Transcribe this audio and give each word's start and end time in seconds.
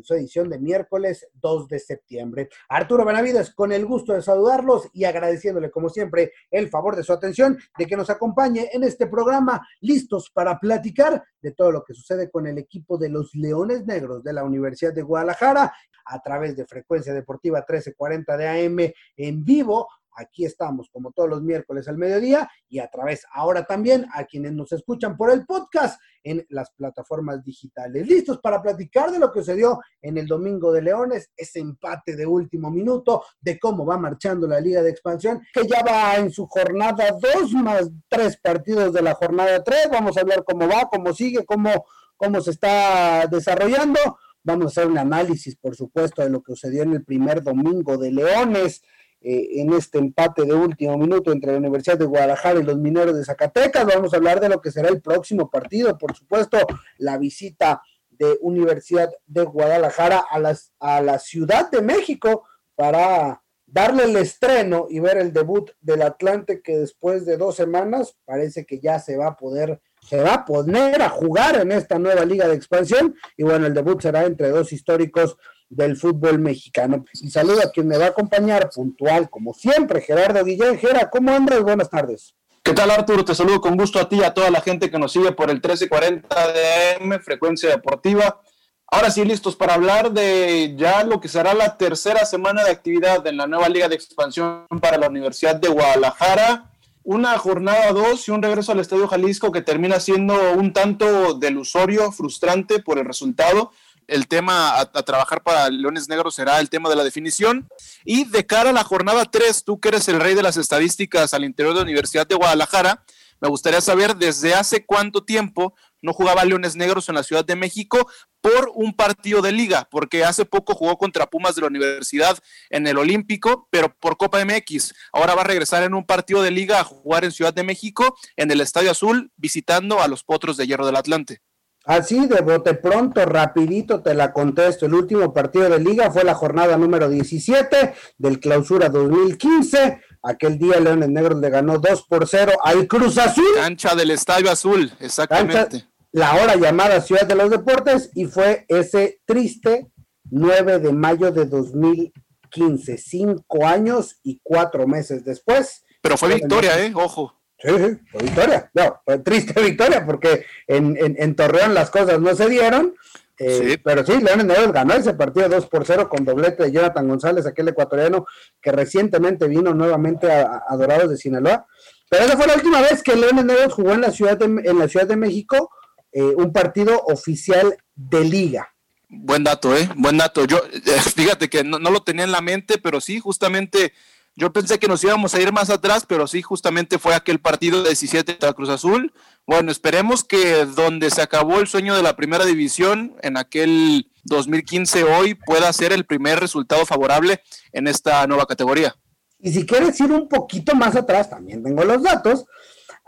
en 0.00 0.04
su 0.04 0.14
edición 0.14 0.48
de 0.48 0.58
miércoles 0.58 1.28
2 1.34 1.68
de 1.68 1.78
septiembre. 1.78 2.48
Arturo 2.68 3.04
Benavides, 3.04 3.54
con 3.54 3.70
el 3.70 3.84
gusto 3.84 4.14
de 4.14 4.22
saludarlos 4.22 4.88
y 4.94 5.04
agradeciéndole, 5.04 5.70
como 5.70 5.90
siempre, 5.90 6.32
el 6.50 6.68
favor 6.68 6.96
de 6.96 7.02
su 7.02 7.12
atención, 7.12 7.58
de 7.76 7.86
que 7.86 7.96
nos 7.96 8.08
acompañe 8.08 8.70
en 8.72 8.82
este 8.82 9.06
programa, 9.06 9.66
listos 9.80 10.30
para 10.32 10.58
platicar 10.58 11.22
de 11.40 11.52
todo 11.52 11.70
lo 11.70 11.84
que 11.84 11.94
sucede 11.94 12.30
con 12.30 12.46
el 12.46 12.58
equipo 12.58 12.96
de 12.96 13.10
los 13.10 13.34
Leones 13.34 13.84
Negros 13.86 14.24
de 14.24 14.32
la 14.32 14.42
Universidad 14.42 14.94
de 14.94 15.02
Guadalajara 15.02 15.72
a 16.06 16.22
través 16.22 16.56
de 16.56 16.66
Frecuencia 16.66 17.12
Deportiva 17.12 17.58
1340 17.58 18.36
de 18.36 18.48
AM 18.48 18.92
en 19.16 19.44
vivo 19.44 19.86
Aquí 20.16 20.44
estamos 20.44 20.90
como 20.90 21.12
todos 21.12 21.28
los 21.28 21.42
miércoles 21.42 21.88
al 21.88 21.96
mediodía 21.96 22.50
y 22.68 22.78
a 22.80 22.88
través 22.88 23.24
ahora 23.32 23.64
también 23.64 24.06
a 24.12 24.24
quienes 24.24 24.52
nos 24.52 24.72
escuchan 24.72 25.16
por 25.16 25.30
el 25.30 25.46
podcast 25.46 26.00
en 26.22 26.44
las 26.50 26.70
plataformas 26.70 27.42
digitales. 27.44 28.06
Listos 28.06 28.38
para 28.38 28.62
platicar 28.62 29.10
de 29.10 29.18
lo 29.18 29.32
que 29.32 29.40
sucedió 29.40 29.80
en 30.02 30.18
el 30.18 30.26
Domingo 30.26 30.72
de 30.72 30.82
Leones, 30.82 31.30
ese 31.36 31.60
empate 31.60 32.16
de 32.16 32.26
último 32.26 32.70
minuto, 32.70 33.24
de 33.40 33.58
cómo 33.58 33.86
va 33.86 33.96
marchando 33.96 34.46
la 34.46 34.60
Liga 34.60 34.82
de 34.82 34.90
Expansión, 34.90 35.40
que 35.52 35.66
ya 35.66 35.82
va 35.82 36.16
en 36.16 36.30
su 36.30 36.46
jornada 36.46 37.16
dos 37.20 37.52
más 37.52 37.90
tres 38.08 38.36
partidos 38.36 38.92
de 38.92 39.02
la 39.02 39.14
jornada 39.14 39.62
tres. 39.62 39.88
Vamos 39.90 40.16
a 40.16 40.20
hablar 40.20 40.44
cómo 40.44 40.68
va, 40.68 40.88
cómo 40.90 41.12
sigue, 41.12 41.44
cómo, 41.44 41.86
cómo 42.16 42.40
se 42.40 42.50
está 42.50 43.26
desarrollando. 43.26 43.98
Vamos 44.42 44.64
a 44.64 44.68
hacer 44.68 44.90
un 44.90 44.98
análisis, 44.98 45.56
por 45.56 45.76
supuesto, 45.76 46.22
de 46.22 46.30
lo 46.30 46.42
que 46.42 46.52
sucedió 46.52 46.82
en 46.82 46.94
el 46.94 47.04
primer 47.04 47.42
domingo 47.42 47.98
de 47.98 48.10
Leones. 48.10 48.82
Eh, 49.22 49.60
en 49.60 49.70
este 49.74 49.98
empate 49.98 50.46
de 50.46 50.54
último 50.54 50.96
minuto 50.96 51.30
entre 51.30 51.52
la 51.52 51.58
Universidad 51.58 51.98
de 51.98 52.06
Guadalajara 52.06 52.58
y 52.58 52.62
los 52.62 52.78
mineros 52.78 53.14
de 53.14 53.22
Zacatecas. 53.22 53.84
Vamos 53.84 54.14
a 54.14 54.16
hablar 54.16 54.40
de 54.40 54.48
lo 54.48 54.62
que 54.62 54.70
será 54.70 54.88
el 54.88 55.02
próximo 55.02 55.50
partido, 55.50 55.98
por 55.98 56.16
supuesto, 56.16 56.56
la 56.96 57.18
visita 57.18 57.82
de 58.08 58.38
Universidad 58.40 59.10
de 59.26 59.44
Guadalajara 59.44 60.24
a, 60.30 60.38
las, 60.38 60.72
a 60.78 61.02
la 61.02 61.18
Ciudad 61.18 61.70
de 61.70 61.82
México 61.82 62.44
para 62.74 63.42
darle 63.66 64.04
el 64.04 64.16
estreno 64.16 64.86
y 64.88 65.00
ver 65.00 65.18
el 65.18 65.34
debut 65.34 65.70
del 65.82 66.00
Atlante 66.00 66.62
que 66.62 66.78
después 66.78 67.26
de 67.26 67.36
dos 67.36 67.56
semanas 67.56 68.16
parece 68.24 68.64
que 68.64 68.80
ya 68.80 68.98
se 68.98 69.18
va 69.18 69.28
a 69.28 69.36
poder, 69.36 69.82
se 70.08 70.22
va 70.22 70.34
a 70.34 70.44
poner 70.46 71.02
a 71.02 71.10
jugar 71.10 71.60
en 71.60 71.72
esta 71.72 71.98
nueva 71.98 72.24
liga 72.24 72.48
de 72.48 72.54
expansión 72.54 73.14
y 73.36 73.42
bueno, 73.42 73.66
el 73.66 73.74
debut 73.74 74.00
será 74.00 74.24
entre 74.24 74.48
dos 74.48 74.72
históricos 74.72 75.36
del 75.70 75.96
fútbol 75.96 76.38
mexicano. 76.40 77.06
Y 77.14 77.30
saludo 77.30 77.62
a 77.62 77.70
quien 77.70 77.86
me 77.86 77.96
va 77.96 78.06
a 78.06 78.08
acompañar 78.08 78.68
puntual, 78.74 79.30
como 79.30 79.54
siempre, 79.54 80.02
Gerardo 80.02 80.44
Guillén. 80.44 80.78
Gera, 80.78 81.08
¿cómo 81.08 81.30
andas? 81.30 81.62
Buenas 81.62 81.88
tardes. 81.88 82.34
¿Qué 82.62 82.74
tal, 82.74 82.90
Arturo? 82.90 83.24
Te 83.24 83.34
saludo 83.34 83.60
con 83.60 83.76
gusto 83.76 83.98
a 83.98 84.08
ti 84.08 84.16
y 84.16 84.24
a 84.24 84.34
toda 84.34 84.50
la 84.50 84.60
gente 84.60 84.90
que 84.90 84.98
nos 84.98 85.12
sigue 85.12 85.32
por 85.32 85.48
el 85.48 85.56
1340 85.56 86.52
de 86.52 86.96
AM, 87.00 87.20
Frecuencia 87.20 87.70
Deportiva. 87.70 88.40
Ahora 88.88 89.10
sí, 89.10 89.24
listos 89.24 89.54
para 89.54 89.74
hablar 89.74 90.12
de 90.12 90.74
ya 90.76 91.04
lo 91.04 91.20
que 91.20 91.28
será 91.28 91.54
la 91.54 91.78
tercera 91.78 92.26
semana 92.26 92.64
de 92.64 92.72
actividad 92.72 93.24
en 93.26 93.36
la 93.36 93.46
nueva 93.46 93.68
Liga 93.68 93.88
de 93.88 93.94
Expansión 93.94 94.66
para 94.80 94.98
la 94.98 95.08
Universidad 95.08 95.54
de 95.54 95.68
Guadalajara. 95.68 96.70
Una 97.04 97.38
jornada 97.38 97.92
dos 97.92 98.28
y 98.28 98.32
un 98.32 98.42
regreso 98.42 98.72
al 98.72 98.80
Estadio 98.80 99.08
Jalisco 99.08 99.52
que 99.52 99.62
termina 99.62 100.00
siendo 100.00 100.34
un 100.52 100.72
tanto 100.72 101.34
delusorio, 101.34 102.10
frustrante 102.12 102.80
por 102.80 102.98
el 102.98 103.06
resultado 103.06 103.70
el 104.10 104.28
tema 104.28 104.78
a, 104.78 104.86
trabajar 105.02 105.42
para 105.42 105.70
Leones 105.70 106.08
Negros 106.08 106.34
será 106.34 106.60
el 106.60 106.68
tema 106.68 106.90
de 106.90 106.96
la 106.96 107.04
definición. 107.04 107.68
Y 108.04 108.24
de 108.24 108.44
cara 108.44 108.70
a 108.70 108.72
la 108.72 108.84
jornada 108.84 109.24
3, 109.24 109.64
tú 109.64 109.80
que 109.80 109.88
eres 109.88 110.08
el 110.08 110.20
rey 110.20 110.34
de 110.34 110.42
las 110.42 110.56
estadísticas 110.56 111.32
al 111.32 111.44
interior 111.44 111.74
de 111.74 111.80
la 111.80 111.84
Universidad 111.84 112.26
de 112.26 112.34
Guadalajara, 112.34 113.04
me 113.40 113.48
gustaría 113.48 113.80
saber 113.80 114.16
desde 114.16 114.54
hace 114.54 114.84
cuánto 114.84 115.24
tiempo 115.24 115.74
no 116.02 116.12
jugaba 116.12 116.44
Leones 116.44 116.76
Negros 116.76 117.08
en 117.08 117.14
la 117.14 117.22
Ciudad 117.22 117.44
de 117.44 117.56
México 117.56 118.10
por 118.40 118.70
un 118.74 118.94
partido 118.94 119.42
de 119.42 119.52
liga, 119.52 119.88
porque 119.90 120.24
hace 120.24 120.44
poco 120.44 120.74
jugó 120.74 120.96
contra 120.98 121.26
Pumas 121.26 121.54
de 121.54 121.62
la 121.62 121.68
Universidad 121.68 122.38
en 122.70 122.86
el 122.86 122.98
Olímpico, 122.98 123.68
pero 123.70 123.94
por 123.98 124.16
Copa 124.16 124.44
MX. 124.44 124.94
Ahora 125.12 125.34
va 125.34 125.42
a 125.42 125.44
regresar 125.44 125.82
en 125.82 125.94
un 125.94 126.04
partido 126.04 126.42
de 126.42 126.50
liga 126.50 126.80
a 126.80 126.84
jugar 126.84 127.24
en 127.24 127.32
Ciudad 127.32 127.54
de 127.54 127.62
México, 127.62 128.16
en 128.36 128.50
el 128.50 128.60
Estadio 128.60 128.90
Azul, 128.90 129.30
visitando 129.36 130.00
a 130.00 130.08
los 130.08 130.24
Potros 130.24 130.56
de 130.56 130.66
Hierro 130.66 130.86
del 130.86 130.96
Atlante. 130.96 131.40
Así 131.84 132.26
de 132.26 132.40
bote 132.42 132.74
pronto, 132.74 133.24
rapidito 133.24 134.02
te 134.02 134.14
la 134.14 134.32
contesto. 134.32 134.86
El 134.86 134.94
último 134.94 135.32
partido 135.32 135.68
de 135.68 135.80
liga 135.80 136.10
fue 136.10 136.24
la 136.24 136.34
jornada 136.34 136.76
número 136.76 137.08
17 137.08 137.94
del 138.18 138.38
clausura 138.38 138.90
2015. 138.90 140.00
Aquel 140.22 140.58
día 140.58 140.78
Leones 140.78 141.08
Negros 141.08 141.40
le 141.40 141.48
ganó 141.48 141.78
2 141.78 142.02
por 142.06 142.28
0 142.28 142.52
al 142.62 142.86
Cruz 142.86 143.16
Azul. 143.16 143.44
Cancha 143.56 143.94
del 143.94 144.10
Estadio 144.10 144.50
Azul, 144.50 144.92
exactamente. 145.00 145.86
la 146.12 146.34
hora 146.34 146.56
llamada 146.56 147.00
Ciudad 147.00 147.26
de 147.26 147.34
los 147.34 147.50
Deportes 147.50 148.10
y 148.14 148.26
fue 148.26 148.66
ese 148.68 149.20
triste 149.24 149.90
9 150.30 150.80
de 150.80 150.92
mayo 150.92 151.32
de 151.32 151.46
2015, 151.46 152.98
cinco 152.98 153.66
años 153.66 154.20
y 154.22 154.38
cuatro 154.42 154.86
meses 154.86 155.24
después. 155.24 155.84
Pero 156.02 156.18
fue 156.18 156.34
victoria, 156.34 156.84
¿eh? 156.84 156.92
Ojo. 156.94 157.39
Sí, 157.62 157.68
sí, 157.76 157.98
fue 158.10 158.22
victoria. 158.22 158.70
No, 158.74 159.02
fue 159.04 159.18
triste 159.18 159.60
victoria 159.62 160.04
porque 160.04 160.46
en, 160.66 160.96
en, 160.98 161.36
Torreón 161.36 161.74
las 161.74 161.90
cosas 161.90 162.20
no 162.20 162.34
se 162.34 162.48
dieron. 162.48 162.94
Eh, 163.42 163.78
pero 163.82 164.04
sí, 164.04 164.20
Leones 164.20 164.44
Negros 164.44 164.72
ganó 164.72 164.92
ese 164.92 165.14
partido 165.14 165.48
2 165.48 165.66
por 165.66 165.86
0 165.86 166.10
con 166.10 166.26
doblete 166.26 166.64
de 166.64 166.72
Jonathan 166.72 167.08
González, 167.08 167.46
aquel 167.46 167.68
ecuatoriano 167.68 168.26
que 168.60 168.70
recientemente 168.70 169.48
vino 169.48 169.72
nuevamente 169.72 170.30
a, 170.30 170.62
Dorados 170.76 171.08
de 171.08 171.16
Sinaloa. 171.16 171.66
Pero 172.10 172.24
esa 172.24 172.36
fue 172.36 172.46
la 172.46 172.54
última 172.54 172.82
vez 172.82 173.02
que 173.02 173.16
Leones 173.16 173.46
Negros 173.46 173.72
jugó 173.72 173.92
en 173.92 174.02
la 174.02 174.10
Ciudad 174.10 174.36
de, 174.36 174.44
en 174.44 174.78
la 174.78 174.88
ciudad 174.88 175.06
de 175.06 175.16
México 175.16 175.70
eh, 176.12 176.22
un 176.22 176.52
partido 176.52 177.00
oficial 177.06 177.76
de 177.94 178.24
liga. 178.24 178.74
Buen 179.08 179.42
dato, 179.42 179.74
¿eh? 179.74 179.88
Buen 179.96 180.18
dato. 180.18 180.44
Yo, 180.44 180.58
eh, 180.72 181.00
fíjate 181.16 181.48
que 181.48 181.64
no, 181.64 181.78
no, 181.78 181.90
lo 181.90 182.02
tenía 182.02 182.24
en 182.24 182.32
la 182.32 182.42
mente, 182.42 182.78
pero 182.78 183.00
sí, 183.00 183.20
justamente 183.20 183.94
yo 184.36 184.52
pensé 184.52 184.78
que 184.78 184.88
nos 184.88 185.02
íbamos 185.04 185.34
a 185.34 185.40
ir 185.40 185.52
más 185.52 185.70
atrás, 185.70 186.04
pero 186.06 186.26
sí, 186.26 186.42
justamente 186.42 186.98
fue 186.98 187.14
aquel 187.14 187.40
partido 187.40 187.82
de 187.82 187.90
17 187.90 188.38
de 188.40 188.54
Cruz 188.54 188.68
Azul. 188.68 189.12
Bueno, 189.46 189.70
esperemos 189.70 190.24
que 190.24 190.64
donde 190.64 191.10
se 191.10 191.22
acabó 191.22 191.60
el 191.60 191.66
sueño 191.66 191.96
de 191.96 192.02
la 192.02 192.16
primera 192.16 192.44
división 192.44 193.16
en 193.22 193.36
aquel 193.36 194.10
2015 194.24 195.04
hoy 195.04 195.34
pueda 195.34 195.72
ser 195.72 195.92
el 195.92 196.04
primer 196.04 196.40
resultado 196.40 196.86
favorable 196.86 197.40
en 197.72 197.88
esta 197.88 198.26
nueva 198.26 198.46
categoría. 198.46 198.94
Y 199.38 199.52
si 199.52 199.66
quieres 199.66 199.98
ir 200.00 200.12
un 200.12 200.28
poquito 200.28 200.74
más 200.74 200.94
atrás, 200.96 201.30
también 201.30 201.62
tengo 201.62 201.84
los 201.84 202.02
datos. 202.02 202.44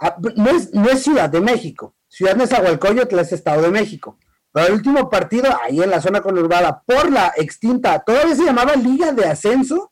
Ah, 0.01 0.17
no 0.37 0.51
es, 0.51 0.73
no 0.73 0.89
es 0.89 1.03
Ciudad 1.03 1.29
de 1.29 1.41
México. 1.41 1.95
Ciudad 2.09 2.37
de 2.37 2.47
Zahualcóyotl 2.47 3.19
es 3.19 3.33
Estado 3.33 3.63
de 3.63 3.71
México. 3.71 4.19
Pero 4.53 4.67
el 4.67 4.73
último 4.75 5.09
partido, 5.09 5.49
ahí 5.63 5.81
en 5.81 5.91
la 5.91 6.01
zona 6.01 6.21
conurbada, 6.21 6.83
por 6.87 7.11
la 7.11 7.33
extinta, 7.37 8.03
todavía 8.05 8.35
se 8.35 8.45
llamaba 8.45 8.75
Liga 8.75 9.13
de 9.13 9.27
Ascenso, 9.27 9.92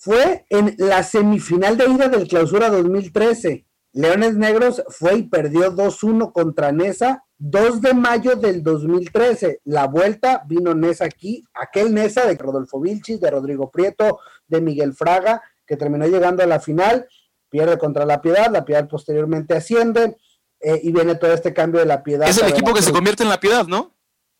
fue 0.00 0.46
en 0.48 0.74
la 0.78 1.02
semifinal 1.02 1.76
de 1.76 1.84
ida 1.84 2.08
del 2.08 2.26
clausura 2.26 2.70
2013. 2.70 3.66
Leones 3.92 4.34
Negros 4.34 4.82
fue 4.88 5.16
y 5.16 5.22
perdió 5.24 5.74
2-1 5.74 6.32
contra 6.32 6.72
Nesa 6.72 7.22
2 7.36 7.82
de 7.82 7.92
mayo 7.92 8.34
del 8.36 8.62
2013. 8.62 9.60
La 9.64 9.88
vuelta 9.88 10.42
vino 10.46 10.74
Nesa 10.74 11.04
aquí, 11.04 11.44
aquel 11.52 11.92
Nesa 11.92 12.24
de 12.26 12.34
Rodolfo 12.34 12.80
Vilchis, 12.80 13.20
de 13.20 13.30
Rodrigo 13.30 13.70
Prieto, 13.70 14.20
de 14.46 14.62
Miguel 14.62 14.94
Fraga, 14.94 15.42
que 15.66 15.76
terminó 15.76 16.06
llegando 16.06 16.42
a 16.42 16.46
la 16.46 16.60
final, 16.60 17.06
pierde 17.50 17.76
contra 17.76 18.06
la 18.06 18.22
Piedad, 18.22 18.50
la 18.50 18.64
Piedad 18.64 18.88
posteriormente 18.88 19.54
asciende 19.54 20.16
eh, 20.60 20.80
y 20.82 20.92
viene 20.92 21.16
todo 21.16 21.34
este 21.34 21.52
cambio 21.52 21.80
de 21.80 21.86
la 21.86 22.02
Piedad. 22.02 22.26
Es 22.26 22.40
el 22.40 22.48
equipo 22.48 22.72
que 22.72 22.80
se 22.80 22.92
convierte 22.92 23.22
en 23.22 23.28
la 23.28 23.40
Piedad, 23.40 23.66
¿no? 23.66 23.94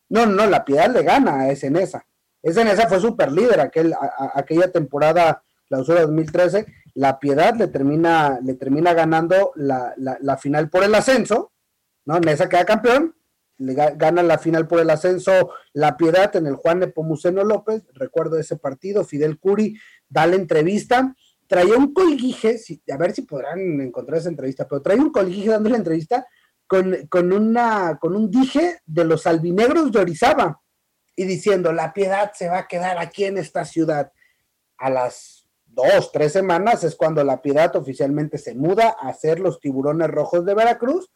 No, 0.09 0.25
no, 0.25 0.47
la 0.47 0.65
Piedad 0.65 0.91
le 0.91 1.03
gana 1.03 1.41
a 1.41 1.51
ese 1.51 1.69
Nesa. 1.69 2.07
Ese 2.41 2.65
Nesa 2.65 2.89
fue 2.89 2.99
super 2.99 3.31
líder 3.31 3.59
aquel, 3.59 3.93
aquella 4.33 4.71
temporada 4.71 5.43
clausura 5.71 6.01
2013, 6.01 6.65
la 6.95 7.17
Piedad 7.17 7.55
le 7.55 7.67
termina, 7.67 8.39
le 8.43 8.55
termina 8.55 8.93
ganando 8.93 9.53
la, 9.55 9.93
la, 9.95 10.37
final 10.37 10.69
por 10.69 10.83
el 10.83 10.93
ascenso, 10.93 11.53
¿no? 12.03 12.19
Nesa 12.19 12.49
queda 12.49 12.65
campeón, 12.65 13.15
le 13.57 13.73
gana 13.73 14.21
la 14.21 14.37
final 14.37 14.67
por 14.67 14.81
el 14.81 14.89
ascenso 14.89 15.51
La 15.71 15.95
Piedad 15.95 16.35
en 16.35 16.45
el 16.47 16.55
Juan 16.55 16.79
Nepomuceno 16.79 17.45
López, 17.45 17.83
recuerdo 17.93 18.37
ese 18.37 18.57
partido, 18.57 19.05
Fidel 19.05 19.39
Curi 19.39 19.79
da 20.09 20.27
la 20.27 20.35
entrevista, 20.35 21.15
traía 21.47 21.77
un 21.77 21.93
colguije, 21.93 22.59
a 22.91 22.97
ver 22.97 23.13
si 23.13 23.21
podrán 23.21 23.79
encontrar 23.79 24.19
esa 24.19 24.29
entrevista, 24.29 24.67
pero 24.67 24.81
traía 24.81 25.01
un 25.01 25.11
colguije 25.11 25.51
dando 25.51 25.69
la 25.69 25.77
entrevista 25.77 26.27
con, 26.67 27.07
con, 27.07 27.31
una, 27.31 27.97
con 28.01 28.13
un 28.17 28.29
dije 28.29 28.79
de 28.85 29.05
los 29.05 29.25
albinegros 29.25 29.89
de 29.93 29.99
Orizaba, 29.99 30.61
y 31.15 31.23
diciendo, 31.25 31.71
la 31.71 31.93
piedad 31.93 32.33
se 32.33 32.49
va 32.49 32.59
a 32.59 32.67
quedar 32.67 32.97
aquí 32.97 33.25
en 33.25 33.37
esta 33.37 33.63
ciudad. 33.63 34.11
A 34.77 34.89
las 34.89 35.40
dos, 35.73 36.11
tres 36.11 36.33
semanas 36.33 36.83
es 36.83 36.95
cuando 36.95 37.23
la 37.23 37.41
piedad 37.41 37.75
oficialmente 37.75 38.37
se 38.37 38.55
muda 38.55 38.89
a 38.89 39.13
ser 39.13 39.39
los 39.39 39.59
tiburones 39.59 40.09
rojos 40.09 40.45
de 40.45 40.53
Veracruz 40.53 41.11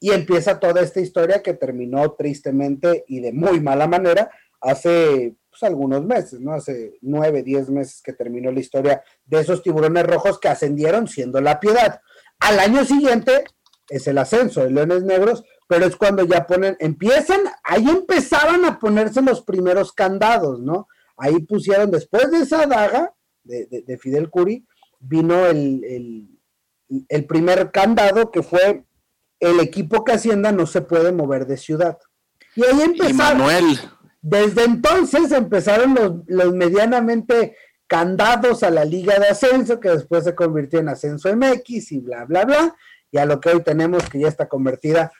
y 0.00 0.12
empieza 0.12 0.60
toda 0.60 0.80
esta 0.80 1.00
historia 1.00 1.42
que 1.42 1.54
terminó 1.54 2.12
tristemente 2.12 3.04
y 3.08 3.20
de 3.20 3.32
muy 3.32 3.60
mala 3.60 3.86
manera 3.86 4.30
hace 4.60 5.36
pues, 5.50 5.62
algunos 5.62 6.04
meses, 6.04 6.40
¿no? 6.40 6.52
Hace 6.52 6.98
nueve, 7.00 7.42
diez 7.42 7.68
meses 7.68 8.00
que 8.02 8.12
terminó 8.12 8.50
la 8.50 8.60
historia 8.60 9.02
de 9.24 9.40
esos 9.40 9.62
tiburones 9.62 10.06
rojos 10.06 10.38
que 10.38 10.48
ascendieron 10.48 11.08
siendo 11.08 11.40
la 11.40 11.60
piedad. 11.60 12.00
Al 12.40 12.58
año 12.60 12.84
siguiente 12.84 13.44
es 13.88 14.06
el 14.06 14.18
ascenso 14.18 14.62
de 14.62 14.70
Leones 14.70 15.02
Negros, 15.02 15.44
pero 15.66 15.84
es 15.86 15.96
cuando 15.96 16.24
ya 16.24 16.46
ponen, 16.46 16.76
empiezan, 16.80 17.40
ahí 17.62 17.88
empezaban 17.88 18.64
a 18.64 18.78
ponerse 18.78 19.20
los 19.22 19.42
primeros 19.42 19.92
candados, 19.92 20.60
¿no? 20.60 20.88
Ahí 21.16 21.40
pusieron, 21.40 21.90
después 21.90 22.30
de 22.30 22.38
esa 22.38 22.66
daga 22.66 23.14
de, 23.48 23.98
Fidel 23.98 24.30
Curi, 24.30 24.66
vino 25.00 25.46
el, 25.46 26.28
el, 27.08 27.24
primer 27.26 27.70
candado 27.70 28.30
que 28.30 28.42
fue 28.42 28.84
el 29.40 29.60
equipo 29.60 30.04
que 30.04 30.12
Hacienda 30.12 30.52
no 30.52 30.66
se 30.66 30.82
puede 30.82 31.12
mover 31.12 31.46
de 31.46 31.56
ciudad. 31.56 31.98
Y 32.54 32.64
ahí 32.64 32.82
empezaron. 32.82 33.38
Manuel. 33.38 33.78
Desde 34.20 34.64
entonces 34.64 35.32
empezaron 35.32 35.94
los, 35.94 36.12
los 36.26 36.52
medianamente 36.52 37.56
candados 37.86 38.62
a 38.62 38.70
la 38.70 38.84
Liga 38.84 39.18
de 39.18 39.28
Ascenso, 39.28 39.80
que 39.80 39.90
después 39.90 40.24
se 40.24 40.34
convirtió 40.34 40.80
en 40.80 40.88
Ascenso 40.88 41.34
MX 41.34 41.92
y 41.92 42.00
bla, 42.00 42.24
bla, 42.24 42.44
bla, 42.44 42.76
y 43.10 43.18
a 43.18 43.24
lo 43.24 43.40
que 43.40 43.50
hoy 43.50 43.62
tenemos 43.62 44.08
que 44.10 44.20
ya 44.20 44.28
está 44.28 44.48
convertida 44.48 45.10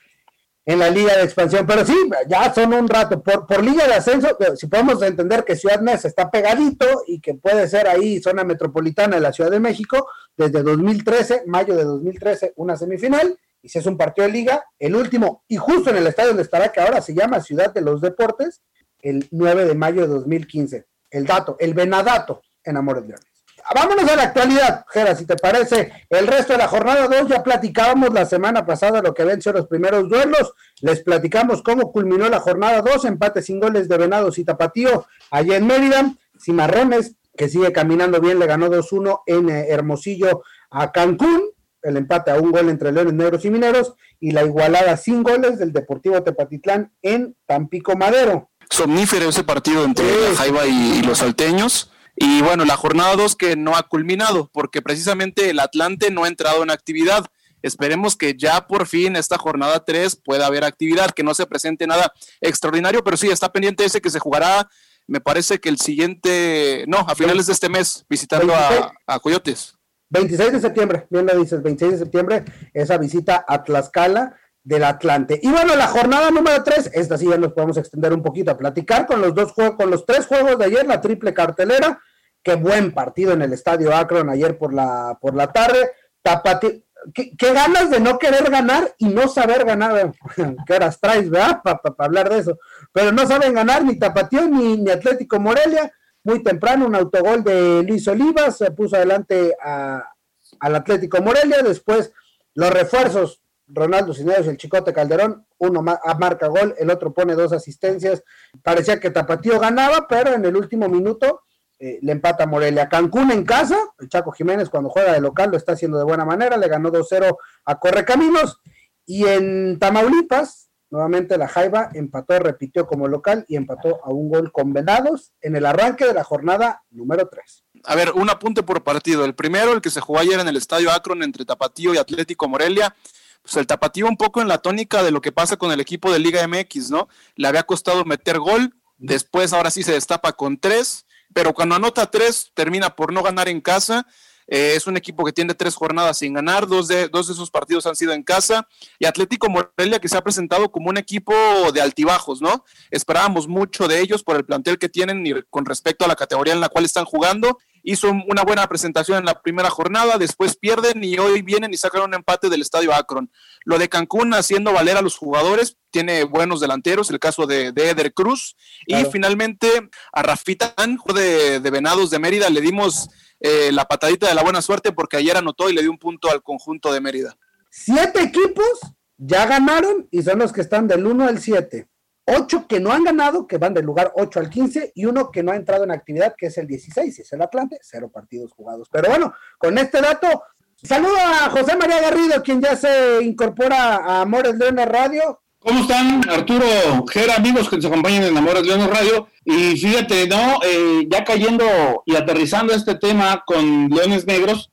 en 0.68 0.78
la 0.78 0.90
Liga 0.90 1.16
de 1.16 1.22
Expansión. 1.22 1.66
Pero 1.66 1.84
sí, 1.84 1.96
ya 2.28 2.52
son 2.52 2.74
un 2.74 2.88
rato. 2.88 3.22
Por, 3.22 3.46
por 3.46 3.64
Liga 3.64 3.86
de 3.86 3.94
Ascenso, 3.94 4.36
eh, 4.38 4.54
si 4.54 4.66
podemos 4.66 5.02
entender 5.02 5.42
que 5.42 5.56
Ciudad 5.56 5.80
Nez 5.80 6.04
está 6.04 6.30
pegadito 6.30 7.04
y 7.06 7.20
que 7.20 7.34
puede 7.34 7.66
ser 7.68 7.88
ahí 7.88 8.20
zona 8.20 8.44
metropolitana 8.44 9.16
de 9.16 9.22
la 9.22 9.32
Ciudad 9.32 9.50
de 9.50 9.60
México, 9.60 10.06
desde 10.36 10.62
2013, 10.62 11.44
mayo 11.46 11.74
de 11.74 11.84
2013, 11.84 12.52
una 12.56 12.76
semifinal, 12.76 13.38
y 13.62 13.70
si 13.70 13.78
es 13.78 13.86
un 13.86 13.96
partido 13.96 14.26
de 14.26 14.34
liga, 14.34 14.62
el 14.78 14.94
último, 14.94 15.42
y 15.48 15.56
justo 15.56 15.88
en 15.88 15.96
el 15.96 16.06
estadio 16.06 16.28
donde 16.28 16.42
estará, 16.42 16.70
que 16.70 16.82
ahora 16.82 17.00
se 17.00 17.14
llama 17.14 17.40
Ciudad 17.40 17.72
de 17.72 17.80
los 17.80 18.02
Deportes, 18.02 18.60
el 19.00 19.26
9 19.30 19.64
de 19.64 19.74
mayo 19.74 20.02
de 20.02 20.08
2015. 20.08 20.86
El 21.10 21.24
dato, 21.24 21.56
el 21.60 21.72
venadato 21.72 22.42
en 22.62 22.76
Amores 22.76 23.04
Leones. 23.04 23.37
Vámonos 23.74 24.10
a 24.10 24.16
la 24.16 24.22
actualidad, 24.22 24.84
Jera, 24.88 25.14
si 25.14 25.26
te 25.26 25.36
parece. 25.36 25.92
El 26.08 26.26
resto 26.26 26.54
de 26.54 26.58
la 26.58 26.68
jornada 26.68 27.06
2 27.06 27.28
ya 27.28 27.42
platicábamos 27.42 28.12
la 28.14 28.24
semana 28.24 28.64
pasada 28.64 29.02
lo 29.02 29.12
que 29.12 29.24
ven 29.24 29.42
ser 29.42 29.56
los 29.56 29.66
primeros 29.66 30.08
duelos. 30.08 30.54
Les 30.80 31.02
platicamos 31.02 31.62
cómo 31.62 31.92
culminó 31.92 32.28
la 32.28 32.40
jornada 32.40 32.80
2, 32.80 33.04
empate 33.04 33.42
sin 33.42 33.60
goles 33.60 33.88
de 33.88 33.98
Venados 33.98 34.38
y 34.38 34.44
Tapatío 34.44 35.06
allá 35.30 35.56
en 35.56 35.66
Mérida. 35.66 36.14
Cimarrones, 36.40 37.16
que 37.36 37.48
sigue 37.48 37.72
caminando 37.72 38.20
bien, 38.20 38.38
le 38.38 38.46
ganó 38.46 38.68
2-1 38.68 39.22
en 39.26 39.50
eh, 39.50 39.66
Hermosillo 39.68 40.42
a 40.70 40.90
Cancún. 40.90 41.42
El 41.82 41.96
empate 41.96 42.30
a 42.30 42.36
un 42.36 42.50
gol 42.50 42.70
entre 42.70 42.90
Leones 42.90 43.14
Negros 43.14 43.44
y 43.44 43.50
Mineros. 43.50 43.94
Y 44.18 44.30
la 44.30 44.44
igualada 44.44 44.96
sin 44.96 45.22
goles 45.22 45.58
del 45.58 45.72
Deportivo 45.72 46.22
Tepatitlán 46.22 46.92
en 47.02 47.36
Tampico 47.46 47.96
Madero. 47.96 48.50
Somnífero 48.70 49.28
ese 49.28 49.44
partido 49.44 49.84
entre 49.84 50.04
Jaiba 50.36 50.66
y 50.66 51.02
los 51.02 51.18
salteños 51.18 51.90
y 52.20 52.42
bueno, 52.42 52.64
la 52.64 52.76
jornada 52.76 53.14
2 53.16 53.36
que 53.36 53.56
no 53.56 53.76
ha 53.76 53.84
culminado, 53.84 54.50
porque 54.52 54.82
precisamente 54.82 55.50
el 55.50 55.60
Atlante 55.60 56.10
no 56.10 56.24
ha 56.24 56.28
entrado 56.28 56.62
en 56.62 56.70
actividad. 56.70 57.26
Esperemos 57.62 58.16
que 58.16 58.34
ya 58.36 58.66
por 58.66 58.86
fin 58.86 59.16
esta 59.16 59.38
jornada 59.38 59.84
3 59.84 60.16
pueda 60.24 60.46
haber 60.46 60.64
actividad, 60.64 61.10
que 61.10 61.22
no 61.22 61.34
se 61.34 61.46
presente 61.46 61.86
nada 61.86 62.12
extraordinario, 62.40 63.04
pero 63.04 63.16
sí 63.16 63.28
está 63.28 63.52
pendiente 63.52 63.84
ese 63.84 64.00
que 64.00 64.10
se 64.10 64.18
jugará, 64.18 64.68
me 65.06 65.20
parece 65.20 65.58
que 65.58 65.68
el 65.68 65.78
siguiente, 65.78 66.84
no, 66.86 66.98
a 66.98 67.14
finales 67.14 67.46
de 67.46 67.52
este 67.54 67.68
mes, 67.68 68.04
visitando 68.08 68.52
a, 68.54 69.18
Coyotes. 69.20 69.74
26 70.10 70.52
de 70.52 70.60
septiembre, 70.60 71.06
bien 71.10 71.26
lo 71.26 71.38
dices, 71.38 71.62
26 71.62 71.92
de 71.92 71.98
septiembre, 71.98 72.44
esa 72.72 72.96
visita 72.98 73.44
a 73.46 73.62
Tlaxcala 73.62 74.36
del 74.62 74.84
Atlante. 74.84 75.38
Y 75.42 75.50
bueno, 75.50 75.76
la 75.76 75.86
jornada 75.86 76.30
número 76.30 76.62
3, 76.62 76.90
esta 76.94 77.16
sí 77.16 77.26
ya 77.28 77.38
nos 77.38 77.52
podemos 77.52 77.76
extender 77.76 78.12
un 78.12 78.22
poquito 78.22 78.50
a 78.50 78.56
platicar 78.56 79.06
con 79.06 79.20
los 79.20 79.34
dos 79.34 79.52
juegos, 79.52 79.76
con 79.76 79.90
los 79.90 80.04
tres 80.04 80.26
juegos 80.26 80.58
de 80.58 80.66
ayer, 80.66 80.86
la 80.86 81.00
triple 81.00 81.32
cartelera. 81.32 82.00
Qué 82.48 82.54
buen 82.54 82.92
partido 82.92 83.34
en 83.34 83.42
el 83.42 83.52
estadio 83.52 83.94
Akron 83.94 84.30
ayer 84.30 84.56
por 84.56 84.72
la, 84.72 85.18
por 85.20 85.34
la 85.34 85.52
tarde. 85.52 85.90
Tapati, 86.22 86.82
¿qué, 87.12 87.52
ganas 87.52 87.90
de 87.90 88.00
no 88.00 88.18
querer 88.18 88.50
ganar 88.50 88.94
y 88.96 89.08
no 89.08 89.28
saber 89.28 89.66
ganar. 89.66 90.14
¿Qué 90.66 90.72
horas 90.72 90.98
traes, 90.98 91.28
verdad? 91.28 91.60
Para 91.62 91.80
hablar 91.98 92.30
de 92.30 92.38
eso. 92.38 92.58
Pero 92.90 93.12
no 93.12 93.26
saben 93.26 93.52
ganar 93.52 93.84
ni 93.84 93.98
Tapatío 93.98 94.48
ni, 94.48 94.90
Atlético 94.90 95.38
Morelia. 95.38 95.92
Muy 96.24 96.42
temprano, 96.42 96.86
un 96.86 96.94
autogol 96.94 97.44
de 97.44 97.82
Luis 97.82 98.08
Olivas 98.08 98.56
se 98.56 98.70
puso 98.70 98.96
adelante 98.96 99.54
al 99.60 100.74
Atlético 100.74 101.20
Morelia. 101.20 101.60
Después, 101.62 102.14
los 102.54 102.70
refuerzos 102.70 103.42
Ronaldo 103.66 104.14
Cisneros 104.14 104.46
y 104.46 104.48
el 104.48 104.56
Chicote 104.56 104.94
Calderón, 104.94 105.46
uno 105.58 105.82
marca 105.82 106.46
gol, 106.46 106.74
el 106.78 106.88
otro 106.88 107.12
pone 107.12 107.34
dos 107.34 107.52
asistencias. 107.52 108.22
Parecía 108.62 108.98
que 108.98 109.10
Tapatío 109.10 109.60
ganaba, 109.60 110.06
pero 110.08 110.32
en 110.32 110.46
el 110.46 110.56
último 110.56 110.88
minuto 110.88 111.42
eh, 111.78 111.98
le 112.02 112.12
empata 112.12 112.46
Morelia. 112.46 112.88
Cancún 112.88 113.30
en 113.30 113.44
casa, 113.44 113.78
el 113.98 114.08
Chaco 114.08 114.32
Jiménez 114.32 114.68
cuando 114.68 114.90
juega 114.90 115.12
de 115.12 115.20
local 115.20 115.50
lo 115.50 115.56
está 115.56 115.72
haciendo 115.72 115.98
de 115.98 116.04
buena 116.04 116.24
manera, 116.24 116.56
le 116.56 116.68
ganó 116.68 116.90
2-0 116.90 117.36
a 117.64 117.78
Correcaminos. 117.78 118.60
Y 119.06 119.24
en 119.26 119.78
Tamaulipas, 119.78 120.70
nuevamente 120.90 121.38
la 121.38 121.48
Jaiba 121.48 121.90
empató, 121.94 122.38
repitió 122.40 122.86
como 122.86 123.08
local 123.08 123.44
y 123.48 123.56
empató 123.56 124.04
a 124.04 124.10
un 124.10 124.28
gol 124.28 124.50
con 124.52 124.72
Venados 124.72 125.32
en 125.40 125.56
el 125.56 125.66
arranque 125.66 126.04
de 126.04 126.14
la 126.14 126.24
jornada 126.24 126.82
número 126.90 127.28
3. 127.28 127.64
A 127.84 127.94
ver, 127.94 128.12
un 128.12 128.28
apunte 128.28 128.62
por 128.62 128.82
partido. 128.82 129.24
El 129.24 129.34
primero, 129.34 129.72
el 129.72 129.80
que 129.80 129.90
se 129.90 130.00
jugó 130.00 130.18
ayer 130.18 130.40
en 130.40 130.48
el 130.48 130.56
Estadio 130.56 130.90
Akron 130.90 131.22
entre 131.22 131.44
Tapatío 131.44 131.94
y 131.94 131.98
Atlético 131.98 132.48
Morelia, 132.48 132.94
pues 133.42 133.56
el 133.56 133.66
Tapatío 133.66 134.06
un 134.06 134.16
poco 134.16 134.42
en 134.42 134.48
la 134.48 134.58
tónica 134.58 135.02
de 135.02 135.10
lo 135.10 135.20
que 135.20 135.32
pasa 135.32 135.56
con 135.56 135.70
el 135.72 135.80
equipo 135.80 136.12
de 136.12 136.18
Liga 136.18 136.46
MX, 136.46 136.90
¿no? 136.90 137.08
Le 137.36 137.48
había 137.48 137.62
costado 137.62 138.04
meter 138.04 138.40
gol, 138.40 138.74
después 138.96 139.52
ahora 139.52 139.70
sí 139.70 139.82
se 139.82 139.92
destapa 139.92 140.32
con 140.32 140.58
tres, 140.58 141.06
pero 141.32 141.52
cuando 141.54 141.74
anota 141.74 142.10
tres, 142.10 142.50
termina 142.54 142.94
por 142.94 143.12
no 143.12 143.22
ganar 143.22 143.48
en 143.48 143.60
casa. 143.60 144.06
Eh, 144.50 144.72
es 144.74 144.86
un 144.86 144.96
equipo 144.96 145.24
que 145.24 145.32
tiene 145.32 145.52
tres 145.52 145.74
jornadas 145.74 146.18
sin 146.18 146.32
ganar, 146.32 146.66
dos 146.66 146.88
de, 146.88 147.08
dos 147.08 147.26
de 147.26 147.34
esos 147.34 147.50
partidos 147.50 147.86
han 147.86 147.94
sido 147.94 148.12
en 148.12 148.22
casa. 148.22 148.66
Y 148.98 149.04
Atlético 149.04 149.48
Morelia, 149.50 150.00
que 150.00 150.08
se 150.08 150.16
ha 150.16 150.22
presentado 150.22 150.72
como 150.72 150.88
un 150.88 150.96
equipo 150.96 151.34
de 151.72 151.82
altibajos, 151.82 152.40
¿no? 152.40 152.64
Esperábamos 152.90 153.46
mucho 153.46 153.86
de 153.88 154.00
ellos 154.00 154.24
por 154.24 154.36
el 154.36 154.46
plantel 154.46 154.78
que 154.78 154.88
tienen 154.88 155.26
y 155.26 155.34
con 155.50 155.66
respecto 155.66 156.06
a 156.06 156.08
la 156.08 156.16
categoría 156.16 156.54
en 156.54 156.60
la 156.60 156.70
cual 156.70 156.86
están 156.86 157.04
jugando. 157.04 157.58
Hizo 157.90 158.10
una 158.10 158.42
buena 158.42 158.66
presentación 158.66 159.16
en 159.16 159.24
la 159.24 159.40
primera 159.40 159.70
jornada, 159.70 160.18
después 160.18 160.58
pierden 160.58 161.02
y 161.02 161.16
hoy 161.18 161.40
vienen 161.40 161.72
y 161.72 161.78
sacan 161.78 162.02
un 162.02 162.12
empate 162.12 162.50
del 162.50 162.60
estadio 162.60 162.92
Akron. 162.92 163.30
Lo 163.64 163.78
de 163.78 163.88
Cancún 163.88 164.34
haciendo 164.34 164.74
valer 164.74 164.98
a 164.98 165.02
los 165.02 165.16
jugadores, 165.16 165.78
tiene 165.90 166.24
buenos 166.24 166.60
delanteros, 166.60 167.08
el 167.08 167.18
caso 167.18 167.46
de, 167.46 167.68
Eder 167.68 168.12
Cruz. 168.12 168.56
Y 168.86 169.06
finalmente 169.06 169.88
a 170.12 170.22
Rafitán, 170.22 170.98
de, 171.14 171.60
de 171.60 171.70
Venados 171.70 172.10
de 172.10 172.18
Mérida, 172.18 172.50
le 172.50 172.60
dimos 172.60 173.08
eh, 173.40 173.70
la 173.72 173.86
patadita 173.86 174.28
de 174.28 174.34
la 174.34 174.42
buena 174.42 174.60
suerte 174.60 174.92
porque 174.92 175.16
ayer 175.16 175.38
anotó 175.38 175.70
y 175.70 175.72
le 175.72 175.80
dio 175.80 175.90
un 175.90 175.98
punto 175.98 176.30
al 176.30 176.42
conjunto 176.42 176.92
de 176.92 177.00
Mérida. 177.00 177.38
Siete 177.70 178.22
equipos 178.22 178.80
ya 179.16 179.46
ganaron 179.46 180.08
y 180.10 180.22
son 180.22 180.40
los 180.40 180.52
que 180.52 180.60
están 180.60 180.88
del 180.88 181.06
1 181.06 181.24
al 181.24 181.40
7. 181.40 181.88
Ocho 182.30 182.66
que 182.68 182.78
no 182.78 182.92
han 182.92 183.04
ganado, 183.04 183.46
que 183.46 183.56
van 183.56 183.72
del 183.72 183.86
lugar 183.86 184.12
8 184.14 184.40
al 184.40 184.50
15, 184.50 184.92
y 184.94 185.06
uno 185.06 185.30
que 185.30 185.42
no 185.42 185.52
ha 185.52 185.56
entrado 185.56 185.84
en 185.84 185.90
actividad, 185.90 186.34
que 186.36 186.46
es 186.46 186.58
el 186.58 186.66
16, 186.66 187.20
es 187.20 187.32
el 187.32 187.40
Atlante, 187.40 187.78
cero 187.80 188.10
partidos 188.12 188.52
jugados. 188.52 188.86
Pero 188.92 189.08
bueno, 189.08 189.32
con 189.56 189.78
este 189.78 190.02
dato, 190.02 190.42
saludo 190.76 191.16
a 191.16 191.48
José 191.48 191.74
María 191.76 192.02
Garrido, 192.02 192.42
quien 192.42 192.60
ya 192.60 192.76
se 192.76 193.22
incorpora 193.22 193.96
a 193.96 194.20
Amores 194.20 194.56
Leones 194.58 194.86
Radio. 194.88 195.40
¿Cómo 195.58 195.80
están, 195.80 196.20
Arturo, 196.28 196.66
Gera, 197.10 197.36
amigos 197.36 197.66
que 197.70 197.76
nos 197.76 197.86
acompañan 197.86 198.24
en 198.24 198.36
Amores 198.36 198.66
Leones 198.66 198.90
Radio? 198.90 199.28
Y 199.42 199.78
fíjate, 199.78 200.28
¿no? 200.28 200.60
Eh, 200.66 201.08
ya 201.10 201.24
cayendo 201.24 202.02
y 202.04 202.14
aterrizando 202.14 202.74
este 202.74 202.96
tema 202.96 203.42
con 203.46 203.88
Leones 203.88 204.26
Negros, 204.26 204.70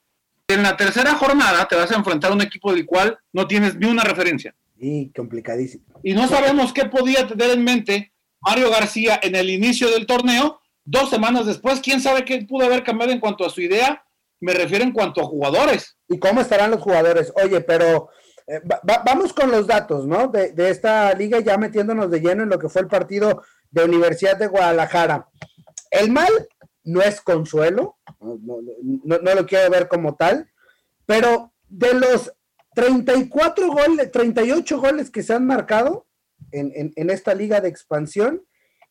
en 0.50 0.62
la 0.62 0.76
tercera 0.76 1.16
jornada 1.16 1.70
te 1.70 1.78
vas 1.78 1.90
a 1.90 1.96
enfrentar 1.96 2.32
a 2.32 2.36
un 2.36 2.42
equipo 2.42 2.74
del 2.74 2.86
cual 2.86 3.18
no 3.32 3.48
tienes 3.48 3.78
ni 3.78 3.88
una 3.88 4.04
referencia. 4.04 4.54
Y 4.78 5.12
complicadísimo. 5.12 5.86
Y 6.04 6.14
no 6.14 6.28
sabemos 6.28 6.74
qué 6.74 6.86
podía 6.86 7.28
tener 7.28 7.52
en 7.52 7.64
mente 7.64 8.14
Mario 8.42 8.70
García 8.70 9.20
en 9.22 9.36
el 9.36 9.50
inicio 9.50 9.90
del 9.90 10.06
torneo. 10.06 10.60
Dos 10.84 11.10
semanas 11.10 11.46
después, 11.46 11.80
quién 11.80 12.02
sabe 12.02 12.26
qué 12.26 12.46
pudo 12.46 12.66
haber 12.66 12.84
cambiado 12.84 13.12
en 13.12 13.20
cuanto 13.20 13.46
a 13.46 13.50
su 13.50 13.62
idea. 13.62 14.06
Me 14.40 14.54
refiero 14.54 14.84
en 14.84 14.92
cuanto 14.92 15.22
a 15.22 15.26
jugadores. 15.26 15.98
¿Y 16.08 16.20
cómo 16.20 16.42
estarán 16.42 16.72
los 16.72 16.82
jugadores? 16.82 17.34
Oye, 17.42 17.62
pero 17.62 18.10
eh, 18.48 18.62
vamos 19.04 19.34
con 19.34 19.50
los 19.50 19.66
datos, 19.66 20.06
¿no? 20.06 20.28
De, 20.28 20.54
esta 20.70 21.14
liga, 21.14 21.40
ya 21.40 21.58
metiéndonos 21.58 22.12
de 22.12 22.20
lleno 22.20 22.44
en 22.44 22.50
lo 22.50 22.60
que 22.60 22.70
fue 22.70 22.84
el 22.84 22.88
partido 22.88 23.44
de 23.72 23.86
Universidad 23.86 24.38
de 24.38 24.48
Guadalajara. 24.48 25.30
El 25.90 26.12
mal 26.12 26.30
no 26.84 27.02
es 27.02 27.22
consuelo, 27.22 27.98
no, 28.20 29.18
lo 29.18 29.46
quiero 29.48 29.72
ver 29.72 29.88
como 29.88 30.16
tal, 30.16 30.52
pero 31.08 31.54
de 31.68 31.96
los 31.96 32.34
34 32.76 33.72
goles, 33.72 34.12
38 34.12 34.80
goles 34.80 35.10
que 35.10 35.24
se 35.24 35.34
han 35.34 35.48
marcado 35.48 36.08
en, 36.52 37.10
esta 37.10 37.34
liga 37.34 37.62
de 37.62 37.70
expansión, 37.70 38.46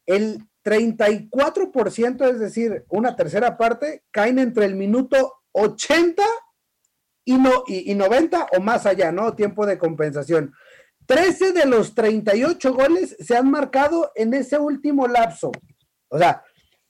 el 0.07 0.39
34%, 0.65 2.31
es 2.31 2.41
decir, 2.41 2.85
una 2.89 3.15
tercera 3.15 3.57
parte, 3.57 4.03
caen 4.11 4.39
entre 4.39 4.65
el 4.65 4.75
minuto 4.75 5.35
80 5.53 6.23
y, 7.27 7.37
no, 7.37 7.65
y, 7.67 7.95
90 7.95 8.49
o 8.57 8.61
más 8.61 8.87
allá, 8.87 9.13
¿no? 9.13 9.35
Tiempo 9.35 9.67
de 9.67 9.79
compensación. 9.79 10.53
13 11.07 11.53
de 11.53 11.67
los 11.67 11.95
38 11.95 12.73
goles 12.73 13.17
se 13.21 13.37
han 13.37 13.51
marcado 13.51 14.11
en 14.15 14.33
ese 14.33 14.59
último 14.59 15.07
lapso. 15.07 15.53
O 16.09 16.19
sea, 16.19 16.43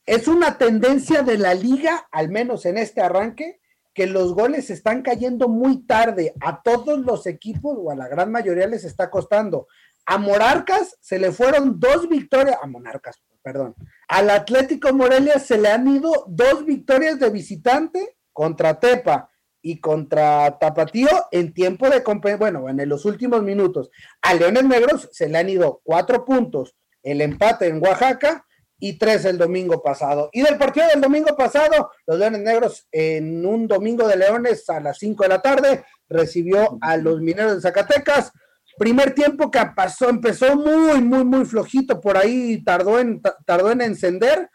es 0.06 0.28
una 0.28 0.58
tendencia 0.58 1.22
de 1.22 1.38
la 1.38 1.54
liga, 1.54 2.06
al 2.12 2.28
menos 2.30 2.66
en 2.66 2.78
este 2.78 3.00
arranque, 3.00 3.60
que 3.94 4.06
los 4.06 4.34
goles 4.34 4.70
están 4.70 5.02
cayendo 5.02 5.48
muy 5.48 5.86
tarde. 5.86 6.34
A 6.40 6.62
todos 6.62 6.98
los 6.98 7.26
equipos, 7.26 7.76
o 7.78 7.90
a 7.90 7.96
la 7.96 8.08
gran 8.08 8.30
mayoría, 8.30 8.66
les 8.66 8.84
está 8.84 9.08
costando. 9.08 9.68
A 10.04 10.18
Monarcas 10.18 10.98
se 11.00 11.18
le 11.18 11.32
fueron 11.32 11.80
dos 11.80 12.08
victorias, 12.08 12.58
a 12.60 12.66
Monarcas, 12.66 13.22
perdón. 13.42 13.74
Al 14.08 14.28
Atlético 14.30 14.92
Morelia 14.92 15.38
se 15.38 15.56
le 15.56 15.68
han 15.68 15.86
ido 15.88 16.24
dos 16.28 16.66
victorias 16.66 17.18
de 17.18 17.30
visitante 17.30 18.16
contra 18.32 18.78
Tepa 18.80 19.30
y 19.62 19.80
contra 19.80 20.58
Tapatío 20.58 21.08
en 21.30 21.54
tiempo 21.54 21.88
de 21.88 22.02
bueno, 22.36 22.68
en 22.68 22.86
los 22.86 23.06
últimos 23.06 23.42
minutos. 23.42 23.90
A 24.20 24.34
Leones 24.34 24.64
Negros 24.64 25.08
se 25.12 25.28
le 25.28 25.38
han 25.38 25.48
ido 25.48 25.80
cuatro 25.84 26.26
puntos, 26.26 26.76
el 27.02 27.22
empate 27.22 27.68
en 27.68 27.82
Oaxaca 27.82 28.44
y 28.78 28.98
tres 28.98 29.24
el 29.24 29.38
domingo 29.38 29.82
pasado. 29.82 30.30
Y 30.32 30.42
del 30.42 30.58
partido 30.58 30.86
del 30.88 31.00
domingo 31.00 31.36
pasado, 31.36 31.90
los 32.06 32.18
Leones 32.18 32.40
Negros 32.42 32.86
en 32.92 33.44
un 33.44 33.66
domingo 33.66 34.06
de 34.08 34.16
Leones 34.16 34.68
a 34.68 34.80
las 34.80 34.98
cinco 34.98 35.22
de 35.22 35.30
la 35.30 35.42
tarde 35.42 35.84
recibió 36.08 36.78
a 36.80 36.96
los 36.96 37.20
Mineros 37.20 37.56
de 37.56 37.60
Zacatecas. 37.60 38.32
Primer 38.76 39.14
tiempo 39.14 39.50
que 39.50 39.60
pasó, 39.74 40.08
empezó 40.08 40.56
muy, 40.56 41.00
muy, 41.00 41.24
muy 41.24 41.44
flojito 41.44 42.00
por 42.00 42.16
ahí, 42.16 42.62
tardó 42.64 42.98
en, 42.98 43.22
tardó 43.46 43.70
en 43.70 43.80
encender 43.80 44.50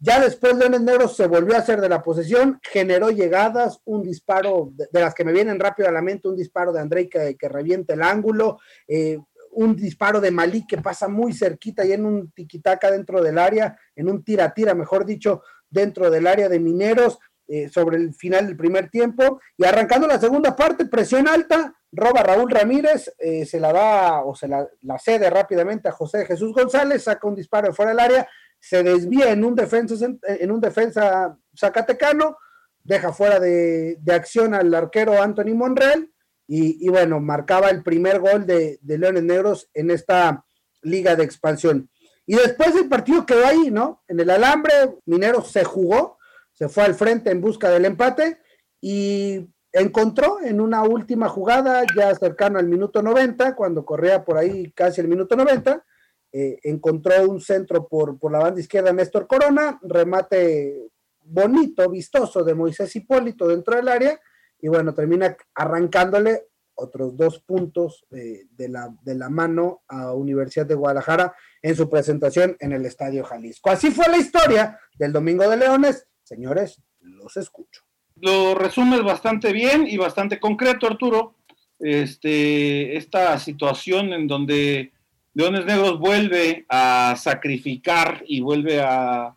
ya 0.00 0.20
después 0.20 0.56
Leones 0.56 0.82
Negros 0.82 1.16
se 1.16 1.26
volvió 1.26 1.56
a 1.56 1.58
hacer 1.58 1.80
de 1.80 1.88
la 1.88 2.02
posesión, 2.02 2.60
generó 2.62 3.10
llegadas, 3.10 3.80
un 3.84 4.04
disparo 4.04 4.70
de, 4.72 4.88
las 4.92 5.12
que 5.12 5.24
me 5.24 5.32
vienen 5.32 5.58
rápido 5.58 5.88
a 5.88 5.92
la 5.92 6.02
mente, 6.02 6.28
un 6.28 6.36
disparo 6.36 6.72
de 6.72 6.80
Andrei 6.80 7.08
que, 7.08 7.36
que 7.36 7.48
revienta 7.48 7.94
el 7.94 8.02
ángulo, 8.02 8.58
eh, 8.86 9.18
un 9.58 9.76
disparo 9.76 10.20
de 10.20 10.30
Malí 10.30 10.66
que 10.66 10.78
pasa 10.78 11.08
muy 11.08 11.32
cerquita 11.32 11.84
y 11.84 11.92
en 11.92 12.04
un 12.04 12.30
tiquitaca 12.32 12.90
dentro 12.90 13.22
del 13.22 13.38
área, 13.38 13.76
en 13.96 14.08
un 14.08 14.24
tira-tira, 14.24 14.74
mejor 14.74 15.04
dicho, 15.04 15.42
dentro 15.68 16.10
del 16.10 16.26
área 16.26 16.48
de 16.48 16.60
Mineros, 16.60 17.18
eh, 17.46 17.68
sobre 17.68 17.96
el 17.96 18.14
final 18.14 18.46
del 18.46 18.56
primer 18.56 18.90
tiempo. 18.90 19.40
Y 19.56 19.64
arrancando 19.64 20.06
la 20.06 20.20
segunda 20.20 20.54
parte, 20.54 20.86
presión 20.86 21.26
alta, 21.26 21.74
roba 21.90 22.22
Raúl 22.22 22.50
Ramírez, 22.50 23.14
eh, 23.18 23.46
se 23.46 23.58
la 23.58 23.72
da 23.72 24.22
o 24.22 24.34
se 24.34 24.48
la, 24.48 24.66
la, 24.82 24.98
cede 24.98 25.30
rápidamente 25.30 25.88
a 25.88 25.92
José 25.92 26.26
Jesús 26.26 26.52
González, 26.52 27.04
saca 27.04 27.26
un 27.26 27.34
disparo 27.34 27.68
de 27.68 27.74
fuera 27.74 27.90
del 27.90 28.00
área 28.00 28.28
se 28.60 28.82
desvía 28.82 29.30
en 29.30 29.44
un 29.44 29.54
defensa, 29.54 29.94
en 30.26 30.50
un 30.50 30.60
defensa 30.60 31.38
zacatecano, 31.56 32.36
deja 32.82 33.12
fuera 33.12 33.38
de, 33.38 33.98
acción 34.08 34.54
al 34.54 34.74
arquero 34.74 35.22
Anthony 35.22 35.54
Monreal 35.54 36.10
y, 36.50 36.88
bueno, 36.88 37.20
marcaba 37.20 37.68
el 37.68 37.82
primer 37.82 38.20
gol 38.20 38.46
de, 38.46 38.78
Leones 38.82 39.22
Negros 39.22 39.68
en 39.74 39.90
esta 39.90 40.46
liga 40.80 41.14
de 41.14 41.22
expansión. 41.22 41.90
Y 42.24 42.36
después 42.36 42.74
el 42.74 42.88
partido 42.88 43.26
quedó 43.26 43.44
ahí, 43.44 43.70
¿no? 43.70 44.02
En 44.08 44.18
el 44.18 44.30
alambre, 44.30 44.72
Minero 45.04 45.42
se 45.42 45.62
jugó, 45.64 46.16
se 46.52 46.70
fue 46.70 46.84
al 46.84 46.94
frente 46.94 47.30
en 47.30 47.42
busca 47.42 47.68
del 47.68 47.84
empate 47.84 48.38
y 48.80 49.46
encontró 49.72 50.40
en 50.42 50.62
una 50.62 50.82
última 50.82 51.28
jugada, 51.28 51.84
ya 51.94 52.14
cercano 52.14 52.58
al 52.58 52.66
minuto 52.66 53.02
90, 53.02 53.54
cuando 53.54 53.84
corría 53.84 54.24
por 54.24 54.38
ahí 54.38 54.72
casi 54.72 55.02
el 55.02 55.08
minuto 55.08 55.36
90, 55.36 55.84
eh, 56.32 56.58
encontró 56.62 57.28
un 57.28 57.42
centro 57.42 57.86
por, 57.86 58.18
por 58.18 58.32
la 58.32 58.38
banda 58.38 58.60
izquierda 58.60 58.92
Néstor 58.92 59.26
Corona, 59.26 59.78
remate 59.82 60.88
bonito, 61.22 61.90
vistoso 61.90 62.42
de 62.42 62.54
Moisés 62.54 62.96
Hipólito 62.96 63.46
dentro 63.48 63.76
del 63.76 63.88
área, 63.88 64.18
y 64.60 64.68
bueno, 64.68 64.94
termina 64.94 65.36
arrancándole 65.54 66.48
otros 66.74 67.16
dos 67.16 67.40
puntos 67.40 68.06
de, 68.10 68.68
la, 68.68 68.94
de 69.02 69.14
la 69.16 69.28
mano 69.28 69.82
a 69.88 70.12
Universidad 70.12 70.66
de 70.66 70.76
Guadalajara 70.76 71.34
en 71.60 71.74
su 71.74 71.90
presentación 71.90 72.56
en 72.60 72.72
el 72.72 72.86
Estadio 72.86 73.24
Jalisco. 73.24 73.70
Así 73.70 73.90
fue 73.90 74.08
la 74.08 74.18
historia 74.18 74.78
del 74.96 75.12
Domingo 75.12 75.48
de 75.48 75.56
Leones. 75.56 76.06
Señores, 76.22 76.80
los 77.00 77.36
escucho. 77.36 77.82
Lo 78.16 78.54
resumes 78.54 79.02
bastante 79.02 79.52
bien 79.52 79.86
y 79.88 79.96
bastante 79.96 80.38
concreto, 80.38 80.86
Arturo. 80.86 81.36
Este, 81.80 82.96
esta 82.96 83.38
situación 83.38 84.12
en 84.12 84.26
donde 84.26 84.92
Leones 85.34 85.64
Negros 85.64 85.98
vuelve 85.98 86.66
a 86.68 87.14
sacrificar 87.16 88.24
y 88.26 88.40
vuelve 88.40 88.80
a, 88.80 89.34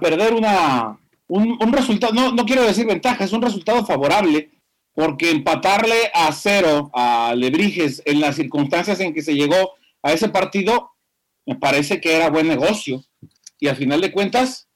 perder 0.00 0.34
una, 0.34 0.98
un, 1.28 1.72
resultado, 1.72 2.12
no, 2.12 2.32
no, 2.32 2.44
quiero 2.44 2.62
decir 2.62 2.86
ventaja, 2.86 3.24
es 3.24 3.32
un 3.32 3.40
resultado 3.40 3.86
favorable, 3.86 4.50
porque 4.98 5.30
empatarle 5.30 6.10
a 6.12 6.32
cero 6.32 6.90
a 6.92 7.32
Lebrijes 7.36 8.02
en 8.04 8.20
las 8.20 8.34
circunstancias 8.34 8.98
en 8.98 9.14
que 9.14 9.22
se 9.22 9.36
llegó 9.36 9.74
a 10.02 10.12
ese 10.12 10.28
partido, 10.28 10.90
me 11.46 11.54
parece 11.54 12.00
que 12.00 12.16
era 12.16 12.30
buen 12.30 12.48
negocio. 12.48 13.04
Y 13.60 13.68
al 13.68 13.76
final 13.76 14.00
de 14.00 14.10
cuentas, 14.10 14.68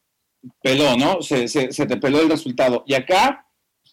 peló, 0.62 0.96
¿no? 0.96 1.22
Se, 1.22 1.48
se, 1.48 1.72
se 1.72 1.86
te 1.86 1.96
peló 1.96 2.20
el 2.20 2.30
resultado. 2.30 2.84
Y 2.86 2.94
acá, 2.94 3.48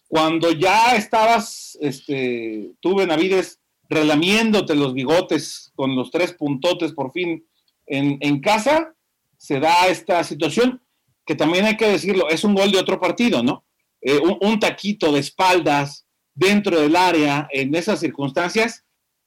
cuando 0.06 0.52
ya 0.52 0.94
estabas, 0.94 1.76
este, 1.80 2.74
tú, 2.78 2.94
Benavides, 2.94 3.58
relamiéndote 3.88 4.76
los 4.76 4.94
bigotes 4.94 5.72
con 5.74 5.96
los 5.96 6.12
tres 6.12 6.32
puntotes 6.34 6.92
por 6.92 7.10
fin 7.10 7.44
en, 7.86 8.40
casa, 8.40 8.94
se 9.36 9.58
da 9.58 9.88
esta 9.88 10.22
situación 10.22 10.80
que 11.26 11.34
también 11.34 11.64
hay 11.64 11.76
que 11.76 11.88
decirlo, 11.88 12.28
es 12.28 12.44
un 12.44 12.54
gol 12.54 12.70
de 12.70 12.78
otro 12.78 13.00
partido, 13.00 13.42
¿no? 13.42 13.64
Eh, 14.00 14.20
un, 14.40 14.60
taquito 14.60 15.10
de 15.10 15.18
espaldas 15.18 16.06
dentro 16.40 16.80
del 16.80 16.96
área 16.96 17.48
en 17.52 17.74
esas 17.74 18.00
circunstancias, 18.00 18.86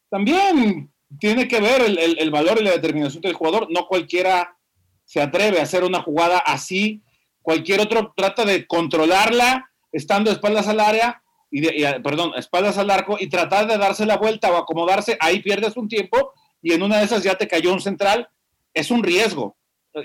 también 0.10 0.92
tiene 1.20 1.48
que 1.48 1.62
ver 1.62 1.82
el, 1.84 2.32
valor 2.32 2.58
y 2.60 2.64
la 2.64 2.72
determinación 2.72 3.22
del 3.22 3.34
jugador. 3.34 3.68
No 3.70 3.86
cualquiera 3.88 4.58
se 5.06 5.22
atreve 5.22 5.60
a 5.60 5.64
hacer 5.64 5.84
una 5.84 6.02
jugada 6.02 6.40
así, 6.40 7.04
cualquier 7.44 7.82
otro 7.82 8.14
trata 8.18 8.46
de 8.46 8.66
controlarla 8.66 9.70
estando 9.92 10.32
de 10.32 10.36
espaldas 10.36 10.68
al 10.68 10.80
área 10.80 11.22
y, 11.52 11.62
perdón, 12.02 12.32
espaldas 12.36 12.80
al 12.80 12.90
arco 12.90 13.18
y 13.20 13.28
tratar 13.28 13.68
de 13.68 13.78
darse 13.78 14.08
la 14.08 14.18
vuelta 14.18 14.52
o 14.52 14.58
acomodarse, 14.58 15.16
ahí 15.20 15.40
pierdes 15.44 15.78
un 15.78 15.88
tiempo 15.88 16.34
y 16.64 16.74
en 16.74 16.82
una 16.82 16.98
de 16.98 17.06
esas 17.06 17.22
ya 17.22 17.36
te 17.36 17.48
cayó 17.48 17.72
un 17.72 17.82
central, 17.82 18.28
es 18.74 18.90
un 18.90 19.04
riesgo. 19.04 19.56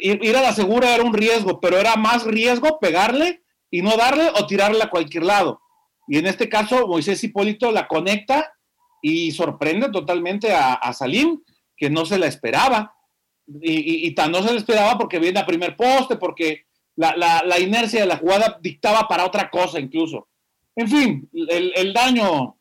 Ir, 0.01 0.37
a 0.37 0.43
la 0.43 0.53
segura 0.53 0.95
era 0.95 1.03
un 1.03 1.15
riesgo, 1.15 1.59
pero 1.59 1.79
era 1.79 1.97
más 1.97 2.25
riesgo 2.25 2.79
pegarle 2.79 3.43
y 3.71 3.81
no 3.81 3.97
darle 3.97 4.29
o 4.39 4.47
tirarle 4.47 4.83
a 4.83 4.91
cualquier 4.91 5.25
lado. 5.25 5.63
Y 6.09 6.19
en 6.19 6.27
este 6.27 6.49
caso, 6.49 6.87
Moisés 6.87 7.23
Hipólito 7.23 7.71
la 7.71 7.87
conecta 7.87 8.53
y 9.03 9.31
sorprende 9.33 9.91
totalmente 9.91 10.53
a, 10.53 10.75
a 10.75 10.93
Salim, 10.93 11.41
que 11.77 11.91
no 11.91 12.05
se 12.05 12.19
la 12.19 12.27
esperaba. 12.27 12.95
Y, 13.63 14.07
y, 14.07 14.15
tan 14.15 14.31
no 14.31 14.43
se 14.43 14.53
la 14.53 14.59
esperaba 14.59 14.99
porque 14.99 15.19
viene 15.19 15.41
a 15.41 15.47
primer 15.47 15.77
poste, 15.77 16.17
porque 16.17 16.65
la, 16.97 17.17
la, 17.17 17.43
la 17.47 17.59
inercia 17.59 18.01
de 18.01 18.07
la 18.07 18.19
jugada 18.19 18.59
dictaba 18.61 19.09
para 19.09 19.25
otra 19.25 19.49
cosa 19.49 19.79
incluso. 19.81 20.29
En 20.79 20.89
fin, 20.89 21.29
el, 21.33 21.93
daño, 21.93 22.57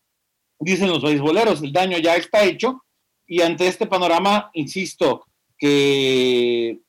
dicen 0.59 0.89
los 0.89 1.03
beisboleros, 1.03 1.61
el 1.61 1.71
daño 1.71 1.99
ya 1.99 2.15
está 2.15 2.45
hecho 2.45 2.83
y 3.27 3.43
ante 3.43 3.67
este 3.67 3.85
panorama, 3.85 4.49
insisto, 4.53 5.27
que 5.55 6.79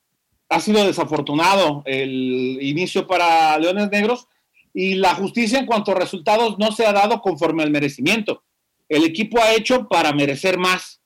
ha 0.48 0.58
sido 0.58 0.86
desafortunado 0.86 1.82
el 1.84 2.58
inicio 2.62 3.06
para 3.06 3.58
Leones 3.58 3.90
Negros 3.90 4.26
y 4.72 4.94
la 4.94 5.14
justicia 5.14 5.58
en 5.58 5.66
cuanto 5.66 5.92
a 5.92 5.96
resultados 5.96 6.58
no 6.58 6.72
se 6.72 6.86
ha 6.86 6.92
dado 6.92 7.20
conforme 7.20 7.62
al 7.62 7.70
merecimiento. 7.70 8.44
El 8.88 9.04
equipo 9.04 9.40
ha 9.40 9.54
hecho 9.54 9.88
para 9.88 10.12
merecer 10.12 10.58
más, 10.58 11.00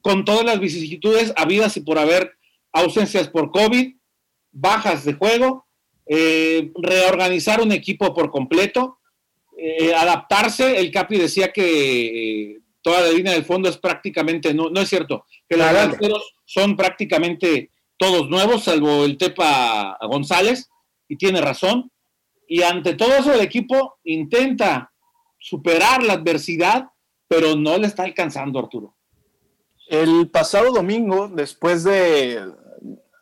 con 0.00 0.24
todas 0.24 0.44
las 0.44 0.58
vicisitudes 0.58 1.32
habidas 1.36 1.76
y 1.76 1.80
por 1.80 1.98
haber 1.98 2.32
ausencias 2.72 3.28
por 3.28 3.50
COVID, 3.52 3.94
bajas 4.50 5.04
de 5.04 5.14
juego, 5.14 5.66
eh, 6.06 6.72
reorganizar 6.74 7.60
un 7.60 7.72
equipo 7.72 8.12
por 8.12 8.30
completo, 8.30 8.98
eh, 9.56 9.94
adaptarse. 9.94 10.78
El 10.78 10.90
Capi 10.90 11.18
decía 11.18 11.52
que 11.52 12.54
eh, 12.54 12.60
toda 12.82 13.02
la 13.02 13.10
línea 13.10 13.32
del 13.32 13.44
fondo 13.44 13.68
es 13.68 13.78
prácticamente, 13.78 14.52
no, 14.52 14.70
no 14.70 14.80
es 14.80 14.88
cierto, 14.88 15.26
que 15.48 15.56
los 15.56 15.66
delanteros 15.66 16.34
son 16.44 16.76
prácticamente 16.76 17.70
todos 17.96 18.28
nuevos, 18.28 18.64
salvo 18.64 19.04
el 19.04 19.16
Tepa 19.16 19.96
González, 20.02 20.68
y 21.08 21.16
tiene 21.16 21.40
razón. 21.40 21.90
Y 22.54 22.62
ante 22.64 22.92
todo 22.92 23.14
eso 23.14 23.32
el 23.32 23.40
equipo 23.40 23.98
intenta 24.04 24.92
superar 25.38 26.02
la 26.02 26.12
adversidad, 26.12 26.90
pero 27.26 27.56
no 27.56 27.78
le 27.78 27.86
está 27.86 28.02
alcanzando 28.02 28.58
Arturo. 28.58 28.94
El 29.88 30.28
pasado 30.28 30.70
domingo, 30.70 31.28
después 31.28 31.82
de 31.82 32.52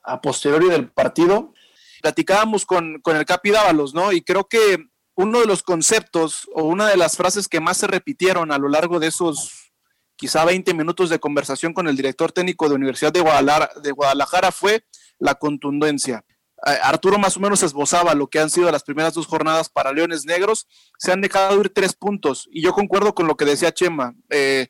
a 0.02 0.20
posteriori 0.20 0.68
del 0.68 0.90
partido, 0.90 1.54
platicábamos 2.02 2.66
con, 2.66 3.00
con 3.02 3.16
el 3.16 3.25
Capi 3.25 3.52
Dávalos, 3.52 3.94
¿no? 3.94 4.10
Y 4.10 4.22
creo 4.22 4.49
que 4.49 4.78
uno 5.14 5.38
de 5.38 5.46
los 5.46 5.62
conceptos 5.62 6.49
o 6.52 6.64
una 6.64 6.88
de 6.88 6.96
las 6.96 7.16
frases 7.16 7.46
que 7.46 7.60
más 7.60 7.76
se 7.76 7.87
repitieron 7.87 8.50
a 8.50 8.58
lo 8.58 8.68
largo 8.68 8.99
de 8.99 9.06
esos 9.06 9.70
quizá 10.16 10.44
20 10.44 10.75
minutos 10.75 11.08
de 11.08 11.20
conversación 11.20 11.72
con 11.72 11.87
el 11.87 11.94
director 11.94 12.32
técnico 12.32 12.68
de 12.68 12.75
Universidad 12.75 13.12
de 13.12 13.20
Guadalajara, 13.20 13.70
de 13.80 13.92
Guadalajara 13.92 14.50
fue 14.50 14.84
la 15.20 15.37
contundencia. 15.37 16.25
Arturo 16.62 17.19
más 17.19 17.37
o 17.37 17.40
menos 17.40 17.62
esbozaba 17.62 18.14
lo 18.14 18.29
que 18.29 18.38
han 18.38 18.50
sido 18.50 18.71
las 18.71 18.83
primeras 18.83 19.14
dos 19.14 19.26
jornadas 19.26 19.69
para 19.69 19.93
Leones 19.93 20.26
Negros. 20.26 20.67
Se 20.99 21.12
han 21.12 21.21
dejado 21.21 21.61
ir 21.61 21.71
tres 21.71 21.95
puntos 21.95 22.49
y 22.50 22.62
yo 22.62 22.73
concuerdo 22.73 23.14
con 23.14 23.26
lo 23.26 23.37
que 23.37 23.45
decía 23.45 23.73
Chema. 23.73 24.14
Eh, 24.29 24.69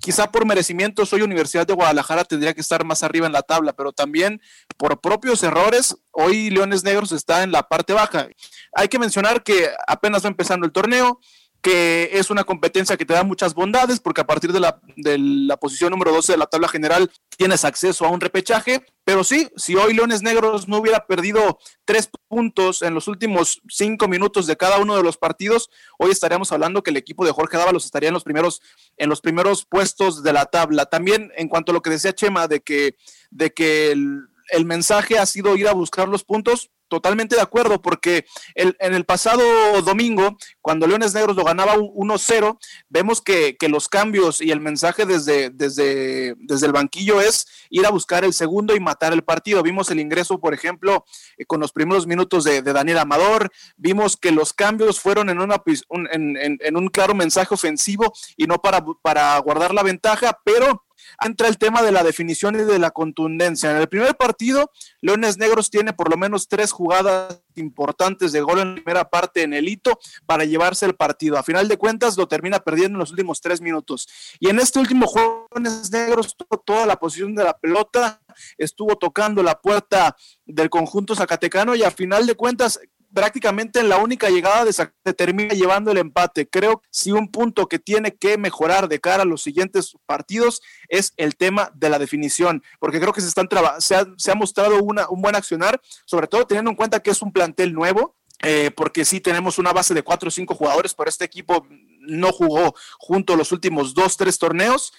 quizá 0.00 0.30
por 0.30 0.46
merecimiento 0.46 1.06
soy 1.06 1.22
Universidad 1.22 1.66
de 1.66 1.74
Guadalajara 1.74 2.24
tendría 2.24 2.54
que 2.54 2.60
estar 2.60 2.84
más 2.84 3.02
arriba 3.02 3.26
en 3.26 3.32
la 3.32 3.42
tabla, 3.42 3.72
pero 3.72 3.92
también 3.92 4.40
por 4.76 5.00
propios 5.00 5.42
errores, 5.42 5.96
hoy 6.12 6.50
Leones 6.50 6.84
Negros 6.84 7.12
está 7.12 7.42
en 7.42 7.52
la 7.52 7.64
parte 7.64 7.92
baja. 7.92 8.28
Hay 8.72 8.88
que 8.88 8.98
mencionar 8.98 9.42
que 9.42 9.70
apenas 9.86 10.24
va 10.24 10.28
empezando 10.28 10.66
el 10.66 10.72
torneo, 10.72 11.20
que 11.66 12.10
es 12.12 12.30
una 12.30 12.44
competencia 12.44 12.96
que 12.96 13.04
te 13.04 13.12
da 13.12 13.24
muchas 13.24 13.52
bondades, 13.52 13.98
porque 13.98 14.20
a 14.20 14.26
partir 14.26 14.52
de 14.52 14.60
la, 14.60 14.80
de 14.94 15.18
la 15.18 15.56
posición 15.56 15.90
número 15.90 16.12
12 16.12 16.30
de 16.30 16.38
la 16.38 16.46
tabla 16.46 16.68
general 16.68 17.10
tienes 17.36 17.64
acceso 17.64 18.04
a 18.06 18.08
un 18.08 18.20
repechaje, 18.20 18.86
pero 19.02 19.24
sí, 19.24 19.48
si 19.56 19.74
hoy 19.74 19.92
Leones 19.92 20.22
Negros 20.22 20.68
no 20.68 20.76
hubiera 20.76 21.08
perdido 21.08 21.58
tres 21.84 22.08
puntos 22.28 22.82
en 22.82 22.94
los 22.94 23.08
últimos 23.08 23.60
cinco 23.68 24.06
minutos 24.06 24.46
de 24.46 24.56
cada 24.56 24.78
uno 24.78 24.96
de 24.96 25.02
los 25.02 25.16
partidos, 25.16 25.68
hoy 25.98 26.12
estaríamos 26.12 26.52
hablando 26.52 26.84
que 26.84 26.90
el 26.90 26.98
equipo 26.98 27.26
de 27.26 27.32
Jorge 27.32 27.56
Dávalos 27.56 27.84
estaría 27.84 28.10
en 28.10 28.14
los 28.14 28.22
primeros, 28.22 28.62
en 28.96 29.08
los 29.08 29.20
primeros 29.20 29.66
puestos 29.66 30.22
de 30.22 30.32
la 30.32 30.44
tabla. 30.44 30.86
También 30.86 31.32
en 31.36 31.48
cuanto 31.48 31.72
a 31.72 31.74
lo 31.74 31.82
que 31.82 31.90
decía 31.90 32.14
Chema, 32.14 32.46
de 32.46 32.60
que, 32.60 32.94
de 33.32 33.52
que 33.52 33.90
el, 33.90 34.20
el 34.50 34.66
mensaje 34.66 35.18
ha 35.18 35.26
sido 35.26 35.56
ir 35.56 35.66
a 35.66 35.74
buscar 35.74 36.06
los 36.06 36.22
puntos, 36.22 36.70
totalmente 36.88 37.36
de 37.36 37.42
acuerdo, 37.42 37.80
porque 37.82 38.26
el, 38.54 38.76
en 38.80 38.94
el 38.94 39.04
pasado 39.04 39.42
domingo, 39.82 40.36
cuando 40.60 40.86
Leones 40.86 41.14
Negros 41.14 41.36
lo 41.36 41.44
ganaba 41.44 41.74
1-0, 41.76 42.58
vemos 42.88 43.20
que, 43.20 43.56
que, 43.56 43.68
los 43.68 43.88
cambios 43.88 44.40
y 44.40 44.50
el 44.50 44.60
mensaje 44.60 45.06
desde, 45.06 45.50
desde, 45.50 46.34
desde 46.38 46.66
el 46.66 46.72
banquillo 46.72 47.20
es 47.20 47.46
ir 47.70 47.86
a 47.86 47.90
buscar 47.90 48.24
el 48.24 48.32
segundo 48.32 48.74
y 48.76 48.80
matar 48.80 49.12
el 49.12 49.22
partido. 49.22 49.62
Vimos 49.62 49.90
el 49.90 50.00
ingreso, 50.00 50.38
por 50.38 50.54
ejemplo, 50.54 51.04
eh, 51.36 51.44
con 51.46 51.60
los 51.60 51.72
primeros 51.72 52.06
minutos 52.06 52.44
de, 52.44 52.62
Daniel 52.62 52.98
Amador, 52.98 53.50
vimos 53.76 54.16
que 54.16 54.32
los 54.32 54.52
cambios 54.52 55.00
fueron 55.00 55.30
en, 55.30 55.40
una, 55.40 55.62
un, 55.88 56.08
en, 56.10 56.36
en 56.60 56.76
un 56.76 56.88
claro 56.88 57.14
mensaje 57.14 57.54
ofensivo 57.54 58.12
y 58.36 58.46
no 58.46 58.60
para, 58.60 58.84
para 59.02 59.38
guardar 59.38 59.72
la 59.72 59.82
ventaja, 59.82 60.38
pero 60.44 60.86
entra 61.24 61.48
el 61.48 61.58
tema 61.58 61.82
de 61.82 61.92
la 61.92 62.02
definición 62.02 62.54
y 62.56 62.64
de 62.64 62.78
la 62.78 62.90
contundencia. 62.90 63.70
En 63.70 63.76
el 63.78 63.88
primer 63.88 64.16
partido, 64.16 64.70
Leones 65.00 65.38
Negros 65.38 65.70
tiene 65.70 65.92
por 65.92 66.10
lo 66.10 66.16
menos 66.16 66.48
tres 66.48 66.72
jugadas 66.76 67.42
importantes 67.54 68.32
de 68.32 68.42
gol 68.42 68.60
en 68.60 68.68
la 68.68 68.74
primera 68.74 69.08
parte 69.08 69.42
en 69.42 69.54
el 69.54 69.66
hito 69.66 69.98
para 70.26 70.44
llevarse 70.44 70.84
el 70.84 70.94
partido. 70.94 71.38
A 71.38 71.42
final 71.42 71.68
de 71.68 71.78
cuentas, 71.78 72.16
lo 72.16 72.28
termina 72.28 72.58
perdiendo 72.58 72.96
en 72.96 73.00
los 73.00 73.10
últimos 73.10 73.40
tres 73.40 73.60
minutos. 73.60 74.06
Y 74.38 74.50
en 74.50 74.58
este 74.58 74.78
último 74.78 75.06
juego, 75.06 75.48
Negros, 75.90 76.36
toda 76.64 76.84
la 76.84 76.96
posición 76.96 77.34
de 77.34 77.44
la 77.44 77.56
pelota, 77.56 78.20
estuvo 78.58 78.96
tocando 78.96 79.42
la 79.42 79.58
puerta 79.58 80.14
del 80.44 80.68
conjunto 80.68 81.14
zacatecano 81.14 81.74
y 81.74 81.82
a 81.82 81.90
final 81.90 82.26
de 82.26 82.34
cuentas 82.34 82.78
prácticamente 83.12 83.80
en 83.80 83.88
la 83.88 83.98
única 83.98 84.28
llegada 84.28 84.64
de 84.64 84.72
se 84.72 84.86
termina 85.16 85.54
llevando 85.54 85.90
el 85.90 85.98
empate. 85.98 86.48
Creo 86.48 86.80
que 86.80 86.88
si 86.90 87.12
un 87.12 87.30
punto 87.30 87.66
que 87.66 87.78
tiene 87.78 88.14
que 88.14 88.38
mejorar 88.38 88.88
de 88.88 89.00
cara 89.00 89.22
a 89.22 89.26
los 89.26 89.42
siguientes 89.42 89.96
partidos 90.06 90.60
es 90.88 91.12
el 91.16 91.36
tema 91.36 91.70
de 91.74 91.90
la 91.90 91.98
definición, 91.98 92.62
porque 92.78 93.00
creo 93.00 93.12
que 93.12 93.20
se, 93.20 93.28
están 93.28 93.48
se, 93.78 93.94
ha, 93.94 94.06
se 94.16 94.30
ha 94.30 94.34
mostrado 94.34 94.82
una, 94.82 95.08
un 95.08 95.22
buen 95.22 95.36
accionar, 95.36 95.80
sobre 96.04 96.26
todo 96.26 96.46
teniendo 96.46 96.70
en 96.70 96.76
cuenta 96.76 97.00
que 97.00 97.10
es 97.10 97.22
un 97.22 97.32
plantel 97.32 97.72
nuevo, 97.72 98.16
eh, 98.42 98.70
porque 98.76 99.04
sí 99.04 99.20
tenemos 99.20 99.58
una 99.58 99.72
base 99.72 99.94
de 99.94 100.02
cuatro 100.02 100.28
o 100.28 100.30
cinco 100.30 100.54
jugadores, 100.54 100.94
pero 100.94 101.08
este 101.08 101.24
equipo 101.24 101.66
no 102.00 102.32
jugó 102.32 102.74
junto 102.98 103.36
los 103.36 103.52
últimos 103.52 103.94
dos, 103.94 104.16
tres 104.16 104.38
torneos, 104.38 104.92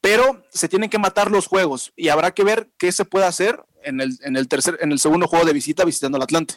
pero 0.00 0.44
se 0.50 0.68
tienen 0.68 0.90
que 0.90 0.98
matar 0.98 1.30
los 1.30 1.46
juegos 1.46 1.92
y 1.96 2.08
habrá 2.08 2.32
que 2.32 2.44
ver 2.44 2.70
qué 2.78 2.92
se 2.92 3.04
puede 3.04 3.26
hacer 3.26 3.64
en 3.82 4.00
el, 4.00 4.18
en 4.22 4.36
el, 4.36 4.46
tercer, 4.48 4.78
en 4.80 4.92
el 4.92 4.98
segundo 4.98 5.26
juego 5.26 5.44
de 5.44 5.52
visita 5.52 5.84
visitando 5.84 6.16
el 6.16 6.22
Atlante. 6.22 6.56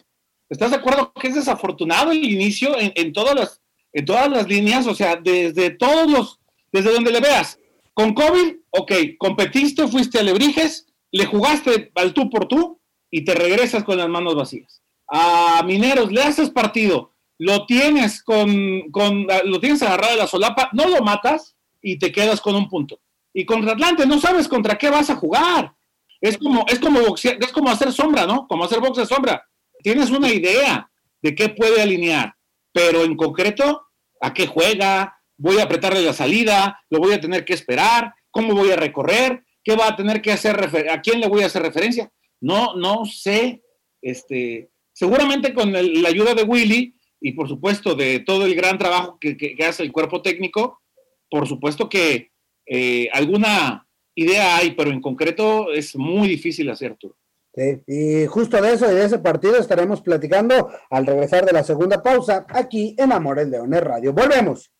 ¿Estás 0.49 0.71
de 0.71 0.77
acuerdo 0.77 1.13
que 1.13 1.27
es 1.27 1.35
desafortunado 1.35 2.11
el 2.11 2.23
inicio 2.23 2.75
en, 2.79 3.13
todas 3.13 3.35
las, 3.35 3.61
en 3.93 4.03
todas 4.03 4.29
las 4.29 4.47
líneas? 4.47 4.87
O 4.87 4.95
sea, 4.95 5.15
desde 5.15 5.69
todos 5.69 6.09
los, 6.09 6.39
desde 6.71 6.91
donde 6.91 7.11
le 7.11 7.19
veas. 7.19 7.59
Con 7.93 8.15
COVID, 8.15 8.55
ok, 8.71 8.91
competiste, 9.19 9.87
fuiste 9.87 10.19
a 10.19 10.23
Lebrijes, 10.23 10.87
le 11.11 11.25
jugaste 11.25 11.91
al 11.93 12.13
tú 12.13 12.31
por 12.31 12.47
tú 12.47 12.81
y 13.11 13.23
te 13.23 13.35
regresas 13.35 13.83
con 13.83 13.97
las 13.97 14.09
manos 14.09 14.35
vacías. 14.35 14.81
A 15.07 15.61
Mineros, 15.65 16.11
le 16.11 16.23
haces 16.23 16.49
partido, 16.49 17.13
lo 17.37 17.67
tienes 17.67 18.23
con, 18.23 18.89
con 18.91 19.27
lo 19.45 19.59
tienes 19.59 19.83
agarrado 19.83 20.13
de 20.13 20.19
la 20.19 20.27
solapa, 20.27 20.69
no 20.73 20.87
lo 20.87 21.03
matas 21.03 21.55
y 21.81 21.99
te 21.99 22.11
quedas 22.11 22.41
con 22.41 22.55
un 22.55 22.67
punto. 22.69 22.99
Y 23.33 23.45
contra 23.45 23.73
Atlante 23.73 24.07
no 24.07 24.19
sabes 24.19 24.47
contra 24.47 24.77
qué 24.79 24.89
vas 24.89 25.11
a 25.11 25.15
jugar. 25.15 25.75
Es 26.21 26.37
como, 26.37 26.65
es 26.67 26.79
como 26.79 27.01
boxear, 27.01 27.37
es 27.39 27.51
como 27.51 27.69
hacer 27.69 27.93
sombra, 27.93 28.25
¿no? 28.25 28.47
Como 28.47 28.63
hacer 28.63 28.79
boxe 28.79 29.01
de 29.01 29.07
sombra 29.07 29.48
tienes 29.81 30.11
una 30.11 30.31
idea 30.31 30.89
de 31.21 31.35
qué 31.35 31.49
puede 31.49 31.81
alinear, 31.81 32.33
pero 32.71 33.03
en 33.03 33.15
concreto, 33.15 33.87
¿a 34.21 34.33
qué 34.33 34.47
juega? 34.47 35.17
¿Voy 35.37 35.59
a 35.59 35.63
apretarle 35.63 36.01
la 36.01 36.13
salida? 36.13 36.79
¿Lo 36.89 36.99
voy 36.99 37.13
a 37.13 37.21
tener 37.21 37.45
que 37.45 37.53
esperar? 37.53 38.13
¿Cómo 38.31 38.53
voy 38.53 38.71
a 38.71 38.75
recorrer? 38.75 39.43
¿Qué 39.63 39.75
va 39.75 39.87
a 39.87 39.95
tener 39.95 40.21
que 40.21 40.31
hacer? 40.31 40.57
¿A 40.89 41.01
quién 41.01 41.19
le 41.19 41.27
voy 41.27 41.43
a 41.43 41.47
hacer 41.47 41.61
referencia? 41.61 42.11
No, 42.41 42.75
no 42.75 43.05
sé. 43.05 43.61
Este, 44.01 44.69
seguramente 44.93 45.53
con 45.53 45.75
el, 45.75 46.01
la 46.01 46.09
ayuda 46.09 46.33
de 46.33 46.43
Willy 46.43 46.95
y 47.21 47.33
por 47.33 47.49
supuesto 47.49 47.95
de 47.95 48.19
todo 48.19 48.45
el 48.45 48.55
gran 48.55 48.77
trabajo 48.77 49.17
que, 49.19 49.35
que, 49.35 49.55
que 49.55 49.65
hace 49.65 49.83
el 49.83 49.91
cuerpo 49.91 50.21
técnico, 50.21 50.81
por 51.29 51.47
supuesto 51.47 51.89
que 51.89 52.31
eh, 52.65 53.09
alguna 53.13 53.87
idea 54.15 54.57
hay, 54.57 54.71
pero 54.71 54.91
en 54.91 55.01
concreto 55.01 55.71
es 55.71 55.95
muy 55.95 56.27
difícil 56.27 56.69
hacer, 56.69 56.95
tú. 56.97 57.15
Sí, 57.55 57.81
y 57.87 58.25
justo 58.27 58.61
de 58.61 58.73
eso 58.73 58.91
y 58.91 58.95
de 58.95 59.05
ese 59.05 59.19
partido 59.19 59.57
estaremos 59.57 60.01
platicando 60.01 60.69
al 60.89 61.05
regresar 61.05 61.45
de 61.45 61.51
la 61.51 61.63
segunda 61.63 62.01
pausa 62.01 62.45
aquí 62.47 62.95
en 62.97 63.11
Amores 63.11 63.47
Leones 63.47 63.81
Radio. 63.81 64.13
Volvemos. 64.13 64.71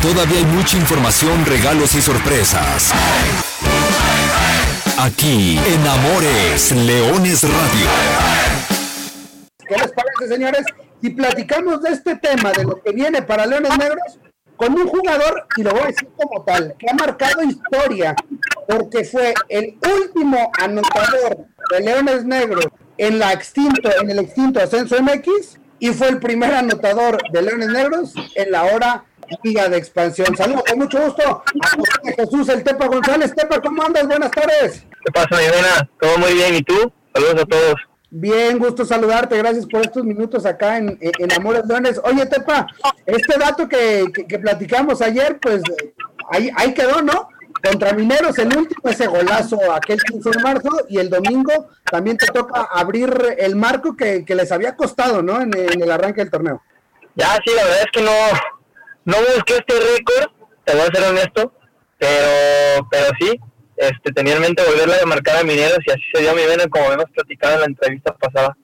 Todavía 0.00 0.38
hay 0.38 0.44
mucha 0.44 0.76
información, 0.76 1.44
regalos 1.44 1.94
y 1.94 2.00
sorpresas. 2.00 2.92
Aquí 4.98 5.58
en 5.58 5.86
Amores 5.86 6.72
Leones 6.72 7.42
Radio. 7.42 7.86
¿Qué 9.68 9.74
les 9.74 9.92
parece, 9.92 10.28
señores? 10.28 10.64
Si 11.02 11.10
platicamos 11.10 11.82
de 11.82 11.90
este 11.90 12.16
tema, 12.16 12.52
de 12.52 12.64
lo 12.64 12.80
que 12.80 12.92
viene 12.92 13.22
para 13.22 13.46
Leones 13.46 13.76
Negros, 13.76 14.18
con 14.56 14.72
un 14.72 14.86
jugador, 14.86 15.46
y 15.56 15.62
lo 15.62 15.70
voy 15.70 15.82
a 15.82 15.86
decir 15.86 16.08
como 16.16 16.42
tal, 16.44 16.74
que 16.78 16.86
ha 16.90 16.94
marcado 16.94 17.42
historia, 17.42 18.14
porque 18.68 19.04
fue 19.04 19.34
el 19.48 19.78
último 20.00 20.50
anotador 20.60 21.46
de 21.70 21.80
Leones 21.80 22.24
Negros 22.24 22.66
en 22.98 23.18
la 23.18 23.32
extinto, 23.32 23.90
en 24.00 24.10
el 24.10 24.18
extinto 24.18 24.60
Ascenso 24.60 24.96
MX, 25.02 25.58
y 25.78 25.90
fue 25.90 26.08
el 26.08 26.18
primer 26.18 26.54
anotador 26.54 27.18
de 27.30 27.42
Leones 27.42 27.68
Negros 27.68 28.14
en 28.34 28.50
la 28.50 28.64
hora 28.64 29.04
Liga 29.42 29.68
de 29.68 29.76
Expansión. 29.76 30.36
Saludos, 30.36 30.64
con 30.68 30.78
mucho 30.78 31.00
gusto 31.00 31.42
a 31.42 32.12
Jesús 32.16 32.48
el 32.48 32.62
Tepa 32.62 32.86
González. 32.86 33.34
Tepa, 33.34 33.60
¿cómo 33.60 33.82
andas? 33.82 34.06
Buenas 34.06 34.30
tardes. 34.30 34.86
¿Qué 35.04 35.12
pasa, 35.12 35.36
mi? 35.36 35.88
Todo 36.00 36.18
muy 36.18 36.34
bien, 36.34 36.54
¿y 36.54 36.62
tú? 36.62 36.92
Saludos 37.12 37.42
a 37.42 37.46
todos. 37.46 37.85
Bien, 38.10 38.58
gusto 38.58 38.84
saludarte, 38.84 39.36
gracias 39.36 39.66
por 39.66 39.80
estos 39.80 40.04
minutos 40.04 40.46
acá 40.46 40.78
en, 40.78 40.96
en 41.00 41.32
Amores 41.32 41.66
Leones. 41.66 42.00
Oye, 42.04 42.24
Tepa, 42.26 42.66
este 43.04 43.36
dato 43.38 43.68
que, 43.68 44.04
que, 44.28 44.38
platicamos 44.38 45.02
ayer, 45.02 45.38
pues 45.40 45.60
ahí, 46.30 46.50
ahí, 46.56 46.72
quedó, 46.72 47.02
¿no? 47.02 47.28
Contra 47.64 47.92
Mineros, 47.94 48.38
el 48.38 48.56
último, 48.56 48.88
ese 48.88 49.08
golazo 49.08 49.58
aquel 49.72 50.00
15 50.00 50.30
de 50.30 50.38
marzo, 50.38 50.70
y 50.88 50.98
el 50.98 51.10
domingo 51.10 51.68
también 51.84 52.16
te 52.16 52.26
toca 52.26 52.68
abrir 52.70 53.36
el 53.38 53.56
marco 53.56 53.96
que, 53.96 54.24
que 54.24 54.36
les 54.36 54.52
había 54.52 54.76
costado, 54.76 55.20
¿no? 55.20 55.40
En, 55.40 55.56
en, 55.56 55.82
el 55.82 55.90
arranque 55.90 56.20
del 56.20 56.30
torneo. 56.30 56.62
Ya, 57.16 57.34
sí, 57.44 57.50
la 57.56 57.64
verdad 57.64 57.80
es 57.80 57.90
que 57.92 58.02
no, 58.02 58.12
no 59.04 59.16
busqué 59.34 59.56
este 59.56 59.74
récord, 59.74 60.30
te 60.64 60.74
voy 60.74 60.82
a 60.82 60.94
ser 60.94 61.10
honesto, 61.10 61.52
pero, 61.98 62.88
pero 62.88 63.06
sí, 63.18 63.40
este, 63.76 64.12
tenía 64.12 64.36
en 64.36 64.42
mente 64.42 64.62
volverla 64.64 64.96
a 65.02 65.06
marcar 65.06 65.36
a 65.36 65.44
Mineros 65.44 65.78
y 65.86 65.90
así 65.90 66.02
se 66.12 66.22
dio 66.22 66.34
mi 66.34 66.44
vena 66.46 66.66
como 66.68 66.92
hemos 66.92 67.10
platicado 67.10 67.54
en 67.54 67.60
la 67.60 67.66
entrevista 67.66 68.14
pasada. 68.14 68.56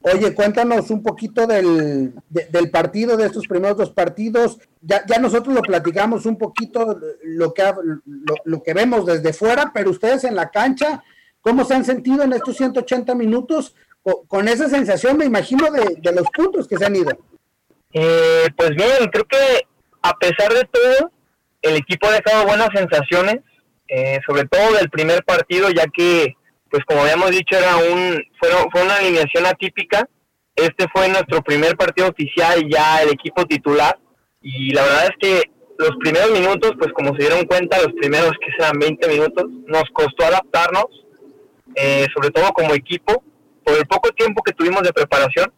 Oye, 0.00 0.34
cuéntanos 0.34 0.90
un 0.90 1.02
poquito 1.02 1.46
del, 1.46 2.14
de, 2.28 2.46
del 2.46 2.70
partido, 2.70 3.16
de 3.16 3.26
estos 3.26 3.46
primeros 3.48 3.76
dos 3.76 3.90
partidos. 3.90 4.58
Ya, 4.80 5.04
ya 5.06 5.18
nosotros 5.18 5.54
lo 5.54 5.62
platicamos 5.62 6.26
un 6.26 6.38
poquito, 6.38 7.00
lo 7.24 7.52
que, 7.52 7.64
lo, 8.04 8.34
lo, 8.44 8.62
que 8.62 8.72
vemos 8.72 9.04
desde 9.04 9.32
fuera, 9.32 9.72
pero 9.74 9.90
ustedes 9.90 10.22
en 10.22 10.36
la 10.36 10.50
cancha, 10.50 11.02
¿cómo 11.40 11.64
se 11.64 11.74
han 11.74 11.84
sentido 11.84 12.22
en 12.22 12.34
estos 12.34 12.56
180 12.56 13.16
minutos? 13.16 13.74
Con, 14.00 14.26
con 14.28 14.48
esa 14.48 14.68
sensación, 14.68 15.16
me 15.16 15.24
imagino, 15.24 15.72
de, 15.72 15.96
de, 16.00 16.12
los 16.12 16.28
puntos 16.30 16.68
que 16.68 16.76
se 16.76 16.84
han 16.84 16.94
ido. 16.94 17.10
Eh, 17.92 18.48
pues 18.56 18.70
bien, 18.76 19.08
creo 19.10 19.24
que 19.24 19.66
a 20.02 20.16
pesar 20.18 20.52
de 20.52 20.68
todo, 20.70 21.10
el 21.62 21.76
equipo 21.76 22.06
ha 22.06 22.12
dejado 22.12 22.46
buenas 22.46 22.68
sensaciones, 22.72 23.40
eh, 23.88 24.20
sobre 24.26 24.44
todo 24.46 24.72
del 24.74 24.90
primer 24.90 25.24
partido, 25.24 25.70
ya 25.70 25.84
que 25.86 26.36
pues 26.70 26.84
como 26.84 27.02
habíamos 27.02 27.30
dicho, 27.30 27.56
era 27.56 27.76
un, 27.76 28.22
fue, 28.40 28.50
fue 28.72 28.82
una 28.82 28.96
alineación 28.96 29.46
atípica. 29.46 30.08
Este 30.54 30.86
fue 30.92 31.08
nuestro 31.08 31.42
primer 31.42 31.76
partido 31.76 32.08
oficial, 32.08 32.66
ya 32.68 33.02
el 33.02 33.10
equipo 33.10 33.44
titular. 33.44 33.98
Y 34.40 34.72
la 34.72 34.82
verdad 34.82 35.04
es 35.04 35.16
que 35.20 35.50
los 35.78 35.96
primeros 35.98 36.30
minutos, 36.32 36.72
pues 36.78 36.92
como 36.92 37.14
se 37.14 37.22
dieron 37.22 37.44
cuenta, 37.44 37.82
los 37.82 37.92
primeros 37.94 38.32
que 38.40 38.52
sean 38.58 38.78
20 38.78 39.08
minutos, 39.08 39.44
nos 39.66 39.84
costó 39.92 40.24
adaptarnos, 40.24 40.86
eh, 41.74 42.06
sobre 42.14 42.30
todo 42.30 42.50
como 42.52 42.74
equipo, 42.74 43.22
por 43.64 43.76
el 43.76 43.86
poco 43.86 44.10
tiempo 44.10 44.42
que 44.42 44.52
tuvimos 44.52 44.82
de 44.82 44.92
preparación, 44.92 45.52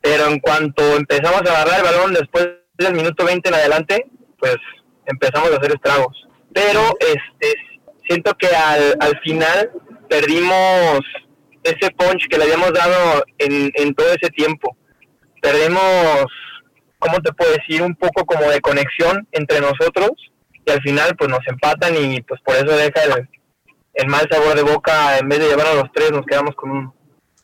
pero 0.00 0.26
en 0.26 0.38
cuanto 0.40 0.96
empezamos 0.96 1.42
a 1.42 1.52
agarrar 1.52 1.78
el 1.78 1.84
balón 1.84 2.14
después 2.14 2.48
del 2.76 2.94
minuto 2.94 3.24
20 3.24 3.48
en 3.48 3.54
adelante, 3.54 4.06
pues 4.38 4.56
empezamos 5.06 5.50
a 5.52 5.56
hacer 5.56 5.72
estragos. 5.72 6.26
Pero 6.54 6.96
este 7.00 7.54
siento 8.08 8.32
que 8.38 8.46
al, 8.48 8.96
al 9.00 9.20
final 9.20 9.70
perdimos 10.08 11.00
ese 11.62 11.90
punch 11.90 12.28
que 12.28 12.38
le 12.38 12.44
habíamos 12.44 12.72
dado 12.72 13.24
en, 13.38 13.70
en 13.74 13.94
todo 13.94 14.08
ese 14.08 14.30
tiempo. 14.30 14.74
Perdimos 15.42 16.26
¿cómo 17.04 17.20
te 17.20 17.32
puedo 17.32 17.52
decir? 17.52 17.82
Un 17.82 17.94
poco 17.94 18.24
como 18.24 18.50
de 18.50 18.60
conexión 18.60 19.28
entre 19.32 19.60
nosotros 19.60 20.12
y 20.64 20.70
al 20.70 20.80
final 20.80 21.14
pues 21.16 21.30
nos 21.30 21.46
empatan 21.46 21.94
y 21.96 22.22
pues 22.22 22.40
por 22.42 22.56
eso 22.56 22.76
deja 22.76 23.02
el, 23.94 24.08
mal 24.08 24.26
sabor 24.30 24.56
de 24.56 24.62
boca, 24.62 25.18
en 25.18 25.28
vez 25.28 25.38
de 25.40 25.48
llevar 25.48 25.66
a 25.66 25.74
los 25.74 25.92
tres 25.92 26.10
nos 26.10 26.24
quedamos 26.24 26.54
con 26.54 26.70
uno. 26.70 26.94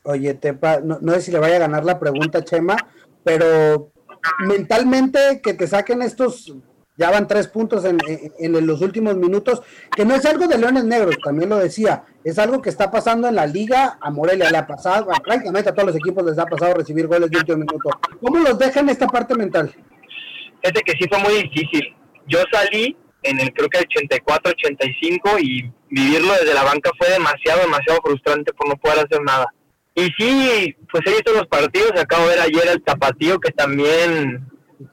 Oye, 0.05 0.33
Tepa, 0.35 0.81
no, 0.81 0.99
no 1.01 1.13
sé 1.13 1.23
si 1.23 1.33
le 1.33 1.39
vaya 1.39 1.57
a 1.57 1.61
ganar 1.61 1.85
la 1.85 1.99
pregunta, 1.99 2.43
Chema, 2.43 2.77
pero 3.23 3.93
mentalmente 4.39 5.41
que 5.43 5.53
te 5.53 5.67
saquen 5.67 6.01
estos 6.01 6.55
ya 7.01 7.11
van 7.11 7.27
tres 7.27 7.49
puntos 7.49 7.87
en, 7.87 7.99
en, 8.39 8.67
los 8.67 8.83
últimos 8.83 9.17
minutos, 9.17 9.63
que 9.97 10.05
no 10.05 10.15
es 10.15 10.27
algo 10.27 10.47
de 10.47 10.59
Leones 10.59 10.85
Negros, 10.85 11.17
también 11.25 11.49
lo 11.49 11.57
decía, 11.57 12.05
es 12.25 12.39
algo 12.39 12.61
que 12.61 12.69
está 12.69 12.91
pasando 12.91 13.27
en 13.27 13.37
la 13.37 13.47
liga, 13.47 13.97
a 14.03 14.11
Morelia 14.11 14.51
le 14.51 14.59
ha 14.59 14.67
pasado, 14.67 15.09
prácticamente 15.25 15.71
a 15.71 15.75
todos 15.75 15.89
los 15.89 15.97
equipos 15.97 16.23
les 16.27 16.39
ha 16.39 16.45
pasado 16.45 16.75
recibir 16.75 17.07
goles 17.07 17.31
de 17.31 17.39
último 17.39 17.57
minuto. 17.57 17.89
¿Cómo 18.21 18.41
los 18.41 18.59
dejan 18.59 18.91
esta 18.91 19.07
parte 19.07 19.35
mental? 19.35 19.75
Fíjate 20.61 20.83
que 20.83 20.93
sí 20.93 21.09
fue 21.09 21.19
muy 21.21 21.43
difícil. 21.43 21.97
Yo 22.29 22.41
salí 22.53 22.95
en 23.23 23.41
el 23.41 23.51
creo 23.55 23.71
que 23.71 23.79
el 23.79 23.85
84, 23.85 24.53
85 24.53 25.39
y 25.41 25.73
vivirlo 25.89 26.35
desde 26.35 26.53
la 26.53 26.65
banca 26.65 26.91
fue 26.99 27.09
demasiado, 27.09 27.63
demasiado 27.63 28.01
frustrante 28.05 28.53
por 28.53 28.69
no 28.69 28.77
poder 28.77 29.07
hacer 29.07 29.23
nada. 29.23 29.47
Y 29.95 30.05
sí, 30.19 30.77
pues 30.93 31.03
he 31.07 31.13
visto 31.13 31.33
los 31.33 31.47
partidos, 31.47 31.93
acabo 31.99 32.25
de 32.25 32.37
ver 32.37 32.41
ayer 32.41 32.69
el 32.75 32.83
Tapatío 32.83 33.41
que 33.41 33.53
también 33.53 34.50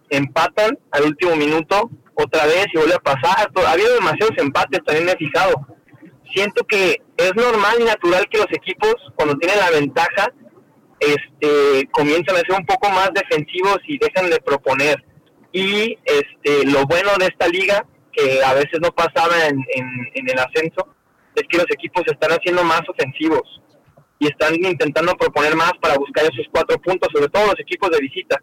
empatan 0.09 0.77
al 0.91 1.05
último 1.05 1.35
minuto 1.35 1.89
otra 2.15 2.45
vez 2.45 2.67
y 2.73 2.77
vuelve 2.77 2.95
a 2.95 2.99
pasar. 2.99 3.51
Ha 3.55 3.71
habido 3.71 3.93
demasiados 3.93 4.37
empates, 4.37 4.83
también 4.83 5.05
me 5.05 5.11
he 5.13 5.17
fijado. 5.17 5.53
Siento 6.33 6.65
que 6.65 7.01
es 7.17 7.35
normal 7.35 7.77
y 7.79 7.83
natural 7.85 8.27
que 8.29 8.39
los 8.39 8.51
equipos, 8.51 8.95
cuando 9.15 9.35
tienen 9.37 9.59
la 9.59 9.71
ventaja, 9.71 10.31
este, 10.99 11.87
comienzan 11.91 12.35
a 12.35 12.39
ser 12.39 12.53
un 12.57 12.65
poco 12.65 12.89
más 12.89 13.11
defensivos 13.13 13.77
y 13.87 13.97
dejan 13.97 14.29
de 14.29 14.39
proponer. 14.39 15.03
Y 15.51 15.97
este, 16.05 16.65
lo 16.65 16.85
bueno 16.85 17.11
de 17.19 17.27
esta 17.27 17.47
liga, 17.47 17.85
que 18.11 18.43
a 18.43 18.53
veces 18.53 18.79
no 18.81 18.91
pasaba 18.91 19.47
en, 19.47 19.63
en 20.13 20.29
el 20.29 20.39
ascenso, 20.39 20.87
es 21.35 21.43
que 21.47 21.57
los 21.57 21.67
equipos 21.69 22.03
están 22.07 22.31
haciendo 22.31 22.63
más 22.63 22.81
ofensivos 22.89 23.61
y 24.19 24.27
están 24.27 24.55
intentando 24.55 25.13
proponer 25.15 25.55
más 25.55 25.73
para 25.79 25.97
buscar 25.97 26.23
esos 26.25 26.47
cuatro 26.51 26.77
puntos, 26.79 27.09
sobre 27.13 27.29
todo 27.29 27.45
los 27.45 27.59
equipos 27.59 27.89
de 27.91 27.99
visita. 27.99 28.41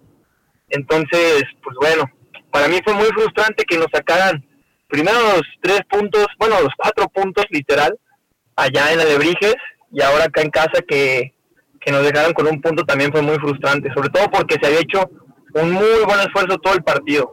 Entonces, 0.75 1.45
pues 1.63 1.77
bueno, 1.81 2.11
para 2.51 2.69
mí 2.69 2.79
fue 2.85 2.95
muy 2.95 3.07
frustrante 3.07 3.65
que 3.65 3.79
nos 3.79 3.87
sacaran 3.93 4.45
primero 4.89 5.19
los 5.21 5.43
tres 5.61 5.81
puntos, 5.89 6.27
bueno, 6.39 6.61
los 6.61 6.73
cuatro 6.77 7.09
puntos 7.09 7.45
literal, 7.51 7.99
allá 8.57 8.93
en 8.93 9.01
Alebrijes 9.01 9.55
y 9.93 10.03
ahora 10.03 10.25
acá 10.25 10.43
en 10.43 10.51
casa 10.51 10.83
que, 10.87 11.33
nos 11.91 12.03
dejaron 12.03 12.33
con 12.33 12.47
un 12.47 12.63
punto 12.63 12.83
también 12.85 13.13
fue 13.13 13.21
muy 13.21 13.37
frustrante, 13.37 13.93
sobre 13.93 14.09
todo 14.09 14.31
porque 14.31 14.57
se 14.59 14.67
había 14.67 14.81
hecho 14.81 15.11
un 15.53 15.73
muy 15.73 16.05
buen 16.07 16.21
esfuerzo 16.21 16.59
todo 16.59 16.75
el 16.75 16.83
partido. 16.83 17.31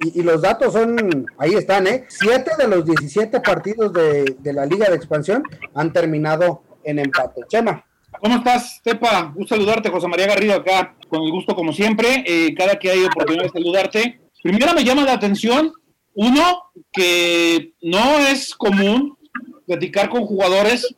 Y, 0.00 0.22
los 0.22 0.40
datos 0.40 0.72
son, 0.72 1.26
ahí 1.38 1.54
están, 1.54 1.86
¿eh? 1.86 2.06
Siete 2.08 2.52
de 2.56 2.66
los 2.66 2.86
17 2.86 3.38
partidos 3.40 3.92
de, 3.92 4.36
de 4.38 4.52
la 4.52 4.64
Liga 4.64 4.88
de 4.88 4.96
Expansión 4.96 5.42
han 5.74 5.92
terminado 5.92 6.62
en 6.82 6.98
empate. 7.00 7.42
Chema. 7.46 7.84
¿Cómo 8.22 8.36
estás, 8.36 8.80
Tepa? 8.84 9.32
Gusto 9.34 9.56
saludarte, 9.56 9.90
José 9.90 10.06
María 10.06 10.28
Garrido, 10.28 10.54
acá, 10.54 10.94
con 11.08 11.24
el 11.24 11.32
gusto 11.32 11.56
como 11.56 11.72
siempre. 11.72 12.22
Eh, 12.24 12.54
cada 12.54 12.78
que 12.78 12.88
hay 12.88 13.02
oportunidad 13.02 13.42
de 13.42 13.48
saludarte. 13.48 14.20
Primero 14.44 14.72
me 14.74 14.84
llama 14.84 15.02
la 15.02 15.14
atención, 15.14 15.72
uno, 16.14 16.62
que 16.92 17.72
no 17.82 18.20
es 18.20 18.54
común 18.54 19.18
platicar 19.66 20.08
con 20.08 20.24
jugadores 20.24 20.94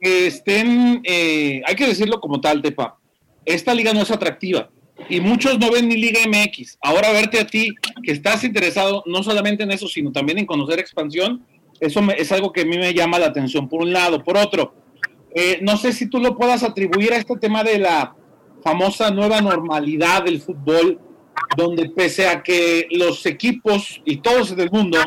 que 0.00 0.26
estén, 0.26 1.00
eh, 1.04 1.62
hay 1.64 1.76
que 1.76 1.86
decirlo 1.86 2.18
como 2.18 2.40
tal, 2.40 2.60
Tepa, 2.60 2.98
esta 3.44 3.72
liga 3.72 3.92
no 3.92 4.02
es 4.02 4.10
atractiva 4.10 4.68
y 5.08 5.20
muchos 5.20 5.60
no 5.60 5.70
ven 5.70 5.88
ni 5.88 5.96
Liga 5.96 6.18
MX. 6.26 6.78
Ahora 6.82 7.12
verte 7.12 7.38
a 7.38 7.46
ti, 7.46 7.72
que 8.02 8.10
estás 8.10 8.42
interesado 8.42 9.04
no 9.06 9.22
solamente 9.22 9.62
en 9.62 9.70
eso, 9.70 9.86
sino 9.86 10.10
también 10.10 10.38
en 10.38 10.46
conocer 10.46 10.80
expansión, 10.80 11.46
eso 11.78 12.00
es 12.16 12.32
algo 12.32 12.52
que 12.52 12.62
a 12.62 12.64
mí 12.64 12.76
me 12.76 12.92
llama 12.92 13.20
la 13.20 13.26
atención, 13.26 13.68
por 13.68 13.82
un 13.82 13.92
lado. 13.92 14.24
Por 14.24 14.36
otro, 14.36 14.74
eh, 15.34 15.58
no 15.62 15.76
sé 15.76 15.92
si 15.92 16.06
tú 16.06 16.18
lo 16.18 16.36
puedas 16.36 16.62
atribuir 16.62 17.12
a 17.12 17.16
este 17.16 17.36
tema 17.36 17.62
de 17.62 17.78
la 17.78 18.14
famosa 18.62 19.10
nueva 19.10 19.40
normalidad 19.40 20.24
del 20.24 20.40
fútbol, 20.40 21.00
donde 21.56 21.90
pese 21.90 22.28
a 22.28 22.42
que 22.42 22.88
los 22.90 23.24
equipos 23.26 24.00
y 24.04 24.18
todos 24.18 24.52
en 24.52 24.60
el 24.60 24.70
mundo 24.70 24.98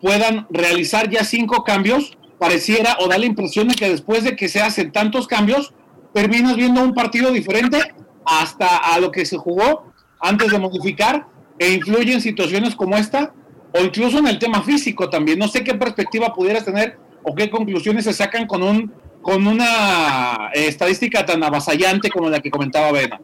puedan 0.00 0.46
realizar 0.50 1.10
ya 1.10 1.24
cinco 1.24 1.64
cambios, 1.64 2.16
pareciera 2.38 2.96
o 3.00 3.08
da 3.08 3.18
la 3.18 3.26
impresión 3.26 3.68
de 3.68 3.74
que 3.74 3.88
después 3.88 4.24
de 4.24 4.36
que 4.36 4.48
se 4.48 4.60
hacen 4.60 4.92
tantos 4.92 5.26
cambios, 5.26 5.74
terminas 6.14 6.56
viendo 6.56 6.82
un 6.82 6.94
partido 6.94 7.32
diferente 7.32 7.78
hasta 8.24 8.76
a 8.76 8.98
lo 9.00 9.10
que 9.10 9.26
se 9.26 9.36
jugó 9.36 9.92
antes 10.20 10.50
de 10.50 10.58
modificar 10.58 11.26
e 11.58 11.72
influye 11.72 12.12
en 12.12 12.20
situaciones 12.20 12.74
como 12.74 12.96
esta 12.96 13.32
o 13.72 13.80
incluso 13.80 14.18
en 14.18 14.28
el 14.28 14.38
tema 14.38 14.62
físico 14.62 15.10
también. 15.10 15.38
No 15.38 15.48
sé 15.48 15.64
qué 15.64 15.74
perspectiva 15.74 16.32
pudieras 16.32 16.64
tener 16.64 16.98
o 17.22 17.34
qué 17.34 17.50
conclusiones 17.50 18.04
se 18.04 18.12
sacan 18.12 18.46
con 18.46 18.62
un 18.62 18.92
con 19.28 19.46
una 19.46 20.50
eh, 20.54 20.68
estadística 20.68 21.22
tan 21.22 21.44
avasallante 21.44 22.08
como 22.08 22.30
la 22.30 22.40
que 22.40 22.50
comentaba 22.50 22.92
Bena. 22.92 23.20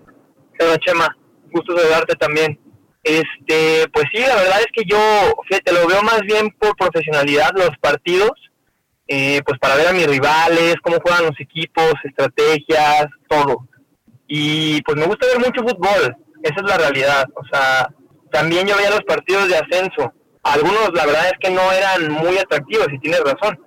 Pero 0.58 0.76
Chema, 0.76 1.16
gusto 1.50 1.74
saludarte 1.74 2.14
también. 2.16 2.60
Este, 3.02 3.88
pues 3.90 4.04
sí, 4.12 4.20
la 4.20 4.34
verdad 4.34 4.60
es 4.60 4.66
que 4.74 4.82
yo, 4.86 4.98
fíjate, 5.48 5.72
lo 5.72 5.86
veo 5.86 6.02
más 6.02 6.20
bien 6.20 6.50
por 6.58 6.76
profesionalidad 6.76 7.52
los 7.54 7.70
partidos, 7.80 8.32
eh, 9.08 9.40
pues 9.46 9.58
para 9.58 9.76
ver 9.76 9.88
a 9.88 9.92
mis 9.94 10.06
rivales, 10.06 10.74
cómo 10.82 10.98
juegan 11.00 11.24
los 11.24 11.40
equipos, 11.40 11.94
estrategias, 12.04 13.06
todo. 13.26 13.66
Y 14.26 14.82
pues 14.82 14.98
me 14.98 15.06
gusta 15.06 15.26
ver 15.26 15.38
mucho 15.38 15.62
fútbol, 15.62 16.14
esa 16.42 16.54
es 16.54 16.68
la 16.68 16.76
realidad. 16.76 17.24
O 17.34 17.46
sea, 17.50 17.88
también 18.30 18.66
yo 18.66 18.76
veía 18.76 18.90
los 18.90 19.04
partidos 19.04 19.48
de 19.48 19.56
ascenso. 19.56 20.12
Algunos, 20.42 20.90
la 20.92 21.06
verdad 21.06 21.28
es 21.28 21.38
que 21.40 21.50
no 21.50 21.72
eran 21.72 22.12
muy 22.12 22.36
atractivos, 22.36 22.88
y 22.92 22.98
tienes 22.98 23.20
razón 23.20 23.58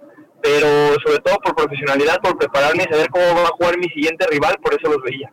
pero 0.47 0.95
sobre 1.03 1.19
todo 1.19 1.37
por 1.39 1.55
profesionalidad, 1.55 2.21
por 2.21 2.37
prepararme 2.37 2.83
y 2.83 2.93
saber 2.93 3.09
cómo 3.09 3.25
va 3.35 3.49
a 3.49 3.57
jugar 3.57 3.77
mi 3.77 3.89
siguiente 3.89 4.25
rival, 4.27 4.55
por 4.63 4.73
eso 4.73 4.89
los 4.89 5.03
veía. 5.03 5.29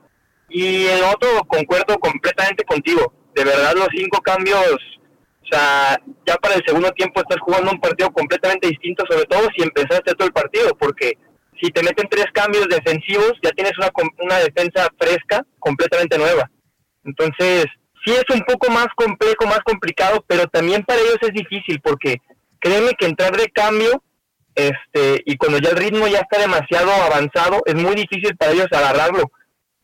Y 0.48 0.86
en 0.86 1.04
otro 1.04 1.28
concuerdo 1.46 1.96
completamente 1.98 2.64
contigo, 2.64 3.12
de 3.34 3.44
verdad 3.44 3.74
los 3.76 3.88
cinco 3.94 4.20
cambios, 4.22 4.58
o 4.66 5.46
sea, 5.48 6.00
ya 6.26 6.34
para 6.36 6.56
el 6.56 6.64
segundo 6.66 6.90
tiempo 6.90 7.20
estás 7.20 7.38
jugando 7.40 7.70
un 7.70 7.80
partido 7.80 8.10
completamente 8.10 8.68
distinto, 8.68 9.04
sobre 9.08 9.24
todo 9.26 9.48
si 9.56 9.62
empezaste 9.62 10.14
todo 10.14 10.26
el 10.26 10.32
partido, 10.34 10.76
porque 10.76 11.12
si 11.62 11.70
te 11.70 11.84
meten 11.84 12.08
tres 12.10 12.26
cambios 12.32 12.66
defensivos, 12.68 13.34
ya 13.40 13.50
tienes 13.52 13.78
una, 13.78 13.90
una 14.18 14.38
defensa 14.38 14.88
fresca, 14.98 15.46
completamente 15.60 16.18
nueva. 16.18 16.50
Entonces, 17.04 17.66
sí 18.04 18.12
es 18.12 18.24
un 18.34 18.40
poco 18.40 18.68
más 18.68 18.88
complejo, 18.96 19.46
más 19.46 19.60
complicado, 19.60 20.24
pero 20.26 20.48
también 20.48 20.82
para 20.82 21.00
ellos 21.00 21.18
es 21.20 21.32
difícil, 21.32 21.80
porque 21.80 22.16
créeme 22.58 22.94
que 22.98 23.06
entrar 23.06 23.36
de 23.36 23.48
cambio 23.50 24.02
este 24.54 25.22
y 25.26 25.36
cuando 25.36 25.58
ya 25.58 25.70
el 25.70 25.76
ritmo 25.76 26.06
ya 26.06 26.20
está 26.20 26.40
demasiado 26.40 26.90
avanzado 26.92 27.62
es 27.66 27.74
muy 27.74 27.94
difícil 27.94 28.36
para 28.36 28.52
ellos 28.52 28.68
agarrarlo. 28.70 29.30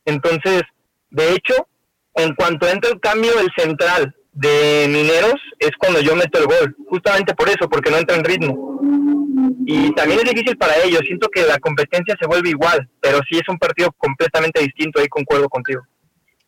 Entonces 0.05 0.63
de 1.11 1.35
hecho 1.35 1.69
en 2.15 2.35
cuanto 2.35 2.69
entra 2.69 2.91
el 2.91 3.01
cambio 3.01 3.33
del 3.37 3.51
central 3.57 4.15
de 4.33 4.87
mineros 4.89 5.41
es 5.59 5.71
cuando 5.79 6.01
yo 6.01 6.15
meto 6.15 6.39
el 6.39 6.47
gol 6.47 6.77
justamente 6.89 7.35
por 7.35 7.49
eso 7.49 7.69
porque 7.69 7.91
no 7.91 7.99
entra 7.99 8.17
en 8.17 8.25
ritmo. 8.25 8.81
Y 9.67 9.93
también 9.95 10.21
es 10.21 10.31
difícil 10.33 10.57
para 10.57 10.77
ellos 10.85 11.01
siento 11.07 11.29
que 11.29 11.43
la 11.43 11.59
competencia 11.59 12.17
se 12.21 12.27
vuelve 12.27 12.51
igual 12.51 12.89
pero 13.01 13.19
sí 13.29 13.39
es 13.39 13.49
un 13.49 13.59
partido 13.59 13.93
completamente 13.99 14.61
distinto 14.61 15.01
ahí 15.01 15.09
concuerdo 15.09 15.49
contigo. 15.49 15.83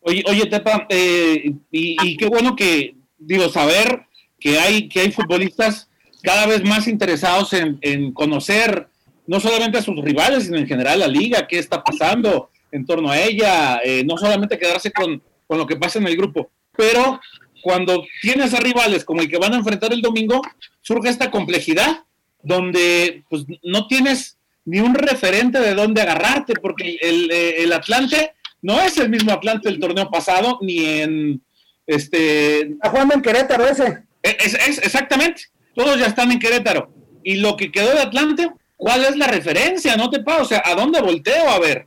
Oye 0.01 0.23
oye 0.29 0.47
Tepa 0.47 0.87
eh, 0.89 1.53
y, 1.71 1.97
y 2.03 2.17
qué 2.17 2.27
bueno 2.27 2.55
que 2.57 2.95
digo 3.19 3.49
saber 3.49 4.07
que 4.39 4.59
hay 4.59 4.89
que 4.89 5.01
hay 5.01 5.13
futbolistas 5.13 5.89
cada 6.23 6.47
vez 6.47 6.65
más 6.65 6.89
interesados 6.89 7.53
en, 7.53 8.13
conocer 8.13 8.89
no 9.27 9.41
solamente 9.41 9.79
a 9.79 9.83
sus 9.83 9.97
rivales, 10.03 10.45
sino 10.45 10.59
en 10.59 10.67
general 10.67 11.01
la 11.01 11.09
liga, 11.09 11.47
qué 11.47 11.59
está 11.59 11.83
pasando 11.83 12.51
en 12.71 12.87
torno 12.87 13.11
a 13.11 13.21
ella, 13.21 13.81
eh, 13.85 14.05
no 14.05 14.17
solamente 14.17 14.59
quedarse 14.59 14.91
con, 14.93 15.23
lo 15.49 15.67
que 15.67 15.77
pasa 15.77 15.99
en 15.99 16.07
el 16.07 16.17
grupo, 16.17 16.51
pero 16.75 17.21
cuando 17.61 18.03
tienes 18.23 18.55
a 18.55 18.61
rivales 18.61 19.05
como 19.05 19.21
el 19.21 19.29
que 19.29 19.37
van 19.37 19.53
a 19.53 19.59
enfrentar 19.59 19.93
el 19.93 20.01
domingo, 20.01 20.41
surge 20.81 21.11
esta 21.11 21.31
complejidad 21.31 22.05
donde 22.43 23.23
pues, 23.29 23.45
no 23.63 23.87
tienes 23.87 24.39
ni 24.65 24.81
un 24.81 24.95
referente 24.95 25.61
de 25.61 25.75
dónde 25.75 26.01
agarrarte, 26.01 26.55
porque 26.55 26.97
el, 27.03 27.31
eh, 27.31 27.63
el 27.63 27.73
Atlante 27.73 28.33
no 28.63 28.81
es 28.81 28.97
el 28.97 29.11
mismo 29.11 29.33
Atlante 29.33 29.69
del 29.69 29.81
torneo 29.81 30.11
pasado, 30.11 30.59
ni 30.63 30.85
en 30.85 31.43
este... 31.87 32.61
Está 32.63 32.91
jugando 32.91 33.15
en 33.15 33.23
Querétaro 33.23 33.67
ese. 33.67 34.05
Es, 34.23 34.55
es, 34.55 34.79
exactamente. 34.79 35.43
Todos 35.75 35.99
ya 35.99 36.07
están 36.07 36.31
en 36.31 36.39
Querétaro. 36.39 36.91
Y 37.23 37.37
lo 37.37 37.57
que 37.57 37.71
quedó 37.71 37.93
de 37.93 38.01
Atlante, 38.01 38.51
¿cuál 38.77 39.05
es 39.05 39.17
la 39.17 39.29
referencia? 39.29 39.97
No 39.97 40.11
te 40.11 40.21
pago, 40.21 40.43
o 40.43 40.47
sea, 40.47 40.63
¿a 40.65 40.75
dónde 40.75 41.01
volteo 41.01 41.49
a 41.49 41.59
ver? 41.59 41.87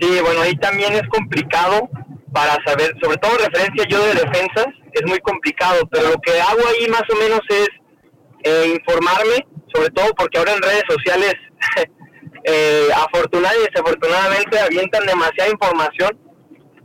Sí, 0.00 0.20
bueno, 0.22 0.42
ahí 0.42 0.54
también 0.56 0.92
es 0.94 1.08
complicado 1.08 1.88
para 2.32 2.56
saber, 2.66 2.94
sobre 3.02 3.16
todo 3.16 3.38
referencia 3.38 3.86
yo 3.88 3.98
de 4.06 4.14
defensas, 4.14 4.66
es 4.92 5.06
muy 5.06 5.18
complicado, 5.20 5.88
pero 5.90 6.10
lo 6.10 6.20
que 6.20 6.38
hago 6.40 6.60
ahí 6.68 6.86
más 6.88 7.02
o 7.10 7.16
menos 7.16 7.40
es 7.48 7.68
eh, 8.44 8.76
informarme, 8.76 9.46
sobre 9.74 9.90
todo 9.90 10.12
porque 10.16 10.38
ahora 10.38 10.52
en 10.52 10.62
redes 10.62 10.84
sociales, 10.88 11.34
eh, 12.44 12.88
afortunadamente 12.94 13.62
y 13.62 13.72
desafortunadamente, 13.72 14.58
avientan 14.58 15.06
demasiada 15.06 15.50
información. 15.50 16.18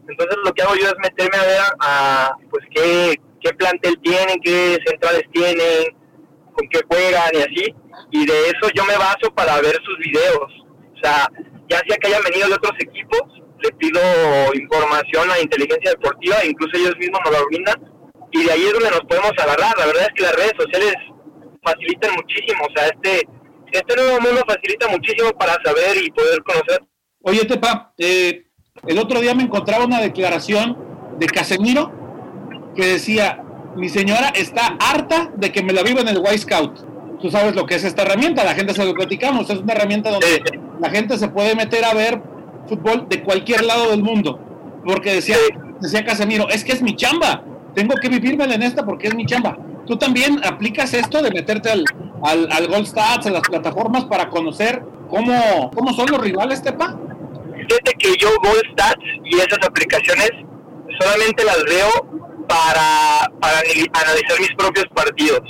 Entonces 0.08 0.38
lo 0.44 0.54
que 0.54 0.62
hago 0.62 0.76
yo 0.76 0.88
es 0.88 0.96
meterme 1.02 1.38
a 1.38 1.44
ver 1.44 1.60
a, 1.80 2.32
pues 2.50 2.66
qué, 2.74 3.16
qué 3.42 3.54
plantel 3.54 4.00
tienen, 4.02 4.40
qué 4.44 4.78
centrales 4.86 5.24
tienen, 5.32 5.96
con 6.62 6.70
qué 6.70 6.80
juegan 6.88 7.30
y 7.34 7.38
así. 7.38 7.76
Y 8.12 8.26
de 8.26 8.40
eso 8.46 8.70
yo 8.76 8.86
me 8.86 8.98
baso 8.98 9.34
para 9.34 9.60
ver 9.62 9.78
sus 9.84 9.98
videos. 10.00 10.50
O 10.96 11.00
sea, 11.02 11.28
ya 11.70 11.82
sea 11.88 11.98
que 11.98 12.08
hayan 12.08 12.24
venido 12.24 12.48
de 12.50 12.56
otros 12.56 12.74
equipos, 12.80 13.22
le 13.62 13.72
pido 13.74 14.00
información 14.54 15.30
a 15.32 15.40
inteligencia 15.40 15.92
deportiva, 15.92 16.46
incluso 16.46 16.78
ellos 16.78 16.98
mismos 16.98 17.22
nos 17.26 17.40
lo 17.40 17.46
brindan, 17.48 17.76
y 18.32 18.44
de 18.44 18.52
ahí 18.52 18.64
es 18.64 18.74
donde 18.74 18.92
nos 18.92 19.02
podemos 19.02 19.32
agarrar. 19.38 19.78
La 19.78 19.86
verdad 19.86 20.04
es 20.04 20.14
que 20.16 20.24
las 20.24 20.36
redes 20.36 20.54
sociales 20.58 20.96
facilitan 21.64 22.12
muchísimo, 22.16 22.66
o 22.66 22.78
sea, 22.78 22.88
este, 22.88 23.28
este 23.72 23.96
nuevo 23.96 24.20
mundo 24.20 24.44
facilita 24.48 24.88
muchísimo 24.90 25.32
para 25.32 25.54
saber 25.64 25.98
y 26.04 26.12
poder 26.12 26.44
conocer. 26.44 26.82
Oye, 27.22 27.46
Tepa, 27.46 27.94
eh, 27.98 28.48
el 28.88 28.98
otro 28.98 29.22
día 29.22 29.36
me 29.36 29.44
encontraba 29.44 29.86
una 29.86 30.02
declaración 30.02 30.78
de 31.20 31.28
Casemiro 31.28 31.92
que 32.76 32.86
decía, 32.86 33.44
mi 33.76 33.90
señora 33.90 34.30
está 34.36 34.78
harta 34.80 35.32
de 35.36 35.52
que 35.52 35.64
me 35.64 35.74
la 35.74 35.84
viva 35.84 36.02
en 36.02 36.08
el 36.08 36.18
White 36.18 36.40
Scout. 36.40 36.80
Tú 37.22 37.30
sabes 37.30 37.56
lo 37.56 37.66
que 37.66 37.76
es 37.76 37.84
esta 37.84 38.02
herramienta, 38.02 38.44
la 38.44 38.56
gente 38.56 38.74
se 38.74 38.84
lo 38.84 38.94
platicamos, 38.94 39.50
es 39.50 39.60
una 39.60 39.74
herramienta 39.74 40.10
donde 40.10 40.42
la 40.80 40.90
gente 40.90 41.18
se 41.18 41.28
puede 41.28 41.56
meter 41.56 41.86
a 41.86 41.94
ver 41.94 42.22
fútbol 42.68 43.08
de 43.08 43.22
cualquier 43.24 43.64
lado 43.64 43.92
del 43.92 44.02
mundo. 44.02 44.40
Porque 44.84 45.14
decía, 45.14 45.38
decía 45.80 46.04
Casemiro, 46.04 46.50
es 46.50 46.64
que 46.64 46.72
es 46.72 46.82
mi 46.82 46.96
chamba, 46.96 47.44
tengo 47.76 47.96
que 47.96 48.10
vivirme 48.10 48.46
en 48.46 48.64
esta 48.64 48.84
porque 48.84 49.08
es 49.08 49.16
mi 49.16 49.26
chamba. 49.26 49.58
¿Tú 49.86 49.98
también 49.98 50.42
aplicas 50.44 50.94
esto 50.94 51.22
de 51.22 51.32
meterte 51.32 51.70
al, 51.70 51.86
al, 52.24 52.52
al 52.52 52.68
Gold 52.68 52.88
Stats, 52.88 53.28
a 53.28 53.30
las 53.30 53.42
plataformas 53.42 54.06
para 54.06 54.30
conocer 54.30 54.82
cómo, 55.10 55.72
cómo 55.76 55.94
son 55.94 56.10
los 56.10 56.22
rivales, 56.22 56.62
Tepa? 56.62 56.98
Fíjate 57.56 57.94
que 58.00 58.16
yo 58.18 58.30
Gold 58.44 58.64
Stats 58.74 59.02
y 59.24 59.36
esas 59.36 59.60
aplicaciones 59.66 60.32
solamente 61.00 61.44
las 61.44 61.64
veo 61.66 62.11
para, 62.52 63.32
para 63.40 63.60
analizar 63.60 64.40
mis 64.40 64.54
propios 64.58 64.86
partidos. 64.94 65.42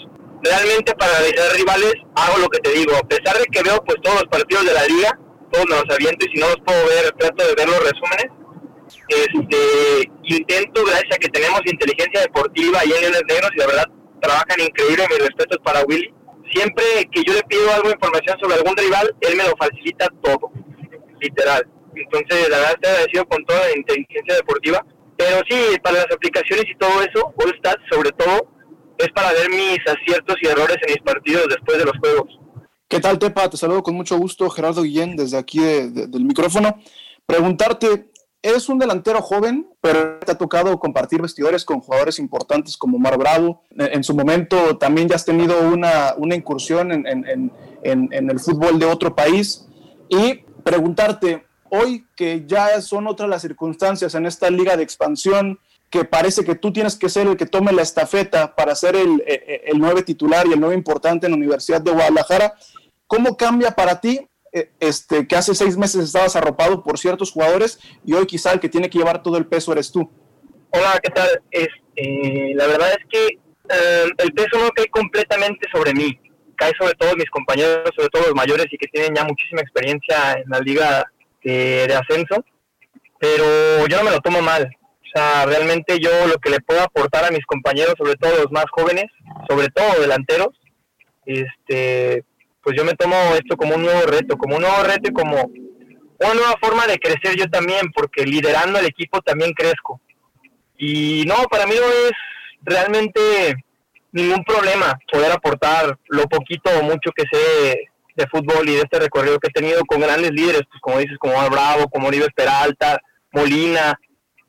Realmente 0.43 0.93
para 0.93 1.17
analizar 1.17 1.51
rivales 1.55 1.93
hago 2.15 2.37
lo 2.37 2.47
que 2.49 2.59
te 2.59 2.71
digo, 2.71 2.95
a 2.95 3.07
pesar 3.07 3.37
de 3.37 3.45
que 3.45 3.63
veo 3.63 3.83
pues 3.85 3.97
todos 4.03 4.21
los 4.21 4.29
partidos 4.29 4.65
de 4.65 4.73
la 4.73 4.85
liga, 4.85 5.19
todos 5.51 5.65
me 5.67 5.75
los 5.75 5.89
aviento 5.89 6.25
y 6.25 6.29
si 6.31 6.39
no 6.39 6.47
los 6.47 6.61
puedo 6.65 6.85
ver, 6.85 7.11
trato 7.17 7.43
de 7.45 7.55
ver 7.55 7.67
los 7.67 7.79
resúmenes. 7.79 8.29
Este, 9.07 10.11
intento, 10.23 10.83
gracias 10.85 11.15
a 11.15 11.17
que 11.17 11.29
tenemos 11.29 11.61
inteligencia 11.65 12.21
deportiva 12.21 12.85
y 12.85 12.91
en 12.91 13.01
Leones 13.01 13.23
Negros, 13.27 13.51
y 13.55 13.59
la 13.59 13.67
verdad 13.67 13.85
trabajan 14.21 14.59
increíble, 14.59 15.07
mis 15.09 15.27
respetos 15.27 15.57
para 15.63 15.83
Willy. 15.83 16.13
Siempre 16.53 16.83
que 17.11 17.23
yo 17.23 17.33
le 17.33 17.43
pido 17.43 17.71
algo 17.73 17.87
de 17.87 17.95
información 17.95 18.37
sobre 18.39 18.55
algún 18.55 18.77
rival, 18.77 19.15
él 19.21 19.35
me 19.37 19.43
lo 19.43 19.55
facilita 19.57 20.07
todo, 20.21 20.51
literal. 21.19 21.65
Entonces, 21.95 22.49
la 22.49 22.57
verdad, 22.57 22.73
estoy 22.75 22.91
agradecido 22.91 23.25
con 23.25 23.45
toda 23.45 23.59
la 23.67 23.77
inteligencia 23.77 24.35
deportiva. 24.35 24.85
Pero 25.21 25.39
sí, 25.47 25.79
para 25.83 25.97
las 25.97 26.11
aplicaciones 26.11 26.65
y 26.67 26.75
todo 26.79 26.99
eso, 27.01 27.31
All 27.37 27.55
Stats, 27.59 27.83
sobre 27.91 28.11
todo, 28.11 28.47
es 28.97 29.07
para 29.09 29.31
ver 29.33 29.51
mis 29.51 29.77
aciertos 29.85 30.35
y 30.41 30.47
errores 30.47 30.77
en 30.81 30.93
mis 30.93 31.03
partidos 31.03 31.45
después 31.47 31.77
de 31.77 31.85
los 31.85 31.95
juegos. 31.99 32.39
¿Qué 32.87 32.99
tal, 32.99 33.19
Tepa? 33.19 33.47
Te 33.47 33.55
saludo 33.55 33.83
con 33.83 33.93
mucho 33.93 34.17
gusto, 34.17 34.49
Gerardo 34.49 34.81
Guillén, 34.81 35.15
desde 35.15 35.37
aquí 35.37 35.59
del 35.59 36.25
micrófono. 36.25 36.75
Preguntarte, 37.27 38.09
eres 38.41 38.67
un 38.67 38.79
delantero 38.79 39.21
joven, 39.21 39.69
pero 39.79 40.17
te 40.17 40.31
ha 40.31 40.37
tocado 40.39 40.79
compartir 40.79 41.21
vestidores 41.21 41.65
con 41.65 41.81
jugadores 41.81 42.17
importantes 42.17 42.75
como 42.75 42.97
Mar 42.97 43.19
Bravo. 43.19 43.63
En, 43.77 44.03
su 44.03 44.15
momento 44.15 44.79
también 44.79 45.07
ya 45.07 45.17
has 45.17 45.25
tenido 45.25 45.61
una, 45.61 46.15
una 46.17 46.33
incursión 46.33 46.91
en, 46.91 47.05
en, 47.05 47.51
en, 47.83 48.29
el 48.31 48.39
fútbol 48.39 48.79
de 48.79 48.87
otro 48.87 49.15
país. 49.15 49.67
Y 50.09 50.45
preguntarte, 50.63 51.45
hoy 51.71 52.05
que 52.15 52.43
ya 52.45 52.79
son 52.81 53.07
otras 53.07 53.27
las 53.27 53.41
circunstancias 53.41 54.13
en 54.15 54.25
esta 54.25 54.49
liga 54.49 54.77
de 54.77 54.83
expansión, 54.83 55.59
que 55.89 56.05
parece 56.05 56.45
que 56.45 56.55
tú 56.55 56.71
tienes 56.71 56.95
que 56.95 57.09
ser 57.09 57.27
el 57.27 57.35
que 57.35 57.45
tome 57.45 57.73
la 57.73 57.81
estafeta 57.81 58.55
para 58.55 58.75
ser 58.75 58.95
el, 58.95 59.23
el, 59.25 59.61
el 59.65 59.79
nuevo 59.79 60.01
titular 60.03 60.47
y 60.47 60.53
el 60.53 60.59
nuevo 60.59 60.73
importante 60.73 61.25
en 61.25 61.33
la 61.33 61.37
Universidad 61.37 61.81
de 61.81 61.91
Guadalajara, 61.91 62.53
¿Cómo 63.11 63.35
cambia 63.35 63.71
para 63.71 63.99
ti 63.99 64.25
eh, 64.53 64.71
este, 64.79 65.27
que 65.27 65.35
hace 65.35 65.53
seis 65.53 65.75
meses 65.75 66.01
estabas 66.01 66.33
arropado 66.37 66.81
por 66.81 66.97
ciertos 66.97 67.29
jugadores 67.29 67.77
y 68.05 68.13
hoy 68.13 68.25
quizá 68.25 68.53
el 68.53 68.61
que 68.61 68.69
tiene 68.69 68.89
que 68.89 68.99
llevar 68.99 69.21
todo 69.21 69.35
el 69.35 69.47
peso 69.47 69.73
eres 69.73 69.91
tú? 69.91 70.09
Hola, 70.69 70.97
¿qué 71.03 71.09
tal? 71.09 71.27
Es, 71.51 71.67
eh, 71.97 72.53
la 72.55 72.67
verdad 72.67 72.91
es 72.91 73.05
que 73.09 73.27
eh, 73.27 74.05
el 74.17 74.31
peso 74.31 74.57
no 74.59 74.69
cae 74.69 74.87
completamente 74.87 75.67
sobre 75.73 75.93
mí, 75.93 76.17
cae 76.55 76.71
sobre 76.79 76.93
todos 76.93 77.17
mis 77.17 77.29
compañeros, 77.29 77.89
sobre 77.97 78.07
todo 78.07 78.27
los 78.27 78.35
mayores 78.35 78.67
y 78.71 78.77
que 78.77 78.87
tienen 78.87 79.13
ya 79.13 79.25
muchísima 79.25 79.59
experiencia 79.59 80.31
en 80.41 80.49
la 80.49 80.59
liga 80.59 81.11
de, 81.43 81.87
de 81.87 81.95
ascenso, 81.95 82.43
pero 83.19 83.87
yo 83.87 83.97
no 83.97 84.03
me 84.03 84.11
lo 84.11 84.19
tomo 84.19 84.41
mal. 84.41 84.69
O 85.13 85.19
sea, 85.19 85.45
realmente 85.45 85.99
yo 85.99 86.09
lo 86.27 86.35
que 86.35 86.49
le 86.49 86.61
puedo 86.61 86.81
aportar 86.81 87.25
a 87.25 87.31
mis 87.31 87.45
compañeros, 87.45 87.95
sobre 87.97 88.15
todo 88.15 88.37
los 88.37 88.51
más 88.51 88.65
jóvenes, 88.71 89.05
sobre 89.49 89.67
todo 89.69 89.99
delanteros, 89.99 90.49
este, 91.25 92.23
pues 92.63 92.77
yo 92.77 92.85
me 92.85 92.93
tomo 92.93 93.15
esto 93.35 93.57
como 93.57 93.75
un 93.75 93.83
nuevo 93.83 94.03
reto, 94.03 94.37
como 94.37 94.55
un 94.55 94.61
nuevo 94.61 94.83
reto 94.83 95.09
y 95.09 95.13
como 95.13 95.35
una 96.19 96.33
nueva 96.33 96.55
forma 96.61 96.87
de 96.87 96.97
crecer 96.97 97.35
yo 97.37 97.49
también, 97.49 97.91
porque 97.93 98.23
liderando 98.23 98.79
el 98.79 98.85
equipo 98.85 99.21
también 99.21 99.51
crezco. 99.53 99.99
Y 100.77 101.25
no, 101.27 101.35
para 101.49 101.65
mí 101.65 101.73
no 101.79 101.87
es 101.87 102.11
realmente 102.63 103.55
ningún 104.11 104.43
problema 104.43 104.97
poder 105.11 105.31
aportar 105.31 105.97
lo 106.07 106.23
poquito 106.23 106.69
o 106.79 106.83
mucho 106.83 107.11
que 107.15 107.23
sé 107.31 107.90
de 108.15 108.27
fútbol 108.27 108.67
y 108.69 108.73
de 108.73 108.81
este 108.81 108.99
recorrido 108.99 109.39
que 109.39 109.47
he 109.47 109.51
tenido 109.51 109.83
con 109.85 110.01
grandes 110.01 110.31
líderes, 110.31 110.61
pues 110.69 110.81
como 110.81 110.97
dices, 110.99 111.17
como 111.17 111.33
Bravo, 111.49 111.89
como 111.89 112.07
Oliver 112.07 112.31
Peralta, 112.35 112.99
Molina, 113.31 113.99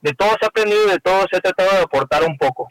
de 0.00 0.12
todos 0.12 0.36
he 0.42 0.46
aprendido, 0.46 0.86
de 0.86 0.98
todos 0.98 1.26
he 1.32 1.40
tratado 1.40 1.70
de 1.70 1.82
aportar 1.82 2.24
un 2.24 2.36
poco. 2.36 2.68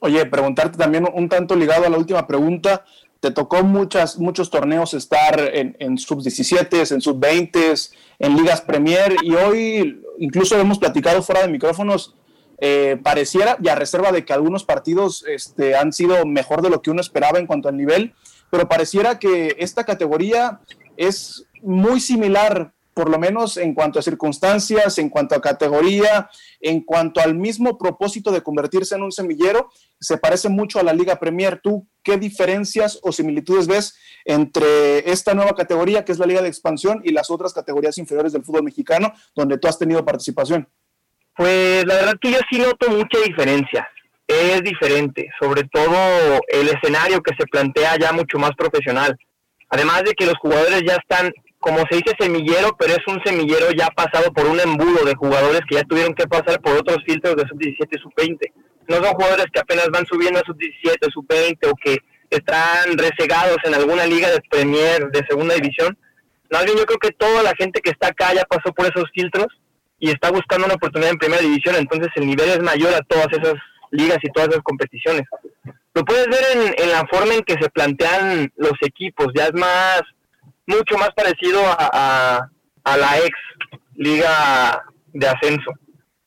Oye, 0.00 0.26
preguntarte 0.26 0.76
también 0.76 1.06
un 1.12 1.28
tanto 1.28 1.54
ligado 1.54 1.86
a 1.86 1.90
la 1.90 1.96
última 1.96 2.26
pregunta, 2.26 2.84
te 3.20 3.30
tocó 3.30 3.62
muchas, 3.62 4.18
muchos 4.18 4.50
torneos 4.50 4.94
estar 4.94 5.38
en, 5.54 5.76
en 5.78 5.96
sub-17, 5.96 6.90
en 6.90 7.00
sub-20, 7.00 7.90
en 8.18 8.36
ligas 8.36 8.60
Premier 8.62 9.14
y 9.22 9.36
hoy 9.36 10.02
incluso 10.18 10.58
hemos 10.58 10.80
platicado 10.80 11.22
fuera 11.22 11.42
de 11.42 11.48
micrófonos, 11.48 12.16
eh, 12.58 12.98
pareciera, 13.02 13.56
y 13.62 13.68
a 13.68 13.76
reserva 13.76 14.10
de 14.10 14.24
que 14.24 14.32
algunos 14.32 14.64
partidos 14.64 15.24
este, 15.28 15.76
han 15.76 15.92
sido 15.92 16.26
mejor 16.26 16.62
de 16.62 16.70
lo 16.70 16.82
que 16.82 16.90
uno 16.90 17.00
esperaba 17.00 17.38
en 17.38 17.46
cuanto 17.46 17.68
al 17.68 17.76
nivel, 17.76 18.14
pero 18.52 18.68
pareciera 18.68 19.18
que 19.18 19.56
esta 19.58 19.82
categoría 19.82 20.60
es 20.98 21.46
muy 21.62 22.00
similar 22.00 22.74
por 22.92 23.08
lo 23.08 23.18
menos 23.18 23.56
en 23.56 23.72
cuanto 23.72 23.98
a 23.98 24.02
circunstancias, 24.02 24.98
en 24.98 25.08
cuanto 25.08 25.34
a 25.34 25.40
categoría, 25.40 26.28
en 26.60 26.82
cuanto 26.82 27.22
al 27.22 27.34
mismo 27.34 27.78
propósito 27.78 28.30
de 28.30 28.42
convertirse 28.42 28.94
en 28.94 29.04
un 29.04 29.10
semillero, 29.10 29.70
se 29.98 30.18
parece 30.18 30.50
mucho 30.50 30.78
a 30.78 30.82
la 30.82 30.92
Liga 30.92 31.18
Premier. 31.18 31.62
¿Tú 31.62 31.86
qué 32.02 32.18
diferencias 32.18 32.98
o 33.02 33.10
similitudes 33.10 33.66
ves 33.66 33.96
entre 34.26 35.10
esta 35.10 35.32
nueva 35.32 35.54
categoría, 35.54 36.04
que 36.04 36.12
es 36.12 36.18
la 36.18 36.26
Liga 36.26 36.42
de 36.42 36.48
Expansión, 36.48 37.00
y 37.02 37.12
las 37.12 37.30
otras 37.30 37.54
categorías 37.54 37.96
inferiores 37.96 38.34
del 38.34 38.44
fútbol 38.44 38.64
mexicano, 38.64 39.14
donde 39.34 39.56
tú 39.56 39.66
has 39.66 39.78
tenido 39.78 40.04
participación? 40.04 40.68
Pues 41.34 41.86
la 41.86 41.94
verdad 41.94 42.14
que 42.20 42.32
yo 42.32 42.38
sí 42.50 42.58
noto 42.58 42.90
mucha 42.90 43.18
diferencia. 43.26 43.88
Es 44.40 44.62
diferente, 44.62 45.28
sobre 45.40 45.64
todo 45.64 46.40
el 46.48 46.68
escenario 46.68 47.20
que 47.22 47.34
se 47.38 47.46
plantea 47.46 47.96
ya 47.98 48.12
mucho 48.12 48.38
más 48.38 48.52
profesional. 48.56 49.16
Además 49.68 50.02
de 50.04 50.12
que 50.14 50.26
los 50.26 50.36
jugadores 50.38 50.82
ya 50.86 50.94
están 50.94 51.32
como 51.62 51.78
se 51.88 51.96
dice 51.96 52.16
semillero, 52.18 52.76
pero 52.76 52.92
es 52.92 53.06
un 53.06 53.22
semillero 53.24 53.70
ya 53.70 53.86
pasado 53.90 54.32
por 54.32 54.46
un 54.46 54.58
embudo 54.58 55.04
de 55.04 55.14
jugadores 55.14 55.60
que 55.68 55.76
ya 55.76 55.84
tuvieron 55.84 56.12
que 56.12 56.26
pasar 56.26 56.60
por 56.60 56.76
otros 56.76 56.98
filtros 57.06 57.36
de 57.36 57.46
sub-17 57.48 57.88
y 57.88 57.98
sub-20. 58.02 58.52
No 58.88 58.96
son 58.96 59.14
jugadores 59.14 59.46
que 59.52 59.60
apenas 59.60 59.88
van 59.90 60.04
subiendo 60.06 60.40
a 60.40 60.42
sub-17, 60.44 61.12
sub-20 61.12 61.70
o 61.70 61.74
que 61.76 61.98
están 62.30 62.98
resegados 62.98 63.58
en 63.62 63.74
alguna 63.74 64.06
liga 64.06 64.28
de 64.30 64.40
Premier, 64.50 65.08
de 65.12 65.24
segunda 65.28 65.54
división. 65.54 65.96
Más 66.50 66.64
bien 66.64 66.76
yo 66.76 66.84
creo 66.84 66.98
que 66.98 67.12
toda 67.12 67.44
la 67.44 67.54
gente 67.56 67.80
que 67.80 67.90
está 67.90 68.08
acá 68.08 68.34
ya 68.34 68.42
pasó 68.44 68.72
por 68.74 68.86
esos 68.86 69.08
filtros 69.14 69.46
y 70.00 70.10
está 70.10 70.32
buscando 70.32 70.66
una 70.66 70.74
oportunidad 70.74 71.12
en 71.12 71.18
primera 71.18 71.42
división, 71.42 71.76
entonces 71.76 72.08
el 72.16 72.26
nivel 72.26 72.48
es 72.48 72.60
mayor 72.60 72.92
a 72.92 73.02
todas 73.02 73.28
esas 73.30 73.54
ligas 73.92 74.18
y 74.22 74.32
todas 74.32 74.48
esas 74.48 74.62
competiciones. 74.62 75.22
Lo 75.94 76.04
puedes 76.04 76.26
ver 76.26 76.44
en, 76.54 76.74
en 76.76 76.90
la 76.90 77.06
forma 77.06 77.34
en 77.34 77.42
que 77.42 77.54
se 77.54 77.70
plantean 77.70 78.52
los 78.56 78.74
equipos, 78.82 79.28
ya 79.34 79.46
es 79.46 79.54
más 79.54 80.02
mucho 80.66 80.96
más 80.98 81.10
parecido 81.14 81.60
a, 81.64 82.48
la 82.84 83.18
ex 83.18 83.36
liga 83.94 84.84
de 85.12 85.28
ascenso. 85.28 85.72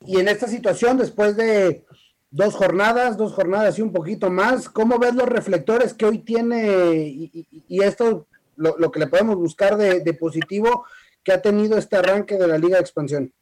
Y 0.02 0.20
en 0.20 0.28
esta 0.28 0.48
situación, 0.48 0.98
después 0.98 1.36
de 1.36 1.84
dos 2.30 2.56
jornadas, 2.56 3.18
dos 3.18 3.34
jornadas 3.34 3.80
y 3.80 3.82
un 3.82 3.94
poquito 3.94 4.30
más. 4.30 4.70
¿Cómo 4.70 5.00
ves 5.00 5.16
los 5.16 5.28
reflectores 5.28 5.94
que 5.94 6.06
hoy 6.06 6.20
tiene 6.20 7.08
y, 7.08 7.84
esto, 7.84 8.28
lo, 8.56 8.92
que 8.92 9.00
le 9.00 9.08
podemos 9.08 9.36
buscar 9.36 9.78
de, 9.78 10.14
positivo 10.14 10.86
que 11.24 11.32
ha 11.32 11.42
tenido 11.42 11.78
este 11.78 11.96
arranque 11.96 12.38
de 12.38 12.48
la 12.48 12.58
Liga 12.58 12.76
de 12.76 12.82
Expansión? 12.82 13.34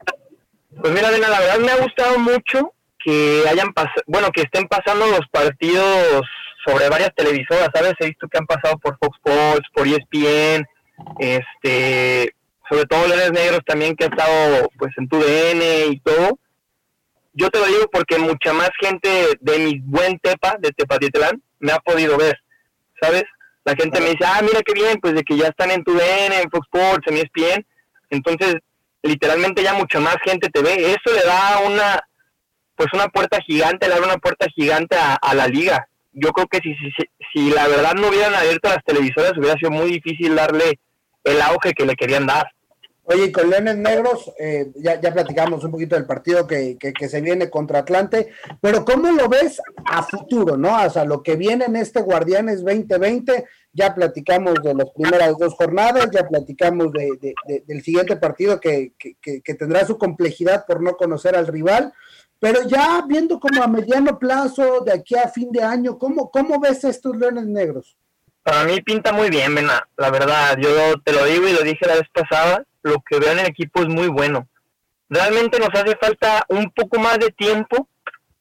Pues 0.80 0.94
mira, 0.94 1.12
la 1.12 1.40
verdad 1.40 1.60
me 1.60 1.72
ha 1.72 1.84
gustado 1.84 2.20
mucho 2.20 2.74
que 3.04 3.44
hayan 3.50 3.74
bueno, 4.08 4.30
que 4.32 4.42
estén 4.42 4.68
pasando 4.68 5.08
los 5.08 5.28
partidos 5.32 6.22
sobre 6.66 6.90
varias 6.90 7.14
televisoras, 7.16 7.70
¿sabes? 7.74 7.94
He 8.00 8.08
visto 8.08 8.28
que 8.28 8.38
han 8.38 8.46
pasado 8.46 8.78
por 8.78 8.98
Fox 8.98 9.18
Sports, 9.18 9.68
por 9.74 9.88
ESPN, 9.88 10.66
este, 11.20 12.34
sobre 12.70 12.86
todo 12.86 13.08
Leones 13.08 13.32
Negros 13.32 13.60
también 13.66 13.96
que 13.96 14.06
ha 14.06 14.08
estado 14.08 14.70
pues 14.78 14.92
en 14.98 15.10
tu 15.10 15.20
DN 15.20 15.86
y 15.88 16.00
todo 16.00 16.40
yo 17.34 17.50
te 17.50 17.60
lo 17.60 17.66
digo 17.66 17.90
porque 17.92 18.18
mucha 18.18 18.54
más 18.54 18.70
gente 18.80 19.10
de 19.40 19.60
mi 19.60 19.80
buen 19.80 20.20
Tepa, 20.20 20.56
de 20.60 20.72
Tepatitlán, 20.72 21.42
me 21.60 21.72
ha 21.72 21.80
podido 21.80 22.18
ver, 22.18 22.40
¿sabes? 23.02 23.24
La 23.66 23.76
gente 23.76 24.00
me 24.02 24.12
dice, 24.12 24.26
ah, 24.26 24.42
mira 24.44 24.62
qué 24.62 24.74
bien, 24.74 25.00
pues 25.02 25.16
de 25.16 25.24
que 25.24 25.38
ya 25.38 25.48
están 25.48 25.72
en 25.72 25.84
tu 25.84 25.94
DN, 25.94 26.42
en 26.42 26.50
Fox 26.52 26.68
Sports, 26.72 27.08
en 27.08 27.18
ESPN. 27.18 27.66
Entonces, 28.10 28.56
literalmente 29.02 29.64
ya 29.64 29.74
mucha 29.74 30.00
más 30.00 30.18
gente 30.24 30.50
te 30.50 30.62
ve. 30.62 30.74
Eso 30.92 31.16
le 31.16 31.26
da 31.26 31.60
una, 31.66 32.00
pues 32.84 33.02
una 33.02 33.10
puerta 33.10 33.40
gigante, 33.42 33.88
le 33.88 33.96
da 33.96 34.02
una 34.02 34.18
puerta 34.18 34.46
gigante 34.54 34.98
a, 34.98 35.34
la 35.34 35.48
liga. 35.48 35.88
Yo 36.12 36.32
creo 36.32 36.48
que 36.48 36.60
si, 36.60 36.76
si, 36.76 36.92
si 37.34 37.50
la 37.50 37.68
verdad 37.68 37.94
no 37.94 38.10
hubieran 38.10 38.36
abierto 38.36 38.68
las 38.68 38.84
televisoras, 38.84 39.38
hubiera 39.38 39.56
sido 39.56 39.72
muy 39.72 39.90
difícil 39.90 40.36
darle 40.36 40.80
el 41.24 41.42
auge 41.42 41.74
que 41.74 41.86
le 41.86 41.96
querían 41.96 42.28
dar. 42.28 42.52
Oye, 43.06 43.26
y 43.26 43.32
con 43.34 43.50
Leones 43.50 43.76
Negros, 43.76 44.32
eh, 44.40 44.72
ya, 44.76 45.00
ya 45.00 45.14
platicamos 45.14 45.62
un 45.66 45.72
poquito 45.72 45.96
del 45.96 46.06
partido 46.06 46.48
que, 46.48 46.78
que, 46.78 47.10
se 47.10 47.20
viene 47.20 47.50
contra 47.50 47.80
Atlante, 47.80 48.30
pero 48.62 48.86
¿cómo 48.86 49.12
lo 49.12 49.28
ves 49.28 49.62
a 49.86 50.04
futuro, 50.04 50.56
no? 50.56 50.82
O 50.82 50.90
sea, 50.90 51.04
lo 51.04 51.22
que 51.22 51.36
viene 51.36 51.66
en 51.66 51.76
este 51.76 52.02
Guardianes 52.02 52.64
2020, 52.64 53.46
ya 53.74 53.94
platicamos 53.94 54.54
de 54.64 54.74
las 54.74 54.90
primeras 54.92 55.38
dos 55.38 55.54
jornadas, 55.56 56.10
ya 56.14 56.26
platicamos 56.30 56.94
de, 56.94 57.36
del 57.66 57.84
siguiente 57.84 58.16
partido 58.16 58.62
que, 58.62 58.94
que, 58.98 59.54
tendrá 59.54 59.86
su 59.86 59.98
complejidad 59.98 60.66
por 60.66 60.82
no 60.82 60.96
conocer 60.96 61.36
al 61.36 61.48
rival, 61.48 61.92
pero 62.40 62.66
ya 62.66 63.04
viendo 63.06 63.38
como 63.38 63.64
a 63.64 63.68
mediano 63.68 64.18
plazo, 64.18 64.80
de 64.80 64.94
aquí 64.94 65.16
a 65.16 65.28
fin 65.28 65.52
de 65.52 65.62
año, 65.62 65.98
¿cómo, 65.98 66.32
cómo 66.32 66.58
ves 66.62 66.86
estos 66.86 67.18
Leones 67.18 67.48
Negros? 67.48 67.98
Para 68.44 68.64
mí 68.64 68.80
pinta 68.82 69.12
muy 69.12 69.30
bien, 69.30 69.54
Mena, 69.54 69.90
la 69.98 70.10
verdad, 70.10 70.58
yo 70.58 71.02
te 71.04 71.12
lo 71.12 71.26
digo 71.26 71.50
y 71.50 71.54
lo 71.54 71.64
dije 71.64 71.86
la 71.86 71.96
vez 71.96 72.08
pasada, 72.14 72.66
lo 72.84 73.02
que 73.10 73.20
veo 73.20 73.32
en 73.32 73.40
el 73.40 73.48
equipo 73.48 73.82
es 73.82 73.88
muy 73.88 74.08
bueno. 74.08 74.48
Realmente 75.10 75.60
nos 75.60 75.70
hace 75.70 75.96
falta 76.00 76.46
un 76.50 76.70
poco 76.72 77.00
más 77.00 77.18
de 77.18 77.30
tiempo 77.32 77.88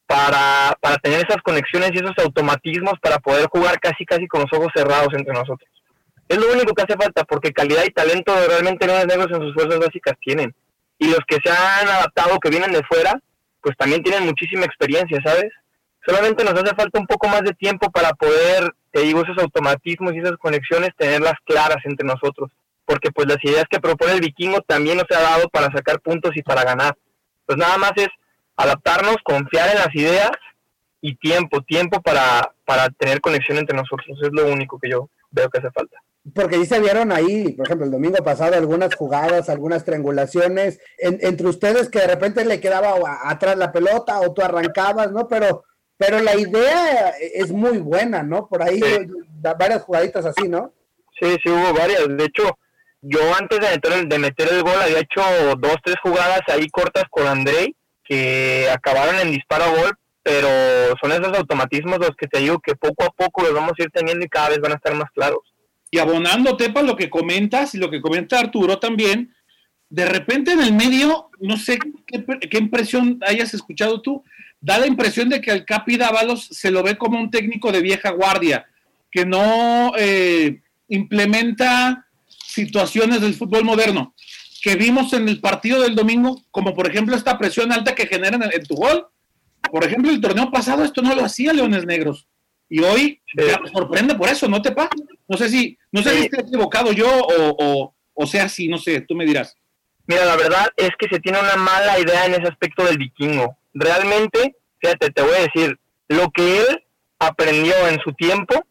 para, 0.05 0.77
para 0.81 0.97
tener 0.97 1.19
esas 1.19 1.41
conexiones 1.41 1.91
y 1.93 1.97
esos 1.97 2.17
automatismos 2.23 2.99
para 3.01 3.17
poder 3.19 3.47
jugar 3.47 3.79
casi 3.79 4.05
casi 4.05 4.27
con 4.27 4.41
los 4.41 4.53
ojos 4.53 4.71
cerrados 4.75 5.09
entre 5.13 5.33
nosotros. 5.33 5.69
Es 6.27 6.37
lo 6.37 6.51
único 6.51 6.73
que 6.73 6.83
hace 6.83 6.97
falta 6.97 7.23
porque 7.23 7.51
calidad 7.51 7.83
y 7.85 7.91
talento 7.91 8.33
realmente 8.47 8.87
los 8.87 9.05
negros 9.05 9.27
en 9.31 9.41
sus 9.41 9.53
fuerzas 9.53 9.79
básicas 9.79 10.15
tienen. 10.21 10.53
Y 10.99 11.07
los 11.07 11.19
que 11.27 11.37
se 11.43 11.51
han 11.51 11.87
adaptado, 11.87 12.39
que 12.39 12.49
vienen 12.49 12.71
de 12.71 12.83
fuera, 12.83 13.19
pues 13.61 13.75
también 13.77 14.03
tienen 14.03 14.25
muchísima 14.25 14.65
experiencia, 14.65 15.19
¿sabes? 15.23 15.51
Solamente 16.05 16.43
nos 16.43 16.53
hace 16.53 16.75
falta 16.75 16.99
un 16.99 17.07
poco 17.07 17.27
más 17.27 17.41
de 17.41 17.53
tiempo 17.53 17.89
para 17.91 18.13
poder, 18.13 18.71
te 18.91 19.01
digo, 19.01 19.21
esos 19.21 19.37
automatismos 19.37 20.13
y 20.13 20.19
esas 20.19 20.37
conexiones 20.37 20.91
tenerlas 20.97 21.35
claras 21.45 21.79
entre 21.85 22.05
nosotros 22.05 22.51
porque 22.85 23.11
pues 23.11 23.27
las 23.27 23.43
ideas 23.43 23.65
que 23.69 23.79
propone 23.79 24.13
el 24.13 24.21
vikingo 24.21 24.61
también 24.61 24.97
nos 24.97 25.05
ha 25.11 25.21
dado 25.21 25.49
para 25.49 25.71
sacar 25.71 26.01
puntos 26.01 26.31
y 26.35 26.43
para 26.43 26.63
ganar. 26.63 26.97
Pues 27.45 27.57
nada 27.57 27.77
más 27.77 27.91
es 27.95 28.09
adaptarnos, 28.55 29.17
confiar 29.23 29.69
en 29.69 29.77
las 29.77 29.95
ideas 29.95 30.31
y 31.01 31.15
tiempo, 31.15 31.61
tiempo 31.61 32.01
para, 32.01 32.53
para 32.65 32.89
tener 32.89 33.21
conexión 33.21 33.57
entre 33.57 33.75
nosotros. 33.75 34.17
Es 34.21 34.31
lo 34.31 34.47
único 34.47 34.79
que 34.79 34.89
yo 34.89 35.09
veo 35.31 35.49
que 35.49 35.59
hace 35.59 35.71
falta. 35.71 35.97
Porque 36.33 36.55
ahí 36.55 36.65
se 36.65 36.79
vieron 36.79 37.11
ahí, 37.11 37.51
por 37.51 37.65
ejemplo, 37.65 37.85
el 37.85 37.91
domingo 37.91 38.23
pasado 38.23 38.55
algunas 38.55 38.95
jugadas, 38.95 39.49
algunas 39.49 39.83
triangulaciones 39.83 40.79
entre 40.97 41.47
ustedes 41.47 41.89
que 41.89 41.99
de 41.99 42.07
repente 42.07 42.45
le 42.45 42.61
quedaba 42.61 42.93
atrás 43.25 43.57
la 43.57 43.73
pelota 43.73 44.21
o 44.21 44.33
tú 44.33 44.41
arrancabas, 44.41 45.11
¿no? 45.11 45.27
Pero, 45.27 45.65
pero 45.97 46.21
la 46.21 46.35
idea 46.37 47.09
es 47.09 47.51
muy 47.51 47.79
buena, 47.79 48.23
¿no? 48.23 48.47
Por 48.47 48.63
ahí 48.63 48.81
varias 49.41 49.81
jugaditas 49.81 50.25
así, 50.25 50.47
¿no? 50.47 50.71
Sí, 51.19 51.35
sí, 51.43 51.49
hubo 51.49 51.73
varias. 51.73 52.07
De 52.07 52.23
hecho, 52.23 52.57
yo 53.03 53.19
antes 53.35 53.59
de 53.59 53.69
meter, 53.69 54.07
de 54.07 54.17
meter 54.17 54.47
el 54.49 54.63
gol 54.63 54.81
había 54.81 54.99
hecho 54.99 55.21
dos, 55.57 55.75
tres 55.83 55.97
jugadas 56.01 56.41
ahí 56.47 56.69
cortas 56.69 57.03
con 57.09 57.27
Andrei 57.27 57.75
que 58.03 58.69
acabaron 58.71 59.19
en 59.19 59.31
disparo 59.31 59.65
a 59.65 59.69
gol, 59.69 59.97
pero 60.23 60.47
son 61.01 61.11
esos 61.11 61.37
automatismos 61.37 61.99
los 61.99 62.15
que 62.15 62.27
te 62.27 62.39
digo 62.39 62.59
que 62.59 62.75
poco 62.75 63.03
a 63.03 63.09
poco 63.09 63.43
los 63.43 63.53
vamos 63.53 63.73
a 63.77 63.83
ir 63.83 63.89
teniendo 63.91 64.25
y 64.25 64.29
cada 64.29 64.49
vez 64.49 64.59
van 64.59 64.71
a 64.71 64.75
estar 64.75 64.95
más 64.95 65.11
claros. 65.11 65.39
Y 65.91 65.99
abonando, 65.99 66.55
Tepa, 66.55 66.81
lo 66.81 66.95
que 66.95 67.09
comentas 67.09 67.75
y 67.75 67.77
lo 67.77 67.91
que 67.91 68.01
comenta 68.01 68.39
Arturo 68.39 68.79
también, 68.79 69.33
de 69.89 70.05
repente 70.05 70.53
en 70.53 70.61
el 70.61 70.73
medio, 70.73 71.29
no 71.39 71.57
sé 71.57 71.77
qué, 72.07 72.25
qué 72.49 72.57
impresión 72.57 73.19
hayas 73.27 73.53
escuchado 73.53 74.01
tú, 74.01 74.23
da 74.61 74.77
la 74.77 74.87
impresión 74.87 75.27
de 75.27 75.41
que 75.41 75.51
al 75.51 75.65
Capi 75.65 75.97
Dávalos 75.97 76.47
se 76.51 76.71
lo 76.71 76.83
ve 76.83 76.97
como 76.97 77.19
un 77.19 77.29
técnico 77.29 77.71
de 77.71 77.81
vieja 77.81 78.11
guardia, 78.11 78.65
que 79.11 79.25
no 79.25 79.91
eh, 79.97 80.61
implementa 80.87 82.07
situaciones 82.53 83.21
del 83.21 83.33
fútbol 83.33 83.63
moderno 83.63 84.13
que 84.63 84.75
vimos 84.75 85.11
en 85.11 85.27
el 85.27 85.41
partido 85.41 85.81
del 85.81 85.93
domingo, 85.93 86.41
como 86.49 86.73
por 86.73 86.89
ejemplo 86.89 87.17
esta 87.17 87.37
presión 87.37 87.73
alta 87.73 87.93
que 87.93 88.07
generan 88.07 88.41
en, 88.43 88.63
tu 88.63 88.75
gol. 88.75 89.07
Por 89.69 89.83
ejemplo, 89.83 90.09
el 90.09 90.21
torneo 90.21 90.49
pasado 90.51 90.85
esto 90.85 91.01
no 91.01 91.13
lo 91.13 91.25
hacía 91.25 91.51
Leones 91.51 91.85
Negros. 91.85 92.27
Y 92.69 92.79
hoy 92.79 93.21
me 93.35 93.69
sorprende 93.71 94.15
por 94.15 94.29
eso, 94.29 94.47
¿no 94.47 94.61
te 94.61 94.71
pasa? 94.71 94.91
No 95.27 95.37
sé 95.37 95.49
si, 95.49 95.77
no 95.91 96.01
sé 96.01 96.11
si 96.11 96.23
estoy 96.23 96.39
equivocado 96.47 96.93
yo 96.93 97.09
o, 97.09 97.93
o, 98.13 98.25
sea 98.25 98.47
si, 98.47 98.69
no 98.69 98.77
sé, 98.77 99.01
tú 99.01 99.15
me 99.15 99.25
dirás. 99.25 99.53
Mira, 100.07 100.23
la 100.23 100.37
verdad 100.37 100.67
es 100.77 100.91
que 100.97 101.09
se 101.09 101.19
tiene 101.19 101.39
una 101.39 101.57
mala 101.57 101.99
idea 101.99 102.25
en 102.25 102.35
ese 102.35 102.47
aspecto 102.47 102.85
del 102.85 102.97
vikingo. 102.97 103.57
Realmente, 103.73 104.55
fíjate, 104.79 105.11
te 105.11 105.21
voy 105.21 105.35
a 105.35 105.41
decir, 105.41 105.77
lo 106.07 106.31
que 106.31 106.59
él 106.59 106.83
aprendió 107.19 107.73
en 107.89 107.99
su 107.99 108.13
tiempo 108.13 108.65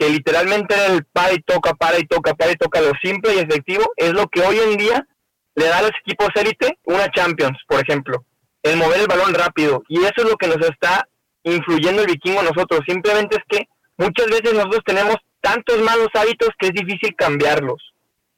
que 0.00 0.08
literalmente 0.08 0.74
el 0.86 1.04
para 1.04 1.34
y 1.34 1.42
toca, 1.42 1.74
para 1.74 1.98
y 1.98 2.06
toca, 2.06 2.32
para 2.32 2.52
y 2.52 2.56
toca, 2.56 2.80
lo 2.80 2.92
simple 3.02 3.34
y 3.34 3.38
efectivo, 3.38 3.84
es 3.98 4.14
lo 4.14 4.26
que 4.28 4.40
hoy 4.40 4.58
en 4.58 4.78
día 4.78 5.06
le 5.54 5.66
da 5.66 5.78
a 5.78 5.82
los 5.82 5.90
equipos 6.00 6.30
élite 6.36 6.78
una 6.84 7.10
Champions, 7.10 7.58
por 7.68 7.80
ejemplo. 7.80 8.24
El 8.62 8.78
mover 8.78 9.00
el 9.00 9.06
balón 9.06 9.34
rápido. 9.34 9.82
Y 9.88 9.98
eso 9.98 10.14
es 10.16 10.24
lo 10.24 10.36
que 10.36 10.46
nos 10.46 10.56
está 10.66 11.06
influyendo 11.42 12.00
el 12.00 12.08
vikingo 12.08 12.40
a 12.40 12.44
nosotros. 12.44 12.80
Simplemente 12.88 13.36
es 13.36 13.42
que 13.46 13.68
muchas 13.98 14.26
veces 14.28 14.54
nosotros 14.54 14.80
tenemos 14.86 15.16
tantos 15.42 15.78
malos 15.82 16.08
hábitos 16.14 16.48
que 16.58 16.68
es 16.68 16.72
difícil 16.72 17.14
cambiarlos, 17.14 17.92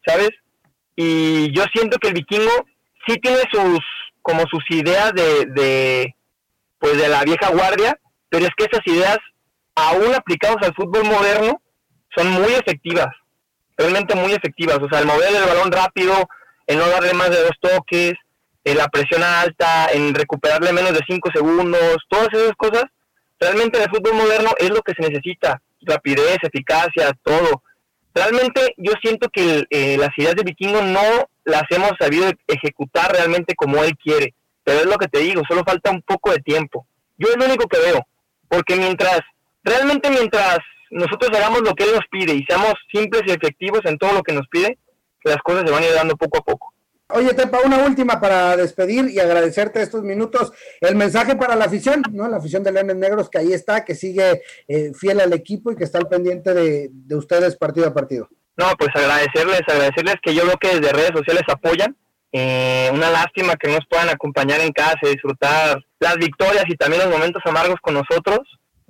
¿sabes? 0.04 0.30
Y 0.96 1.52
yo 1.52 1.62
siento 1.72 1.96
que 1.98 2.08
el 2.08 2.14
vikingo 2.14 2.66
sí 3.06 3.18
tiene 3.18 3.42
sus, 3.52 3.78
como 4.20 4.42
sus 4.50 4.64
ideas 4.70 5.12
de, 5.14 5.46
de 5.46 6.16
pues 6.80 6.98
de 6.98 7.08
la 7.08 7.22
vieja 7.22 7.50
guardia, 7.50 7.96
pero 8.28 8.46
es 8.46 8.50
que 8.56 8.64
esas 8.64 8.84
ideas 8.84 9.18
aún 9.74 10.14
aplicados 10.14 10.58
al 10.62 10.74
fútbol 10.74 11.04
moderno, 11.04 11.60
son 12.14 12.30
muy 12.30 12.52
efectivas, 12.52 13.08
realmente 13.76 14.14
muy 14.14 14.32
efectivas. 14.32 14.78
O 14.78 14.88
sea, 14.88 15.00
el 15.00 15.06
mover 15.06 15.34
el 15.34 15.44
balón 15.44 15.72
rápido, 15.72 16.14
el 16.66 16.78
no 16.78 16.88
darle 16.88 17.14
más 17.14 17.30
de 17.30 17.42
dos 17.42 17.56
toques, 17.60 18.14
en 18.64 18.76
la 18.76 18.88
presión 18.88 19.22
alta, 19.22 19.88
en 19.92 20.14
recuperarle 20.14 20.72
menos 20.72 20.92
de 20.92 21.00
cinco 21.08 21.30
segundos, 21.34 21.96
todas 22.08 22.28
esas 22.32 22.52
cosas, 22.56 22.84
realmente 23.40 23.78
en 23.78 23.84
el 23.84 23.90
fútbol 23.90 24.14
moderno 24.14 24.50
es 24.58 24.70
lo 24.70 24.82
que 24.82 24.92
se 24.92 25.08
necesita, 25.08 25.60
rapidez, 25.80 26.38
eficacia, 26.42 27.12
todo. 27.24 27.62
Realmente 28.14 28.74
yo 28.76 28.92
siento 29.02 29.28
que 29.30 29.64
eh, 29.70 29.96
las 29.98 30.10
ideas 30.16 30.34
de 30.36 30.44
Vikingo 30.44 30.80
no 30.82 31.28
las 31.44 31.64
hemos 31.70 31.92
sabido 31.98 32.30
ejecutar 32.46 33.10
realmente 33.12 33.54
como 33.54 33.82
él 33.82 33.96
quiere, 33.96 34.34
pero 34.62 34.80
es 34.80 34.86
lo 34.86 34.96
que 34.96 35.08
te 35.08 35.20
digo, 35.20 35.42
solo 35.48 35.64
falta 35.66 35.90
un 35.90 36.02
poco 36.02 36.30
de 36.30 36.38
tiempo. 36.38 36.86
Yo 37.18 37.28
es 37.28 37.36
lo 37.36 37.46
único 37.46 37.66
que 37.66 37.78
veo, 37.78 38.06
porque 38.48 38.76
mientras 38.76 39.20
realmente 39.62 40.10
mientras 40.10 40.58
nosotros 40.90 41.30
hagamos 41.34 41.62
lo 41.62 41.74
que 41.74 41.84
Él 41.84 41.90
nos 41.94 42.06
pide 42.10 42.34
y 42.34 42.44
seamos 42.44 42.74
simples 42.92 43.22
y 43.26 43.30
efectivos 43.30 43.80
en 43.84 43.98
todo 43.98 44.12
lo 44.12 44.22
que 44.22 44.32
nos 44.32 44.46
pide, 44.48 44.78
las 45.24 45.38
cosas 45.38 45.64
se 45.66 45.72
van 45.72 45.82
a 45.82 45.86
ir 45.86 45.94
dando 45.94 46.16
poco 46.16 46.38
a 46.38 46.42
poco. 46.42 46.74
Oye, 47.14 47.34
Tepa, 47.34 47.58
una 47.64 47.84
última 47.84 48.20
para 48.20 48.56
despedir 48.56 49.10
y 49.10 49.18
agradecerte 49.18 49.82
estos 49.82 50.02
minutos. 50.02 50.52
El 50.80 50.96
mensaje 50.96 51.36
para 51.36 51.56
la 51.56 51.66
afición, 51.66 52.02
¿no? 52.10 52.26
La 52.26 52.38
afición 52.38 52.62
de 52.62 52.72
Leones 52.72 52.96
Negros 52.96 53.28
que 53.28 53.38
ahí 53.38 53.52
está, 53.52 53.84
que 53.84 53.94
sigue 53.94 54.42
eh, 54.66 54.92
fiel 54.94 55.20
al 55.20 55.32
equipo 55.34 55.70
y 55.70 55.76
que 55.76 55.84
está 55.84 55.98
al 55.98 56.08
pendiente 56.08 56.54
de, 56.54 56.88
de, 56.90 57.16
ustedes 57.16 57.56
partido 57.56 57.86
a 57.88 57.94
partido. 57.94 58.28
No, 58.56 58.66
pues 58.78 58.90
agradecerles, 58.94 59.60
agradecerles 59.68 60.16
que 60.22 60.34
yo 60.34 60.46
veo 60.46 60.56
que 60.56 60.78
desde 60.78 60.92
redes 60.92 61.12
sociales 61.14 61.42
apoyan. 61.48 61.96
Eh, 62.32 62.90
una 62.94 63.10
lástima 63.10 63.56
que 63.56 63.68
nos 63.68 63.86
puedan 63.90 64.08
acompañar 64.08 64.60
en 64.60 64.72
casa 64.72 65.00
y 65.02 65.10
disfrutar 65.10 65.84
las 66.00 66.16
victorias 66.16 66.64
y 66.66 66.76
también 66.76 67.02
los 67.02 67.12
momentos 67.12 67.42
amargos 67.44 67.76
con 67.82 67.92
nosotros 67.92 68.40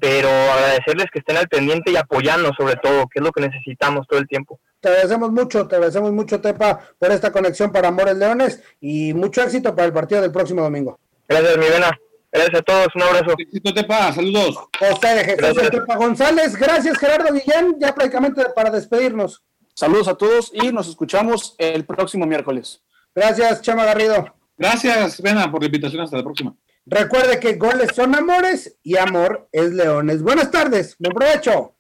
pero 0.03 0.29
agradecerles 0.29 1.07
que 1.13 1.21
estén 1.21 1.37
al 1.37 1.47
pendiente 1.47 1.93
y 1.93 1.97
apoyarnos 1.97 2.57
sobre 2.59 2.75
todo, 2.75 3.07
que 3.07 3.21
es 3.21 3.25
lo 3.25 3.31
que 3.31 3.41
necesitamos 3.41 4.05
todo 4.09 4.19
el 4.19 4.27
tiempo. 4.27 4.59
Te 4.81 4.89
agradecemos 4.89 5.31
mucho, 5.31 5.69
te 5.69 5.77
agradecemos 5.77 6.11
mucho, 6.11 6.41
Tepa, 6.41 6.81
por 6.99 7.13
esta 7.13 7.31
conexión 7.31 7.71
para 7.71 7.87
Amores 7.87 8.17
Leones 8.17 8.61
y 8.81 9.15
mucho 9.15 9.43
éxito 9.43 9.77
para 9.77 9.87
el 9.87 9.93
partido 9.93 10.21
del 10.21 10.33
próximo 10.33 10.61
domingo. 10.61 10.99
Gracias, 11.29 11.57
mi 11.57 11.69
vena. 11.69 11.97
Gracias 12.33 12.59
a 12.59 12.63
todos, 12.63 12.89
un 12.97 13.03
abrazo. 13.03 13.37
Éxito, 13.39 13.73
Tepa, 13.73 14.13
saludos. 14.13 14.57
José 14.77 15.15
de 15.15 15.25
Jesús 15.25 15.39
Gracias. 15.39 15.71
Tepa 15.71 15.97
González, 15.97 16.57
gracias 16.57 16.99
Gerardo 16.99 17.33
Guillén, 17.33 17.77
ya 17.79 17.95
prácticamente 17.95 18.43
para 18.57 18.71
despedirnos. 18.71 19.45
Saludos 19.73 20.09
a 20.09 20.17
todos 20.17 20.51
y 20.53 20.73
nos 20.73 20.89
escuchamos 20.89 21.55
el 21.59 21.85
próximo 21.85 22.27
miércoles. 22.27 22.83
Gracias, 23.15 23.63
Chama 23.63 23.85
Garrido. 23.85 24.35
Gracias, 24.59 25.23
Vena, 25.23 25.49
por 25.49 25.61
la 25.61 25.67
invitación. 25.67 26.03
Hasta 26.03 26.17
la 26.17 26.25
próxima. 26.25 26.57
Recuerde 26.85 27.39
que 27.39 27.55
goles 27.55 27.91
son 27.95 28.15
amores 28.15 28.77
y 28.83 28.97
amor 28.97 29.49
es 29.53 29.73
leones. 29.73 30.23
Buenas 30.23 30.51
tardes, 30.51 30.97
buen 30.99 31.15
provecho. 31.15 31.77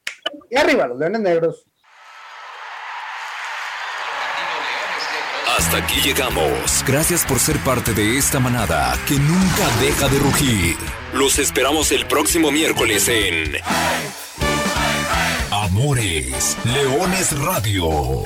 Y 0.51 0.57
arriba 0.57 0.87
los 0.87 0.99
leones 0.99 1.21
negros. 1.21 1.67
Hasta 5.59 5.79
aquí 5.79 6.01
llegamos. 6.01 6.85
Gracias 6.87 7.27
por 7.27 7.39
ser 7.39 7.59
parte 7.59 7.93
de 7.93 8.17
esta 8.17 8.41
manada 8.41 8.95
que 9.07 9.15
nunca 9.15 9.69
deja 9.81 10.09
de 10.09 10.19
rugir. 10.19 10.77
Los 11.13 11.39
esperamos 11.39 11.93
el 11.93 12.07
próximo 12.07 12.51
miércoles 12.51 13.07
en 13.09 13.57
Amores 15.51 16.57
Leones 16.65 17.39
Radio. 17.39 18.25